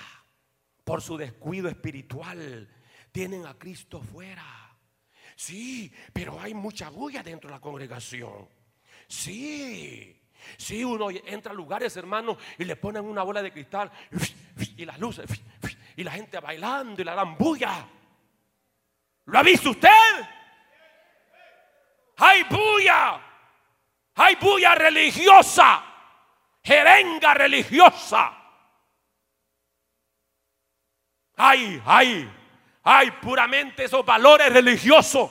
por 0.85 1.03
su 1.03 1.17
descuido 1.17 1.69
espiritual. 1.69 2.69
Tienen 3.11 3.47
a 3.47 3.59
Cristo 3.59 4.01
fuera. 4.01 4.77
Sí, 5.37 5.93
pero 6.13 6.39
hay 6.41 6.55
mucha 6.55 6.91
bulla 6.91 7.23
dentro 7.23 7.49
de 7.49 7.57
la 7.57 7.61
congregación. 7.61 8.49
Sí. 9.09 10.22
Si 10.57 10.85
uno 10.85 11.09
entra 11.11 11.53
a 11.53 11.55
lugares, 11.55 11.97
hermano, 11.97 12.37
y 12.59 12.65
le 12.65 12.77
ponen 12.77 13.05
una 13.05 13.23
bola 13.23 13.43
de 13.43 13.53
cristal 13.53 13.91
y 14.77 14.85
las 14.85 14.99
luces 14.99 15.27
y 15.97 16.05
la 16.05 16.13
gente 16.13 16.41
bailando 16.41 17.01
y 17.01 17.05
la 17.05 17.15
dan 17.15 17.37
bulla. 17.37 17.87
¿Lo 19.27 19.39
ha 19.39 19.43
visto 19.43 19.71
usted? 19.71 19.89
Hay 22.17 22.45
bulla. 22.45 23.21
Hay 24.15 24.37
bulla 24.37 24.75
religiosa. 24.75 25.85
Jerenga 26.63 27.35
religiosa. 27.35 28.39
Hay, 31.37 31.83
hay, 31.85 32.31
hay 32.85 33.11
puramente 33.13 33.85
esos 33.85 34.05
valores 34.05 34.53
religiosos. 34.53 35.31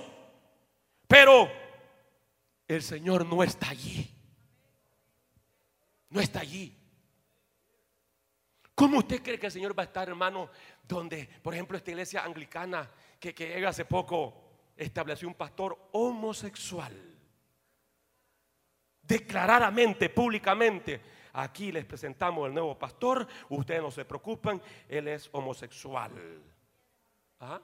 Pero 1.07 1.51
el 2.68 2.82
Señor 2.82 3.26
no 3.26 3.43
está 3.43 3.70
allí 3.70 4.11
no 6.12 6.22
está 6.22 6.41
allí. 6.41 6.78
¿Cómo 8.76 8.99
usted 8.99 9.22
cree 9.22 9.39
que 9.39 9.47
el 9.47 9.51
Señor 9.51 9.78
va 9.78 9.84
a 9.84 9.86
estar, 9.88 10.07
hermano, 10.07 10.49
donde, 10.88 11.28
por 11.41 11.53
ejemplo, 11.53 11.78
esta 11.78 11.91
iglesia 11.91 12.24
anglicana 12.24 12.89
que, 13.20 13.34
que 13.34 13.66
hace 13.66 13.86
poco 13.86 14.72
estableció 14.76 15.28
un 15.28 15.36
pastor 15.36 15.89
homosexual? 15.93 16.93
Declaradamente, 19.01 20.09
públicamente, 20.09 21.01
aquí 21.34 21.72
les 21.72 21.86
presentamos 21.86 22.47
el 22.47 22.53
nuevo 22.53 22.78
pastor, 22.78 23.28
ustedes 23.49 23.82
no 23.82 23.91
se 23.91 24.05
preocupen, 24.05 24.62
él 24.88 25.07
es 25.07 25.30
homosexual. 25.32 26.12
¿Ah? 27.39 27.62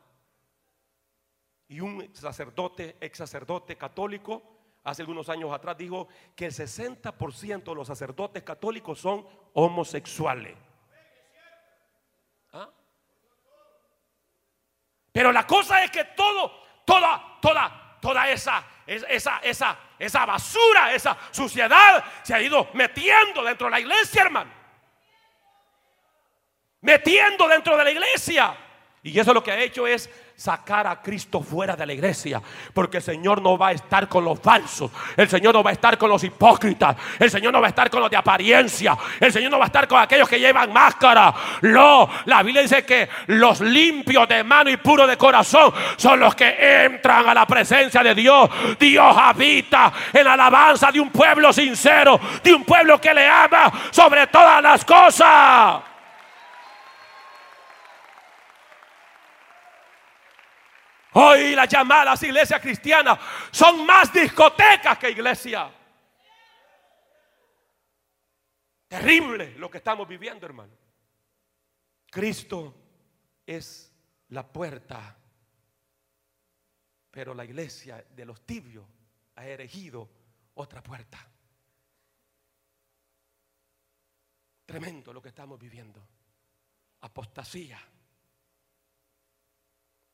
Y 1.69 1.79
un 1.79 2.09
sacerdote, 2.13 2.97
ex 3.01 3.17
sacerdote 3.17 3.75
católico, 3.75 4.56
hace 4.87 5.01
algunos 5.01 5.27
años 5.27 5.51
atrás 5.51 5.77
dijo 5.77 6.07
que 6.33 6.45
el 6.45 6.53
60% 6.53 7.63
de 7.63 7.75
los 7.75 7.87
sacerdotes 7.87 8.41
católicos 8.41 8.97
son 8.97 9.27
homosexuales. 9.53 10.55
¿Ah? 12.53 12.69
Pero 15.11 15.33
la 15.33 15.45
cosa 15.45 15.83
es 15.83 15.91
que 15.91 16.05
todo, 16.05 16.53
toda, 16.85 17.37
toda, 17.41 17.97
toda 17.99 18.29
esa, 18.29 18.65
esa, 18.85 19.39
esa, 19.39 19.77
esa 19.99 20.25
basura, 20.25 20.93
esa 20.93 21.17
suciedad 21.31 22.05
se 22.23 22.33
ha 22.33 22.41
ido 22.41 22.69
metiendo 22.73 23.43
dentro 23.43 23.67
de 23.67 23.71
la 23.71 23.79
iglesia, 23.81 24.21
hermano. 24.21 24.53
Metiendo 26.79 27.45
dentro 27.49 27.75
de 27.75 27.83
la 27.83 27.91
iglesia. 27.91 28.55
Y 29.03 29.19
eso 29.19 29.33
lo 29.33 29.43
que 29.43 29.51
ha 29.51 29.59
hecho 29.59 29.85
es 29.85 30.09
sacar 30.37 30.85
a 30.85 31.01
Cristo 31.01 31.41
fuera 31.41 31.75
de 31.75 31.83
la 31.83 31.93
iglesia. 31.93 32.39
Porque 32.71 32.97
el 32.97 33.03
Señor 33.03 33.41
no 33.41 33.57
va 33.57 33.69
a 33.69 33.71
estar 33.71 34.07
con 34.07 34.23
los 34.23 34.39
falsos. 34.39 34.91
El 35.15 35.27
Señor 35.27 35.53
no 35.53 35.63
va 35.63 35.71
a 35.71 35.73
estar 35.73 35.97
con 35.97 36.09
los 36.09 36.23
hipócritas. 36.23 36.95
El 37.17 37.31
Señor 37.31 37.51
no 37.51 37.59
va 37.59 37.67
a 37.67 37.69
estar 37.69 37.89
con 37.89 38.01
los 38.01 38.09
de 38.09 38.17
apariencia. 38.17 38.95
El 39.19 39.33
Señor 39.33 39.49
no 39.49 39.57
va 39.57 39.65
a 39.65 39.67
estar 39.67 39.87
con 39.87 39.99
aquellos 39.99 40.29
que 40.29 40.39
llevan 40.39 40.71
máscara. 40.71 41.33
No, 41.63 42.07
la 42.25 42.43
Biblia 42.43 42.61
dice 42.61 42.85
que 42.85 43.09
los 43.27 43.61
limpios 43.61 44.27
de 44.27 44.43
mano 44.43 44.69
y 44.69 44.77
puros 44.77 45.07
de 45.07 45.17
corazón 45.17 45.73
son 45.95 46.19
los 46.19 46.35
que 46.35 46.85
entran 46.85 47.27
a 47.27 47.33
la 47.33 47.47
presencia 47.47 48.03
de 48.03 48.13
Dios. 48.13 48.47
Dios 48.79 49.17
habita 49.17 49.91
en 50.13 50.23
la 50.23 50.33
alabanza 50.33 50.91
de 50.91 50.99
un 50.99 51.09
pueblo 51.09 51.51
sincero. 51.51 52.19
De 52.43 52.53
un 52.53 52.63
pueblo 52.63 53.01
que 53.01 53.11
le 53.11 53.27
ama 53.27 53.71
sobre 53.89 54.27
todas 54.27 54.61
las 54.61 54.85
cosas. 54.85 55.96
Hoy 61.19 61.55
las 61.55 61.67
llamadas 61.67 62.21
iglesias 62.21 62.61
cristianas 62.61 63.17
son 63.49 63.83
más 63.87 64.13
discotecas 64.13 64.99
que 64.99 65.09
iglesia. 65.09 65.73
Terrible 68.87 69.57
lo 69.57 69.67
que 69.71 69.79
estamos 69.79 70.07
viviendo, 70.07 70.45
hermano. 70.45 70.77
Cristo 72.11 72.75
es 73.47 73.91
la 74.27 74.45
puerta, 74.47 75.17
pero 77.09 77.33
la 77.33 77.45
iglesia 77.45 78.05
de 78.11 78.23
los 78.23 78.45
tibios 78.45 78.85
ha 79.37 79.47
erigido 79.47 80.07
otra 80.53 80.83
puerta. 80.83 81.17
Tremendo 84.67 85.11
lo 85.11 85.21
que 85.23 85.29
estamos 85.29 85.57
viviendo. 85.57 85.99
Apostasía 87.01 87.81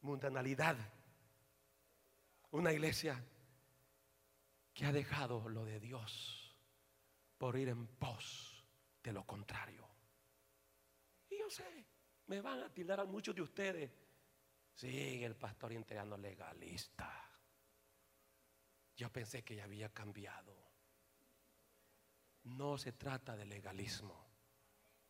mundanalidad. 0.03 0.77
Una 2.51 2.71
iglesia 2.71 3.23
que 4.73 4.85
ha 4.85 4.91
dejado 4.91 5.49
lo 5.49 5.65
de 5.65 5.79
Dios 5.79 6.55
por 7.37 7.57
ir 7.57 7.69
en 7.69 7.87
pos 7.87 8.65
de 9.01 9.11
lo 9.11 9.25
contrario. 9.25 9.87
Y 11.29 11.39
yo 11.39 11.49
sé, 11.49 11.85
me 12.27 12.41
van 12.41 12.61
a 12.61 12.73
tildar 12.73 12.99
a 12.99 13.05
muchos 13.05 13.35
de 13.35 13.41
ustedes. 13.41 13.91
Sí, 14.73 15.23
el 15.23 15.35
pastor 15.35 15.73
integrando 15.73 16.17
legalista. 16.17 17.29
Yo 18.95 19.11
pensé 19.11 19.43
que 19.43 19.55
ya 19.55 19.63
había 19.63 19.89
cambiado. 19.93 20.55
No 22.43 22.77
se 22.77 22.91
trata 22.91 23.35
de 23.35 23.45
legalismo. 23.45 24.27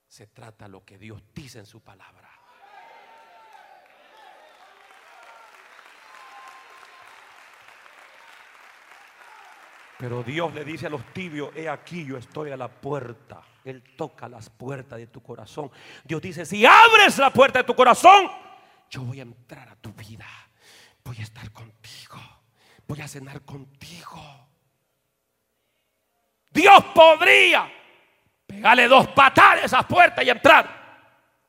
Se 0.07 0.27
trata 0.27 0.65
de 0.65 0.71
lo 0.71 0.85
que 0.85 0.97
Dios 0.97 1.23
dice 1.33 1.59
en 1.59 1.65
su 1.65 1.81
palabra. 1.81 2.42
Pero 9.97 10.23
Dios 10.23 10.53
le 10.53 10.65
dice 10.65 10.87
a 10.87 10.89
los 10.89 11.05
tibios, 11.13 11.55
he 11.55 11.69
aquí 11.69 12.05
yo 12.05 12.17
estoy 12.17 12.51
a 12.51 12.57
la 12.57 12.67
puerta. 12.67 13.41
Él 13.63 13.83
toca 13.95 14.27
las 14.27 14.49
puertas 14.49 14.99
de 14.99 15.07
tu 15.07 15.21
corazón. 15.21 15.71
Dios 16.03 16.21
dice, 16.21 16.45
si 16.45 16.65
abres 16.65 17.17
la 17.17 17.31
puerta 17.31 17.59
de 17.59 17.65
tu 17.65 17.75
corazón, 17.75 18.29
yo 18.89 19.01
voy 19.01 19.19
a 19.19 19.23
entrar 19.23 19.69
a 19.69 19.75
tu 19.75 19.93
vida. 19.93 20.27
Voy 21.03 21.17
a 21.19 21.23
estar 21.23 21.51
contigo. 21.51 22.19
Voy 22.87 23.01
a 23.01 23.07
cenar 23.07 23.41
contigo. 23.43 24.21
Dios 26.51 26.83
podría 26.93 27.71
pegarle 28.45 28.87
dos 28.87 29.07
patadas 29.09 29.63
a 29.63 29.65
esas 29.65 29.85
puertas 29.85 30.25
y 30.25 30.29
entrar. 30.29 30.83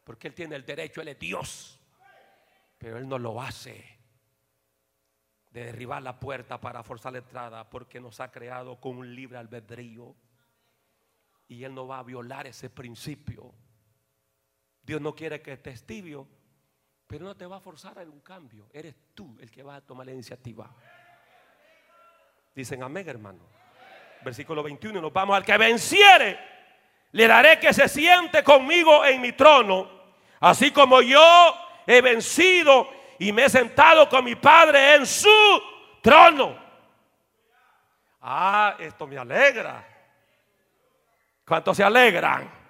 Porque 0.05 0.28
Él 0.28 0.34
tiene 0.34 0.57
el 0.57 0.64
derecho, 0.64 1.01
Él 1.01 1.09
es 1.09 1.18
Dios. 1.18 1.80
Pero 2.78 2.99
Él 2.99 3.09
no 3.09 3.18
lo 3.18 3.40
hace 3.40 3.93
de 5.55 5.66
derribar 5.66 6.02
la 6.02 6.18
puerta 6.18 6.61
para 6.61 6.82
forzar 6.82 7.12
la 7.12 7.18
entrada 7.18 7.70
porque 7.70 8.00
nos 8.00 8.18
ha 8.18 8.32
creado 8.32 8.80
con 8.80 8.98
un 8.98 9.14
libre 9.14 9.38
albedrío. 9.38 10.16
Y 11.46 11.62
Él 11.62 11.72
no 11.72 11.86
va 11.86 12.00
a 12.00 12.02
violar 12.02 12.48
ese 12.48 12.70
principio. 12.70 13.55
Dios 14.82 15.00
no 15.00 15.14
quiere 15.14 15.40
que 15.40 15.52
estés 15.52 15.86
tibio, 15.86 16.26
pero 17.07 17.24
no 17.24 17.36
te 17.36 17.46
va 17.46 17.59
a 17.59 17.61
forzar 17.61 18.00
a 18.00 18.02
un 18.02 18.20
cambio. 18.20 18.68
Eres 18.72 18.96
tú 19.14 19.38
el 19.40 19.48
que 19.48 19.62
va 19.62 19.76
a 19.76 19.80
tomar 19.80 20.07
la 20.07 20.12
iniciativa. 20.12 20.74
Dicen 22.52 22.82
amén, 22.82 23.09
hermano. 23.09 23.46
Versículo 24.24 24.61
21, 24.61 25.00
nos 25.00 25.12
vamos 25.12 25.36
al 25.36 25.44
que 25.44 25.57
venciere. 25.57 26.36
Le 27.12 27.28
daré 27.28 27.61
que 27.61 27.72
se 27.72 27.88
siente 27.88 28.42
conmigo 28.42 29.05
en 29.05 29.20
mi 29.20 29.30
trono, 29.30 29.88
así 30.40 30.72
como 30.72 31.00
yo 31.00 31.55
he 31.86 32.00
vencido 32.00 33.03
y 33.19 33.33
me 33.33 33.45
he 33.45 33.49
sentado 33.49 34.09
con 34.09 34.25
mi 34.25 34.35
Padre 34.35 34.97
en 34.97 35.07
su 35.07 35.62
trono. 36.03 36.57
Ah, 38.21 38.77
esto 38.79 39.07
me 39.07 39.19
alegra. 39.19 39.87
¿Cuántos 41.47 41.77
se 41.77 41.85
alegran? 41.85 42.64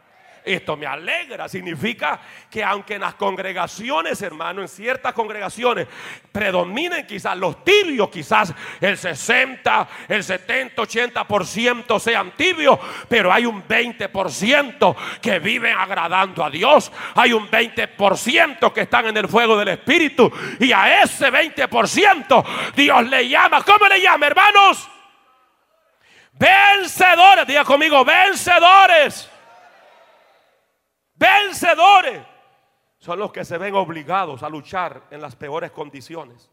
Esto 0.45 0.77
me 0.77 0.85
alegra. 0.85 1.49
Significa 1.49 2.21
que 2.51 2.63
aunque 2.63 2.95
en 2.97 3.01
las 3.01 3.15
congregaciones, 3.15 4.21
hermano, 4.21 4.61
en 4.61 4.69
ciertas 4.69 5.15
congregaciones 5.15 5.89
predominen 6.31 7.07
quizás 7.07 7.37
los 7.37 7.65
tibios, 7.65 8.11
quizás 8.11 8.53
el 8.79 8.99
60, 8.99 9.89
el 10.07 10.23
70, 10.23 10.83
80% 10.83 11.99
sean 11.99 12.33
tibios, 12.33 12.79
pero 13.09 13.33
hay 13.33 13.47
un 13.47 13.67
20% 13.67 14.97
que 15.23 15.39
viven 15.39 15.77
agradando 15.79 16.45
a 16.45 16.51
Dios. 16.51 16.93
Hay 17.15 17.33
un 17.33 17.51
20% 17.51 18.73
que 18.73 18.83
están 18.83 19.07
en 19.07 19.17
el 19.17 19.29
fuego 19.29 19.57
del 19.57 19.69
Espíritu. 19.69 20.31
Y 20.61 20.73
a 20.73 21.03
ese 21.03 21.33
20% 21.33 22.45
Dios 22.77 23.09
le 23.09 23.29
llama. 23.29 23.63
¿Cómo 23.63 23.89
le 23.89 23.99
llama, 23.99 24.27
hermanos? 24.27 24.91
Vencedores. 26.33 27.47
Diga 27.47 27.65
conmigo, 27.65 28.05
vencedores. 28.05 29.31
Vencedores 31.15 32.23
son 32.99 33.19
los 33.19 33.33
que 33.33 33.45
se 33.45 33.59
ven 33.59 33.75
obligados 33.75 34.43
a 34.43 34.49
luchar 34.49 35.05
en 35.11 35.21
las 35.21 35.37
peores 35.37 35.71
condiciones. 35.71 36.51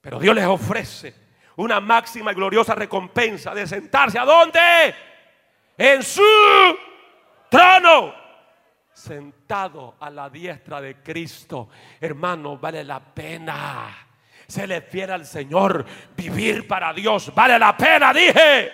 Pero 0.00 0.18
Dios 0.18 0.34
les 0.34 0.46
ofrece 0.46 1.14
una 1.56 1.80
máxima 1.80 2.32
y 2.32 2.34
gloriosa 2.34 2.74
recompensa 2.74 3.54
de 3.54 3.66
sentarse 3.66 4.18
a 4.18 4.24
dónde? 4.24 4.94
En 5.76 6.02
su 6.02 6.22
trono. 7.48 8.14
Sentado 8.92 9.96
a 9.98 10.10
la 10.10 10.28
diestra 10.30 10.80
de 10.80 11.02
Cristo. 11.02 11.68
Hermano, 12.00 12.58
vale 12.58 12.84
la 12.84 13.00
pena. 13.00 14.08
Se 14.46 14.66
le 14.66 14.80
fiera 14.82 15.14
al 15.14 15.26
Señor. 15.26 15.84
Vivir 16.16 16.66
para 16.66 16.92
Dios. 16.92 17.32
Vale 17.34 17.58
la 17.58 17.76
pena, 17.76 18.12
dije. 18.12 18.72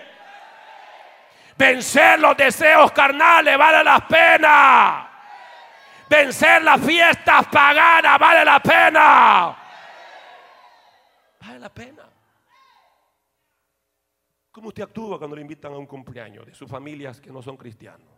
Vencer 1.57 2.19
los 2.21 2.37
deseos 2.37 2.93
carnales 2.93 3.57
vale 3.57 3.83
la 3.83 4.07
pena. 4.07 5.11
Vencer 6.09 6.63
las 6.63 6.81
fiestas 6.85 7.47
paganas 7.47 8.19
vale 8.19 8.45
la 8.45 8.61
pena. 8.61 9.57
Vale 11.41 11.59
la 11.59 11.73
pena. 11.73 12.03
¿Cómo 14.53 14.69
usted 14.69 14.85
actúa 14.85 15.19
cuando 15.19 15.37
le 15.37 15.43
invitan 15.43 15.73
a 15.73 15.79
un 15.79 15.87
cumpleaños 15.87 16.47
de 16.47 16.55
sus 16.55 16.71
familias 16.71 17.21
que 17.21 17.31
no 17.31 17.43
son 17.43 17.57
cristianos? 17.57 18.09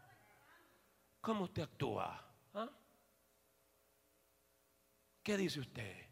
¿Cómo 1.20 1.44
usted 1.44 1.62
actúa? 1.62 2.24
¿Ah? 2.54 2.68
¿Qué 5.22 5.36
dice 5.36 5.60
usted? 5.60 6.06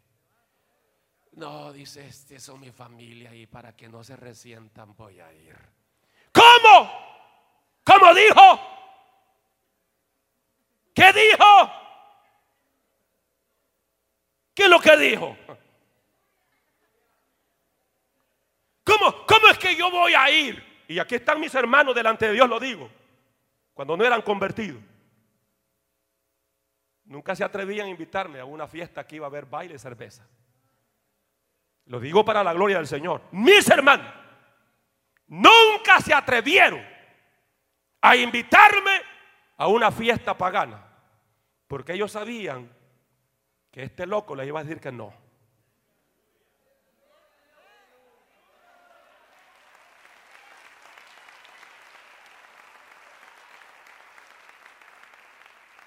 No, 1.33 1.71
dice, 1.71 2.07
este 2.07 2.39
son 2.39 2.59
mi 2.59 2.71
familia 2.71 3.33
y 3.35 3.45
para 3.45 3.75
que 3.75 3.87
no 3.87 4.03
se 4.03 4.15
resientan 4.15 4.95
voy 4.95 5.19
a 5.19 5.31
ir. 5.31 5.57
¿Cómo? 6.33 7.06
¿Cómo 8.17 8.23
dijo? 8.23 8.59
¿Qué 10.95 11.13
dijo? 11.13 11.71
¿Qué 14.53 14.63
es 14.63 14.69
lo 14.69 14.79
que 14.79 14.97
dijo? 14.97 15.37
¿Cómo, 18.83 19.25
¿Cómo 19.27 19.47
es 19.51 19.59
que 19.59 19.75
yo 19.75 19.91
voy 19.91 20.13
a 20.13 20.31
ir? 20.31 20.83
Y 20.87 20.97
aquí 20.97 21.15
están 21.15 21.39
mis 21.39 21.53
hermanos 21.53 21.93
delante 21.93 22.27
de 22.27 22.33
Dios, 22.33 22.49
lo 22.49 22.59
digo. 22.59 22.89
Cuando 23.73 23.95
no 23.95 24.03
eran 24.03 24.21
convertidos. 24.21 24.81
Nunca 27.03 27.35
se 27.35 27.43
atrevían 27.43 27.87
a 27.87 27.91
invitarme 27.91 28.39
a 28.39 28.45
una 28.45 28.67
fiesta 28.67 29.05
que 29.05 29.17
iba 29.17 29.25
a 29.25 29.29
haber 29.29 29.45
baile 29.45 29.75
y 29.75 29.79
cerveza. 29.79 30.27
Lo 31.85 31.99
digo 31.99 32.25
para 32.25 32.43
la 32.43 32.53
gloria 32.53 32.77
del 32.77 32.87
Señor. 32.87 33.21
Mis 33.31 33.69
hermanos 33.69 34.11
nunca 35.27 36.01
se 36.01 36.13
atrevieron 36.13 36.96
a 38.01 38.15
invitarme 38.15 39.01
a 39.57 39.67
una 39.67 39.91
fiesta 39.91 40.37
pagana, 40.37 40.85
porque 41.67 41.93
ellos 41.93 42.11
sabían 42.11 42.69
que 43.71 43.83
este 43.83 44.05
loco 44.05 44.35
le 44.35 44.45
iba 44.45 44.59
a 44.59 44.63
decir 44.63 44.79
que 44.79 44.91
no. 44.91 45.13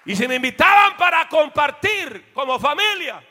Y 0.05 0.15
si 0.15 0.27
me 0.27 0.35
invitaban 0.35 0.97
para 0.97 1.29
compartir 1.29 2.31
como 2.33 2.59
familia, 2.59 3.23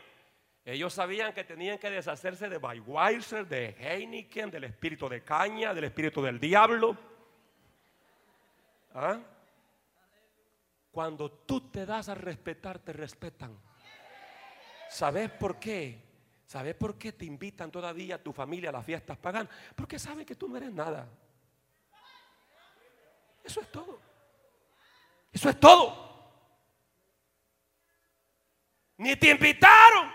ellos 0.65 0.95
sabían 0.95 1.33
que 1.33 1.43
tenían 1.43 1.79
que 1.79 1.91
deshacerse 1.91 2.49
de 2.49 2.59
Budweiser, 2.59 3.47
de 3.47 3.77
Heineken, 3.79 4.51
del 4.51 4.65
espíritu 4.65 5.09
de 5.09 5.25
caña, 5.25 5.75
del 5.75 5.85
espíritu 5.85 6.23
del 6.23 6.39
diablo. 6.39 7.10
¿Ah? 8.95 9.19
Cuando 10.91 11.31
tú 11.31 11.71
te 11.71 11.87
das 11.87 12.09
a 12.09 12.15
respetar, 12.15 12.79
te 12.79 12.93
respetan. 12.93 13.57
¿Sabes 14.89 15.31
por 15.31 15.59
qué? 15.59 16.11
¿Sabes 16.47 16.75
por 16.75 16.99
qué 16.99 17.13
te 17.13 17.25
invitan 17.25 17.71
todavía 17.71 18.17
a 18.17 18.23
tu 18.23 18.33
familia 18.33 18.71
a 18.71 18.73
las 18.73 18.85
fiestas 18.85 19.17
paganas? 19.19 19.53
Porque 19.77 20.01
saben 20.01 20.27
que 20.27 20.35
tú 20.35 20.49
no 20.49 20.57
eres 20.57 20.73
nada. 20.73 21.07
Eso 23.45 23.61
es 23.61 23.71
todo. 23.71 24.01
Eso 25.33 25.49
es 25.49 25.61
todo. 25.61 26.11
Ni 28.97 29.15
te 29.15 29.31
invitaron. 29.31 30.13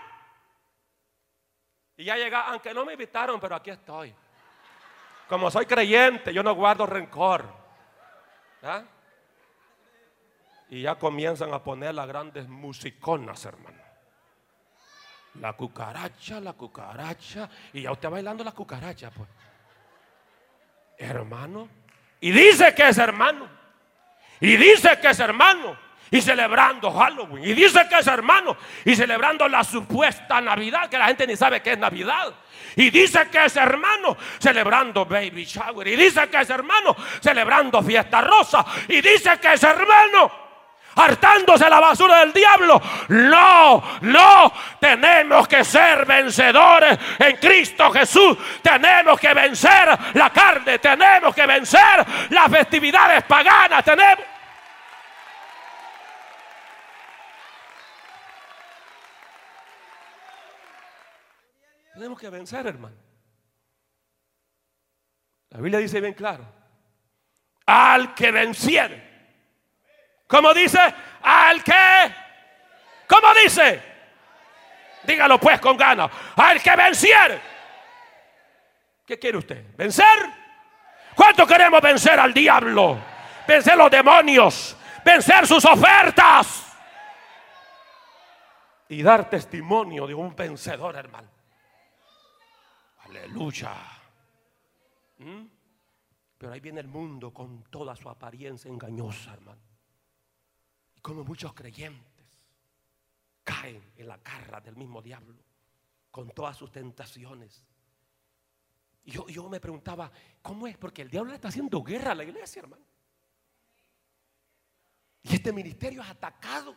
Y 1.96 2.04
ya 2.04 2.16
llega, 2.16 2.42
aunque 2.48 2.74
no 2.74 2.84
me 2.84 2.92
invitaron, 2.92 3.40
pero 3.40 3.56
aquí 3.56 3.70
estoy. 3.70 4.14
Como 5.28 5.50
soy 5.50 5.64
creyente, 5.64 6.34
yo 6.34 6.42
no 6.42 6.54
guardo 6.54 6.84
rencor. 6.84 7.65
¿Ah? 8.62 8.82
Y 10.68 10.82
ya 10.82 10.96
comienzan 10.96 11.52
a 11.54 11.62
poner 11.62 11.94
las 11.94 12.08
grandes 12.08 12.48
musiconas, 12.48 13.44
hermano. 13.44 13.78
La 15.40 15.52
cucaracha, 15.52 16.40
la 16.40 16.54
cucaracha. 16.54 17.48
Y 17.72 17.82
ya 17.82 17.92
usted 17.92 18.10
bailando 18.10 18.42
la 18.42 18.52
cucaracha, 18.52 19.10
pues. 19.10 19.28
Hermano. 20.98 21.68
Y 22.20 22.30
dice 22.30 22.74
que 22.74 22.88
es 22.88 22.98
hermano. 22.98 23.48
Y 24.40 24.56
dice 24.56 24.98
que 25.00 25.08
es 25.08 25.20
hermano. 25.20 25.85
Y 26.10 26.20
celebrando 26.20 26.90
Halloween. 26.92 27.44
Y 27.44 27.54
dice 27.54 27.86
que 27.88 27.98
es 27.98 28.06
hermano. 28.06 28.56
Y 28.84 28.94
celebrando 28.94 29.48
la 29.48 29.64
supuesta 29.64 30.40
Navidad. 30.40 30.88
Que 30.88 30.98
la 30.98 31.06
gente 31.06 31.26
ni 31.26 31.36
sabe 31.36 31.60
que 31.62 31.72
es 31.72 31.78
Navidad. 31.78 32.32
Y 32.76 32.90
dice 32.90 33.28
que 33.30 33.44
es 33.44 33.56
hermano 33.56 34.16
celebrando 34.38 35.04
baby 35.04 35.44
shower. 35.44 35.86
Y 35.88 35.96
dice 35.96 36.28
que 36.28 36.40
es 36.40 36.50
hermano 36.50 36.94
celebrando 37.20 37.82
fiesta 37.82 38.20
rosa. 38.20 38.64
Y 38.88 39.00
dice 39.00 39.38
que 39.40 39.54
es 39.54 39.62
hermano 39.62 40.46
hartándose 40.96 41.68
la 41.68 41.80
basura 41.80 42.20
del 42.20 42.32
diablo. 42.32 42.80
No, 43.08 43.82
no, 44.00 44.52
tenemos 44.80 45.46
que 45.46 45.64
ser 45.64 46.04
vencedores 46.04 46.98
en 47.18 47.36
Cristo 47.36 47.90
Jesús. 47.90 48.36
Tenemos 48.62 49.20
que 49.20 49.32
vencer 49.32 49.96
la 50.14 50.30
carne, 50.30 50.78
tenemos 50.78 51.34
que 51.34 51.46
vencer 51.46 52.04
las 52.30 52.50
festividades 52.50 53.22
paganas, 53.24 53.84
tenemos... 53.84 54.35
Tenemos 61.96 62.20
que 62.20 62.28
vencer, 62.28 62.66
hermano. 62.66 62.96
La 65.50 65.60
Biblia 65.60 65.78
dice 65.78 66.00
bien 66.00 66.14
claro, 66.14 66.44
al 67.64 68.14
que 68.14 68.30
venciere 68.30 69.06
¿Cómo 70.26 70.52
dice? 70.52 70.78
Al 71.22 71.62
que. 71.62 72.14
¿Cómo 73.06 73.28
dice? 73.42 73.82
Dígalo 75.04 75.38
pues 75.38 75.60
con 75.60 75.76
ganas. 75.76 76.10
Al 76.36 76.60
que 76.60 76.74
venciere. 76.74 77.40
¿Qué 79.06 79.18
quiere 79.18 79.38
usted? 79.38 79.64
¿Vencer? 79.76 80.04
¿Cuánto 81.14 81.46
queremos 81.46 81.80
vencer 81.80 82.18
al 82.18 82.34
diablo? 82.34 82.98
Vencer 83.46 83.76
los 83.76 83.90
demonios. 83.90 84.76
Vencer 85.04 85.46
sus 85.46 85.64
ofertas. 85.64 86.64
Y 88.88 89.02
dar 89.02 89.30
testimonio 89.30 90.06
de 90.06 90.14
un 90.14 90.34
vencedor, 90.34 90.96
hermano. 90.96 91.28
Aleluya. 93.08 93.74
¿Mm? 95.18 95.46
Pero 96.38 96.52
ahí 96.52 96.60
viene 96.60 96.80
el 96.80 96.88
mundo 96.88 97.32
con 97.32 97.64
toda 97.64 97.96
su 97.96 98.08
apariencia 98.08 98.70
engañosa, 98.70 99.32
hermano 99.34 99.66
como 101.06 101.22
muchos 101.22 101.54
creyentes 101.54 102.26
caen 103.44 103.92
en 103.96 104.08
la 104.08 104.16
garra 104.16 104.60
del 104.60 104.74
mismo 104.74 105.00
diablo 105.00 105.40
con 106.10 106.30
todas 106.30 106.56
sus 106.56 106.72
tentaciones. 106.72 107.62
Y 109.04 109.12
yo, 109.12 109.28
yo 109.28 109.48
me 109.48 109.60
preguntaba, 109.60 110.10
¿cómo 110.42 110.66
es? 110.66 110.76
Porque 110.76 111.02
el 111.02 111.08
diablo 111.08 111.30
le 111.30 111.36
está 111.36 111.46
haciendo 111.46 111.80
guerra 111.80 112.10
a 112.10 112.16
la 112.16 112.24
iglesia, 112.24 112.58
hermano. 112.58 112.84
Y 115.22 115.34
este 115.36 115.52
ministerio 115.52 116.02
es 116.02 116.08
atacado. 116.08 116.74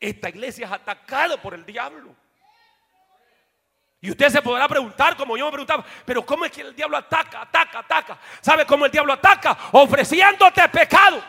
Esta 0.00 0.28
iglesia 0.28 0.66
es 0.66 0.72
atacada 0.72 1.40
por 1.40 1.54
el 1.54 1.64
diablo. 1.64 2.16
Y 4.04 4.10
usted 4.10 4.28
se 4.28 4.42
podrá 4.42 4.68
preguntar, 4.68 5.16
como 5.16 5.34
yo 5.34 5.46
me 5.46 5.52
preguntaba, 5.52 5.82
pero 6.04 6.26
¿cómo 6.26 6.44
es 6.44 6.52
que 6.52 6.60
el 6.60 6.76
diablo 6.76 6.98
ataca, 6.98 7.40
ataca, 7.40 7.78
ataca? 7.78 8.18
¿Sabe 8.42 8.66
cómo 8.66 8.84
el 8.84 8.90
diablo 8.92 9.14
ataca? 9.14 9.56
Ofreciéndote 9.72 10.68
pecado. 10.68 11.24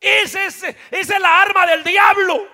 Esa 0.00 0.44
es, 0.44 1.08
la 1.18 1.42
arma 1.42 1.66
del 1.66 1.82
diablo. 1.82 2.46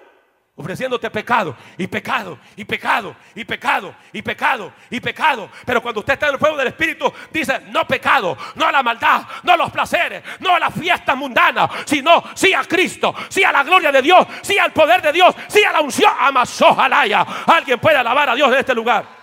Ofreciéndote 0.59 1.09
pecado 1.09 1.57
y 1.79 1.87
pecado 1.87 2.39
y 2.57 2.65
pecado 2.65 3.15
y 3.33 3.45
pecado 3.45 3.95
y 4.13 4.23
pecado 4.23 4.73
y 4.91 4.99
pecado. 4.99 5.49
Pero 5.65 5.81
cuando 5.81 6.01
usted 6.01 6.15
está 6.15 6.27
en 6.27 6.35
el 6.35 6.39
fuego 6.41 6.57
del 6.57 6.67
Espíritu, 6.67 7.13
dice 7.31 7.61
no 7.69 7.87
pecado, 7.87 8.37
no 8.57 8.67
a 8.67 8.73
la 8.73 8.83
maldad, 8.83 9.23
no 9.45 9.53
a 9.53 9.57
los 9.57 9.71
placeres, 9.71 10.23
no 10.41 10.55
a 10.55 10.59
las 10.59 10.75
fiestas 10.75 11.17
mundanas, 11.17 11.71
sino 11.85 12.25
sí 12.35 12.53
a 12.53 12.65
Cristo, 12.65 13.15
sí 13.29 13.45
a 13.45 13.53
la 13.53 13.63
gloria 13.63 13.93
de 13.93 14.03
Dios, 14.03 14.27
sí 14.43 14.59
al 14.59 14.73
poder 14.73 15.01
de 15.01 15.13
Dios, 15.13 15.35
sí 15.47 15.63
a 15.63 15.71
la 15.71 15.81
unción. 15.81 16.13
Amazojalaya. 16.19 17.25
Alguien 17.47 17.79
puede 17.79 17.97
alabar 17.97 18.31
a 18.31 18.35
Dios 18.35 18.51
en 18.53 18.59
este 18.59 18.75
lugar. 18.75 19.18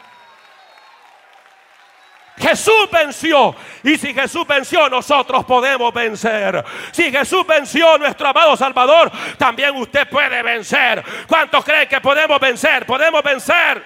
Jesús 2.38 2.90
venció. 2.92 3.56
Y 3.84 3.98
si 3.98 4.14
Jesús 4.14 4.46
venció, 4.46 4.90
nosotros 4.90 5.46
podemos 5.46 5.94
vencer. 5.94 6.64
Si 6.92 7.12
Jesús 7.12 7.46
venció, 7.48 7.98
nuestro 7.98 8.28
amado 8.28 8.58
Salvador, 8.58 9.12
también 9.38 9.76
usted 9.76 10.08
puede 10.10 10.44
vencer. 10.44 11.04
¿Cuántos 11.28 11.64
creen 11.64 11.88
que 11.88 12.02
podemos 12.02 12.40
vencer? 12.40 12.86
Podemos 12.86 13.24
vencer. 13.24 13.84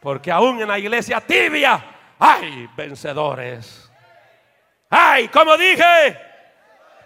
Porque 0.00 0.30
aún 0.30 0.60
en 0.60 0.68
la 0.68 0.78
iglesia 0.78 1.20
tibia 1.20 1.82
hay 2.18 2.68
vencedores. 2.76 3.90
Hay, 4.90 5.28
como 5.28 5.56
dije, 5.56 6.18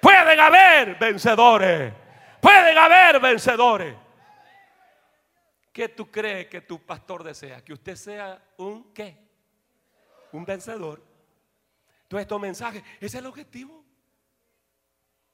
pueden 0.00 0.40
haber 0.40 0.96
vencedores. 0.96 1.92
Pueden 2.40 2.76
haber 2.76 3.20
vencedores. 3.20 3.94
¿Qué 5.76 5.90
tú 5.90 6.10
crees 6.10 6.46
que 6.46 6.62
tu 6.62 6.80
pastor 6.80 7.22
desea? 7.22 7.62
Que 7.62 7.74
usted 7.74 7.96
sea 7.96 8.42
un 8.56 8.94
qué? 8.94 9.14
Un 10.32 10.42
vencedor. 10.42 11.02
Entonces 12.04 12.22
estos 12.22 12.40
mensajes, 12.40 12.82
ese 12.96 13.04
es 13.04 13.14
el 13.16 13.26
objetivo. 13.26 13.84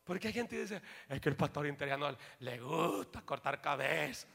Porque 0.02 0.26
hay 0.26 0.32
gente 0.32 0.56
que 0.56 0.62
dice, 0.62 0.82
es 1.08 1.20
que 1.20 1.28
el 1.28 1.36
pastor 1.36 1.68
interior 1.68 2.18
le 2.40 2.58
gusta 2.58 3.22
cortar 3.22 3.60
cabeza. 3.60 4.26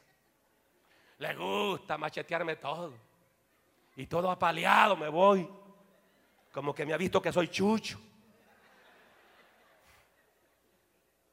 Le 1.17 1.35
gusta 1.35 1.97
machetearme 1.97 2.55
todo. 2.55 2.93
Y 3.97 4.07
todo 4.07 4.31
apaleado 4.31 4.95
me 4.95 5.09
voy. 5.09 5.45
Como 6.53 6.73
que 6.73 6.85
me 6.85 6.93
ha 6.93 6.97
visto 6.97 7.21
que 7.21 7.33
soy 7.33 7.49
chucho. 7.49 7.99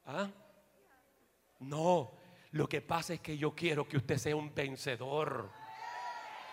¿Ah? 0.05 0.29
No, 1.61 2.24
lo 2.55 2.69
que 2.69 2.81
pasa 2.81 3.15
es 3.15 3.21
que 3.21 3.37
yo 3.37 3.53
quiero 3.53 3.89
que 3.89 3.97
usted 3.97 4.17
sea 4.17 4.37
un 4.37 4.55
vencedor. 4.55 5.51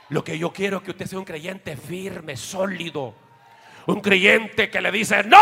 Lo 0.10 0.24
que 0.24 0.36
yo 0.36 0.52
quiero 0.52 0.78
es 0.78 0.84
que 0.84 0.92
usted 0.92 1.06
sea 1.06 1.20
un 1.20 1.26
creyente 1.26 1.78
firme, 1.78 2.36
sólido. 2.36 3.14
Un 3.86 4.02
creyente 4.02 4.72
que 4.72 4.82
le 4.82 4.92
dice 4.92 5.24
no 5.24 5.38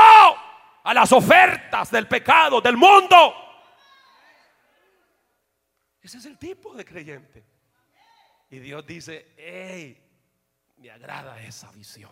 a 0.84 0.93
las 0.93 1.14
ofertas 1.14 1.89
del 1.91 2.10
pecado, 2.10 2.60
del 2.60 2.76
mundo. 2.76 3.34
Ese 6.01 6.18
es 6.18 6.26
el 6.26 6.38
tipo 6.38 6.76
de 6.76 6.84
creyente. 6.84 7.41
Y 8.49 8.60
Dios 8.60 8.86
dice, 8.86 9.34
hey, 9.38 9.97
me 10.76 10.91
agrada 10.91 11.41
esa 11.41 11.72
visión. 11.72 12.12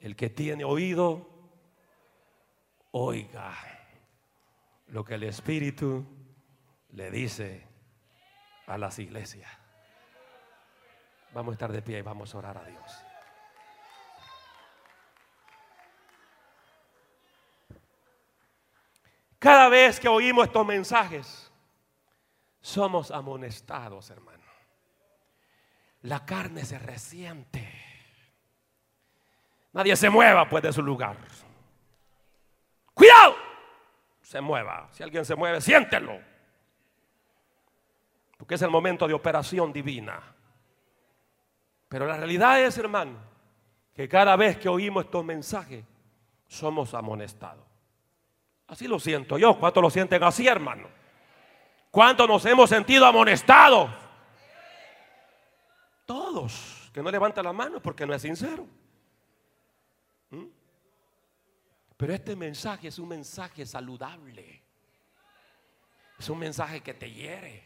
El 0.00 0.16
que 0.16 0.30
tiene 0.30 0.64
oído, 0.64 1.28
oiga 2.92 3.54
lo 4.88 5.04
que 5.04 5.16
el 5.16 5.24
Espíritu 5.24 6.15
le 6.96 7.10
dice 7.10 7.68
a 8.66 8.78
las 8.78 8.98
iglesias. 8.98 9.50
Vamos 11.32 11.52
a 11.52 11.54
estar 11.54 11.70
de 11.70 11.82
pie 11.82 11.98
y 11.98 12.02
vamos 12.02 12.34
a 12.34 12.38
orar 12.38 12.56
a 12.56 12.64
Dios. 12.64 13.04
Cada 19.38 19.68
vez 19.68 20.00
que 20.00 20.08
oímos 20.08 20.46
estos 20.46 20.66
mensajes, 20.66 21.52
somos 22.62 23.10
amonestados, 23.10 24.08
hermano. 24.08 24.46
La 26.00 26.24
carne 26.24 26.64
se 26.64 26.78
resiente. 26.78 27.70
Nadie 29.74 29.94
se 29.96 30.08
mueva 30.08 30.48
pues 30.48 30.62
de 30.62 30.72
su 30.72 30.82
lugar. 30.82 31.18
Cuidado. 32.94 33.36
Se 34.22 34.40
mueva. 34.40 34.88
Si 34.92 35.02
alguien 35.02 35.26
se 35.26 35.34
mueve, 35.34 35.60
siéntelo. 35.60 36.35
Porque 38.36 38.54
es 38.56 38.62
el 38.62 38.70
momento 38.70 39.08
de 39.08 39.14
operación 39.14 39.72
divina. 39.72 40.20
Pero 41.88 42.06
la 42.06 42.16
realidad 42.16 42.60
es, 42.60 42.76
hermano, 42.78 43.18
que 43.94 44.08
cada 44.08 44.36
vez 44.36 44.58
que 44.58 44.68
oímos 44.68 45.04
estos 45.04 45.24
mensajes, 45.24 45.84
somos 46.46 46.94
amonestados. 46.94 47.64
Así 48.68 48.86
lo 48.88 48.98
siento 48.98 49.38
yo. 49.38 49.58
¿Cuántos 49.58 49.82
lo 49.82 49.90
sienten 49.90 50.22
así, 50.22 50.46
hermano? 50.46 50.88
¿Cuántos 51.90 52.28
nos 52.28 52.44
hemos 52.44 52.68
sentido 52.68 53.06
amonestados? 53.06 53.90
Todos. 56.04 56.90
Que 56.92 57.02
no 57.02 57.10
levanta 57.10 57.42
la 57.42 57.52
mano 57.52 57.80
porque 57.80 58.06
no 58.06 58.14
es 58.14 58.22
sincero. 58.22 58.66
¿Mm? 60.30 60.46
Pero 61.96 62.12
este 62.12 62.36
mensaje 62.36 62.88
es 62.88 62.98
un 62.98 63.08
mensaje 63.08 63.64
saludable. 63.64 64.62
Es 66.18 66.28
un 66.28 66.38
mensaje 66.38 66.82
que 66.82 66.94
te 66.94 67.10
hiere 67.10 67.65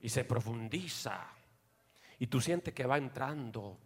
y 0.00 0.08
se 0.08 0.24
profundiza. 0.24 1.28
Y 2.18 2.26
tú 2.26 2.40
sientes 2.40 2.74
que 2.74 2.86
va 2.86 2.98
entrando 2.98 3.78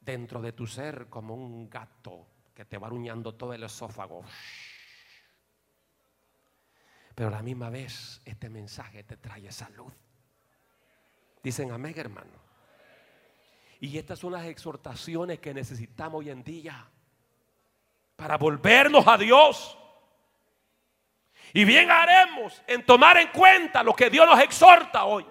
dentro 0.00 0.40
de 0.40 0.52
tu 0.52 0.66
ser 0.66 1.08
como 1.08 1.34
un 1.34 1.68
gato 1.70 2.26
que 2.54 2.64
te 2.64 2.78
va 2.78 2.86
aruñando 2.86 3.34
todo 3.34 3.52
el 3.54 3.62
esófago. 3.62 4.22
Pero 7.14 7.28
a 7.28 7.32
la 7.32 7.42
misma 7.42 7.70
vez 7.70 8.20
este 8.24 8.48
mensaje 8.48 9.04
te 9.04 9.16
trae 9.16 9.50
salud. 9.50 9.92
Dicen 11.42 11.70
amén, 11.70 11.94
hermano. 11.96 12.44
Y 13.80 13.98
estas 13.98 14.18
son 14.18 14.32
las 14.32 14.46
exhortaciones 14.46 15.40
que 15.40 15.52
necesitamos 15.52 16.20
hoy 16.20 16.30
en 16.30 16.42
día 16.42 16.88
para 18.16 18.38
volvernos 18.38 19.06
a 19.06 19.18
Dios. 19.18 19.78
Y 21.56 21.64
bien 21.64 21.88
haremos 21.88 22.60
en 22.66 22.84
tomar 22.84 23.16
en 23.16 23.28
cuenta 23.28 23.84
lo 23.84 23.94
que 23.94 24.10
Dios 24.10 24.26
nos 24.26 24.40
exhorta 24.40 25.04
hoy. 25.04 25.24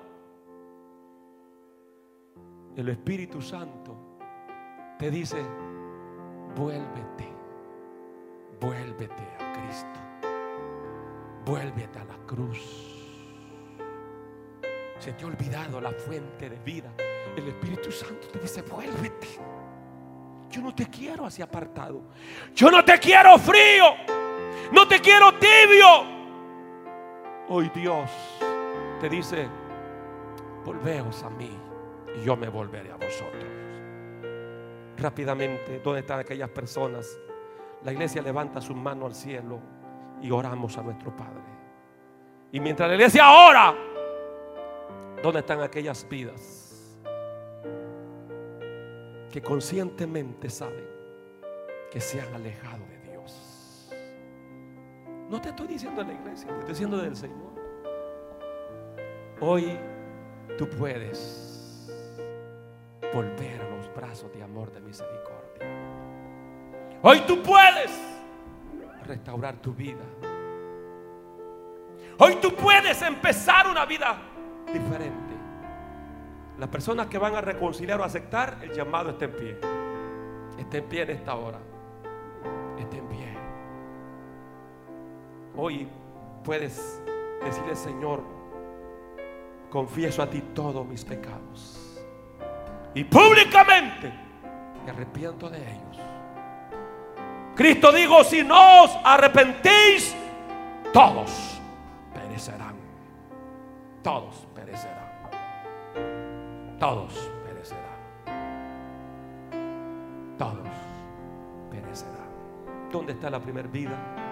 El 2.78 2.88
Espíritu 2.88 3.42
Santo 3.42 4.18
te 4.98 5.12
dice, 5.12 5.44
vuélvete, 6.56 7.28
vuélvete 8.58 9.24
a 9.38 9.52
Cristo, 9.52 10.00
vuélvete 11.46 12.00
a 12.00 12.06
la 12.06 12.16
cruz. 12.26 12.58
Se 15.00 15.12
te 15.12 15.26
ha 15.26 15.28
olvidado 15.28 15.82
la 15.82 15.92
fuente 15.92 16.50
de 16.50 16.58
vida. 16.60 16.94
El 17.36 17.50
Espíritu 17.50 17.92
Santo 17.92 18.30
te 18.30 18.40
dice, 18.40 18.62
vuélvete. 18.62 19.28
Yo 20.50 20.62
no 20.62 20.74
te 20.74 20.86
quiero 20.88 21.26
así 21.26 21.42
apartado. 21.42 22.02
Yo 22.56 22.72
no 22.72 22.86
te 22.86 22.98
quiero 22.98 23.38
frío. 23.38 23.94
No 24.72 24.88
te 24.88 25.02
quiero 25.02 25.34
tibio. 25.34 26.13
Hoy 27.50 27.70
Dios 27.76 28.10
te 29.02 29.10
dice, 29.10 29.50
volveos 30.64 31.24
a 31.24 31.30
mí 31.30 31.52
y 32.16 32.24
yo 32.24 32.38
me 32.38 32.48
volveré 32.48 32.90
a 32.90 32.96
vosotros. 32.96 33.44
Rápidamente, 34.98 35.82
¿dónde 35.84 36.00
están 36.00 36.22
aquellas 36.22 36.50
personas? 36.50 37.20
La 37.84 37.92
iglesia 37.92 38.22
levanta 38.22 38.62
su 38.62 38.74
mano 38.74 39.08
al 39.08 39.14
cielo 39.14 39.60
y 40.22 40.32
oramos 40.32 40.78
a 40.78 40.84
nuestro 40.84 41.14
Padre. 41.14 41.44
Y 42.54 42.62
mientras 42.62 42.88
la 42.88 42.96
iglesia 42.96 43.30
ora, 43.30 43.76
¿dónde 45.22 45.40
están 45.40 45.60
aquellas 45.60 46.08
vidas 46.08 46.98
que 49.30 49.42
conscientemente 49.42 50.50
saben 50.50 50.88
que 51.92 52.00
se 52.00 52.22
han 52.22 52.34
alejado 52.36 52.86
de? 52.86 52.93
No 55.34 55.42
te 55.42 55.50
estoy 55.50 55.66
diciendo 55.66 56.04
de 56.04 56.14
la 56.14 56.14
iglesia, 56.14 56.48
te 56.48 56.54
estoy 56.60 56.70
diciendo 56.70 56.98
del 56.98 57.16
Señor. 57.16 57.54
Hoy 59.42 59.80
tú 60.60 60.70
puedes 60.70 61.90
volver 63.12 63.62
a 63.62 63.70
los 63.76 63.96
brazos 63.96 64.32
de 64.32 64.44
amor 64.44 64.72
de 64.72 64.80
misericordia. 64.82 65.68
Hoy 67.02 67.22
tú 67.22 67.42
puedes 67.42 68.00
restaurar 69.08 69.56
tu 69.56 69.74
vida. 69.74 70.04
Hoy 72.20 72.36
tú 72.36 72.54
puedes 72.54 73.02
empezar 73.02 73.68
una 73.68 73.88
vida 73.88 74.16
diferente. 74.72 75.34
Las 76.60 76.70
personas 76.70 77.08
que 77.08 77.18
van 77.18 77.34
a 77.34 77.42
reconciliar 77.42 78.00
o 78.00 78.04
aceptar, 78.04 78.60
el 78.62 78.72
llamado 78.72 79.10
está 79.10 79.26
en 79.26 79.32
pie. 79.32 79.58
Está 80.60 80.78
en 80.78 80.84
pie 80.84 81.02
en 81.02 81.10
esta 81.10 81.34
hora. 81.34 81.58
Está 82.78 82.98
en 82.98 83.08
pie. 83.08 83.33
Hoy 85.56 85.88
puedes 86.44 87.02
decirle, 87.44 87.76
Señor, 87.76 88.24
confieso 89.70 90.22
a 90.22 90.30
ti 90.30 90.42
todos 90.54 90.86
mis 90.86 91.04
pecados 91.04 92.00
y 92.96 93.04
públicamente 93.04 94.12
me 94.86 94.92
arrepiento 94.92 95.50
de 95.50 95.58
ellos. 95.58 96.00
Cristo 97.56 97.92
dijo, 97.92 98.24
si 98.24 98.44
no 98.44 98.84
os 98.84 98.92
arrepentís, 99.04 100.16
todos 100.92 101.62
perecerán. 102.14 102.76
Todos 104.02 104.48
perecerán. 104.56 105.12
Todos 106.80 107.32
perecerán. 107.46 107.84
Todos 110.38 110.68
perecerán. 111.72 112.92
¿Dónde 112.92 113.14
está 113.14 113.30
la 113.30 113.40
primer 113.40 113.68
vida? 113.68 114.23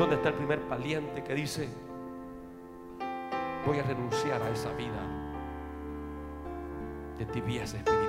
¿Dónde 0.00 0.16
está 0.16 0.30
el 0.30 0.34
primer 0.34 0.60
valiente 0.60 1.22
que 1.22 1.34
dice, 1.34 1.68
voy 3.66 3.78
a 3.78 3.82
renunciar 3.82 4.40
a 4.42 4.48
esa 4.48 4.72
vida 4.72 4.98
de 7.18 7.26
tibieza 7.26 7.76
espiritual. 7.76 8.08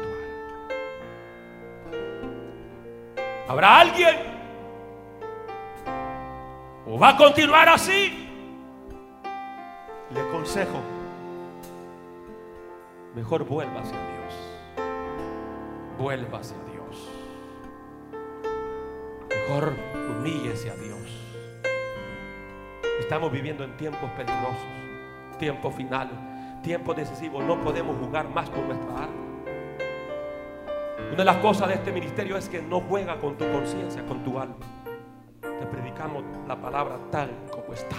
¿Habrá 3.49 3.81
alguien? 3.81 4.15
¿O 6.87 6.97
va 6.97 7.09
a 7.09 7.17
continuar 7.17 7.67
así? 7.67 8.29
Le 10.13 10.19
aconsejo, 10.21 10.79
mejor 13.13 13.43
vuelva 13.43 13.81
hacia 13.81 13.97
Dios. 13.97 14.87
Vuelva 15.99 16.39
hacia 16.39 16.57
Dios. 16.71 17.09
Mejor 19.29 19.73
humíllese 20.09 20.71
a 20.71 20.75
Dios. 20.75 21.30
Estamos 23.01 23.31
viviendo 23.31 23.65
en 23.65 23.75
tiempos 23.75 24.09
peligrosos, 24.11 24.65
tiempos 25.37 25.75
finales 25.75 26.15
tiempo 26.61 26.93
decisivo. 26.93 27.41
No 27.41 27.59
podemos 27.61 27.97
jugar 27.97 28.29
más 28.29 28.49
con 28.49 28.67
nuestra 28.67 28.89
alma. 28.89 29.15
Una 31.07 31.17
de 31.17 31.25
las 31.25 31.37
cosas 31.37 31.67
de 31.67 31.73
este 31.75 31.91
ministerio 31.91 32.37
es 32.37 32.47
que 32.47 32.61
no 32.61 32.81
juega 32.81 33.19
con 33.19 33.37
tu 33.37 33.49
conciencia, 33.51 34.05
con 34.05 34.23
tu 34.23 34.39
alma. 34.39 34.55
Te 35.41 35.65
predicamos 35.65 36.23
la 36.47 36.59
palabra 36.59 36.97
tal 37.11 37.29
como 37.51 37.73
está. 37.73 37.97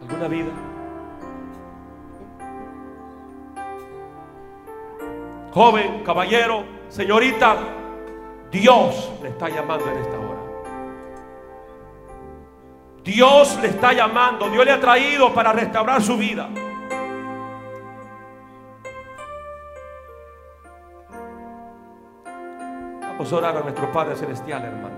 ¿Alguna 0.00 0.28
vida? 0.28 0.71
Joven, 5.52 6.02
caballero, 6.02 6.64
señorita, 6.88 7.56
Dios 8.50 9.12
le 9.22 9.28
está 9.28 9.50
llamando 9.50 9.90
en 9.90 9.98
esta 9.98 10.18
hora. 10.18 10.32
Dios 13.04 13.58
le 13.60 13.68
está 13.68 13.92
llamando. 13.92 14.48
Dios 14.48 14.64
le 14.64 14.72
ha 14.72 14.80
traído 14.80 15.34
para 15.34 15.52
restaurar 15.52 16.00
su 16.00 16.16
vida. 16.16 16.48
Vamos 23.02 23.32
a 23.32 23.36
orar 23.36 23.56
a 23.56 23.60
nuestro 23.60 23.92
Padre 23.92 24.16
Celestial, 24.16 24.64
hermano. 24.64 24.96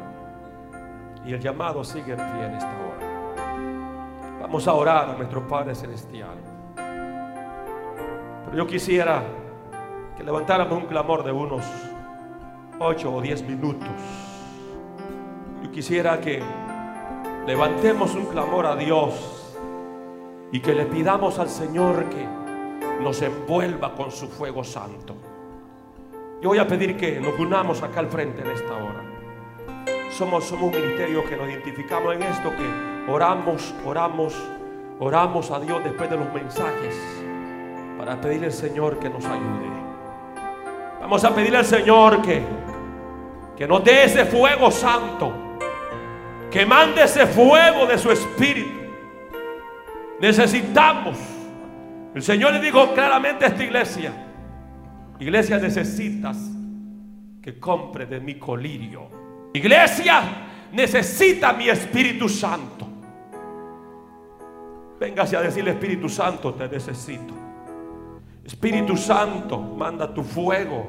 Y 1.27 1.33
el 1.33 1.41
llamado 1.41 1.83
sigue 1.83 2.13
en 2.13 2.19
pie 2.19 2.47
en 2.47 2.55
esta 2.55 2.71
hora. 2.71 4.41
Vamos 4.41 4.69
a 4.69 4.75
orar 4.75 5.11
a 5.11 5.15
nuestro 5.15 5.49
Padre 5.49 5.75
Celestial. 5.75 6.37
Pero 6.77 8.57
yo 8.57 8.67
quisiera 8.67 9.23
que 10.17 10.23
levantáramos 10.23 10.79
un 10.79 10.87
clamor 10.87 11.25
de 11.25 11.33
unos 11.33 11.65
8 12.79 13.15
o 13.15 13.21
10 13.21 13.43
minutos. 13.43 13.89
Yo 15.63 15.71
quisiera 15.71 16.21
que 16.21 16.43
levantemos 17.47 18.15
un 18.15 18.27
clamor 18.27 18.67
a 18.67 18.77
Dios 18.77 19.55
y 20.53 20.61
que 20.61 20.75
le 20.75 20.87
pidamos 20.87 21.39
al 21.39 21.49
Señor 21.49 22.05
que 22.09 22.27
nos 23.03 23.21
envuelva 23.23 23.95
con 23.95 24.11
su 24.11 24.29
fuego 24.29 24.63
santo. 24.63 25.15
Yo 26.41 26.51
voy 26.51 26.59
a 26.59 26.67
pedir 26.67 26.97
que 26.97 27.21
nos 27.21 27.39
unamos 27.39 27.83
acá 27.83 28.01
al 28.01 28.09
frente 28.09 28.43
en 28.43 28.51
esta 28.51 28.75
hora. 28.75 29.03
Somos, 30.11 30.45
somos 30.45 30.75
un 30.75 30.81
ministerio 30.81 31.25
que 31.25 31.37
nos 31.37 31.49
identificamos 31.49 32.15
en 32.15 32.23
esto, 32.23 32.51
que 32.51 33.11
oramos, 33.11 33.75
oramos, 33.85 34.35
oramos 35.01 35.51
a 35.51 35.59
Dios 35.59 35.83
después 35.83 36.09
de 36.09 36.17
los 36.17 36.33
mensajes 36.33 36.95
para 37.99 38.21
pedirle 38.21 38.47
al 38.47 38.53
Señor 38.53 38.99
que 38.99 39.09
nos 39.09 39.25
ayude. 39.25 39.84
Vamos 41.05 41.23
a 41.23 41.35
pedirle 41.35 41.59
al 41.59 41.67
Señor 41.67 42.23
que, 42.23 42.43
que 43.55 43.69
nos 43.69 43.85
dé 43.85 44.05
ese 44.05 44.25
fuego 44.25 44.71
santo, 44.71 45.59
que 46.51 46.65
mande 46.65 47.05
ese 47.05 47.27
fuego 47.27 47.85
de 47.85 47.99
su 47.99 48.11
espíritu. 48.11 48.71
Necesitamos. 50.19 51.19
El 52.15 52.23
Señor 52.23 52.55
le 52.55 52.61
dijo 52.61 52.95
claramente 52.95 53.45
a 53.45 53.49
esta 53.49 53.63
iglesia, 53.63 54.15
iglesia 55.21 55.59
necesitas 55.59 56.39
que 57.43 57.61
compre 57.61 58.07
de 58.07 58.21
mi 58.21 58.39
colirio. 58.39 59.51
Iglesia 59.53 60.23
necesita 60.73 61.53
mi 61.53 61.69
Espíritu 61.69 62.31
Santo. 62.31 62.89
Véngase 64.99 65.37
a 65.37 65.43
decirle 65.43 65.73
Espíritu 65.73 66.09
Santo, 66.09 66.55
te 66.55 66.67
necesito. 66.67 67.44
Espíritu 68.45 68.97
Santo, 68.97 69.59
manda 69.59 70.13
tu 70.13 70.23
fuego 70.23 70.87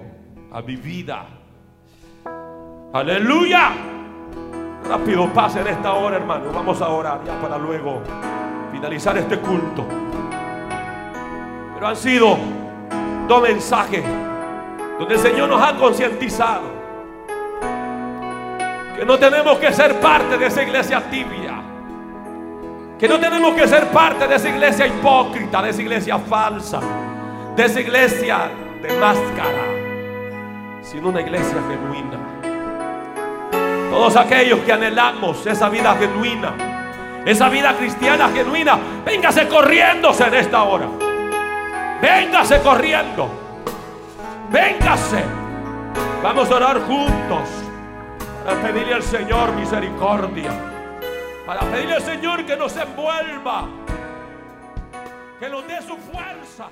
a 0.52 0.62
mi 0.62 0.76
vida. 0.76 1.26
Aleluya. 2.94 3.72
Rápido, 4.88 5.28
pase 5.34 5.62
en 5.62 5.68
esta 5.68 5.94
hora, 5.94 6.18
hermano. 6.18 6.52
Vamos 6.54 6.82
a 6.82 6.90
orar 6.90 7.22
ya 7.26 7.40
para 7.42 7.58
luego 7.58 8.02
finalizar 8.72 9.18
este 9.18 9.40
culto. 9.40 9.86
Pero 11.74 11.88
han 11.88 11.96
sido 11.96 12.38
dos 13.28 13.42
mensajes 13.42 14.04
donde 15.00 15.16
el 15.16 15.20
Señor 15.20 15.50
nos 15.50 15.62
ha 15.62 15.76
concientizado 15.76 16.76
que 18.98 19.06
no 19.06 19.18
tenemos 19.18 19.58
que 19.60 19.72
ser 19.74 20.00
parte 20.00 20.38
de 20.38 20.46
esa 20.46 20.62
iglesia 20.62 21.02
tibia. 21.10 21.62
Que 23.00 23.08
no 23.08 23.20
tenemos 23.20 23.56
que 23.56 23.68
ser 23.68 23.88
parte 23.88 24.28
de 24.28 24.36
esa 24.36 24.50
iglesia 24.50 24.88
hipócrita, 24.88 25.62
de 25.62 25.70
esa 25.70 25.82
iglesia 25.82 26.18
falsa, 26.18 26.80
de 27.56 27.66
esa 27.66 27.80
iglesia 27.80 28.52
de 28.82 29.00
máscara, 29.00 29.64
sino 30.82 31.10
una 31.10 31.22
iglesia 31.22 31.58
genuina. 31.70 32.20
Todos 33.90 34.16
aquellos 34.18 34.60
que 34.60 34.74
anhelamos 34.74 35.46
esa 35.46 35.70
vida 35.70 35.96
genuina, 35.96 36.54
esa 37.26 37.48
vida 37.48 37.74
cristiana 37.78 38.30
genuina, 38.30 38.78
véngase 39.06 39.48
corriéndose 39.48 40.26
en 40.26 40.34
esta 40.34 40.64
hora. 40.64 40.88
Véngase 42.02 42.62
corriendo. 42.62 43.30
Véngase. 44.52 45.24
Vamos 46.22 46.52
a 46.52 46.56
orar 46.56 46.82
juntos 46.82 47.50
para 48.44 48.62
pedirle 48.62 48.96
al 48.96 49.04
Señor 49.04 49.54
misericordia. 49.54 50.52
Para 51.46 51.62
pedirle 51.62 51.96
al 51.96 52.02
Señor 52.02 52.46
que 52.46 52.58
nos 52.58 52.76
envuelva. 52.76 53.70
Que 55.40 55.50
nos 55.50 55.66
dé 55.68 55.82
su 55.82 55.96
fuerza. 55.98 56.70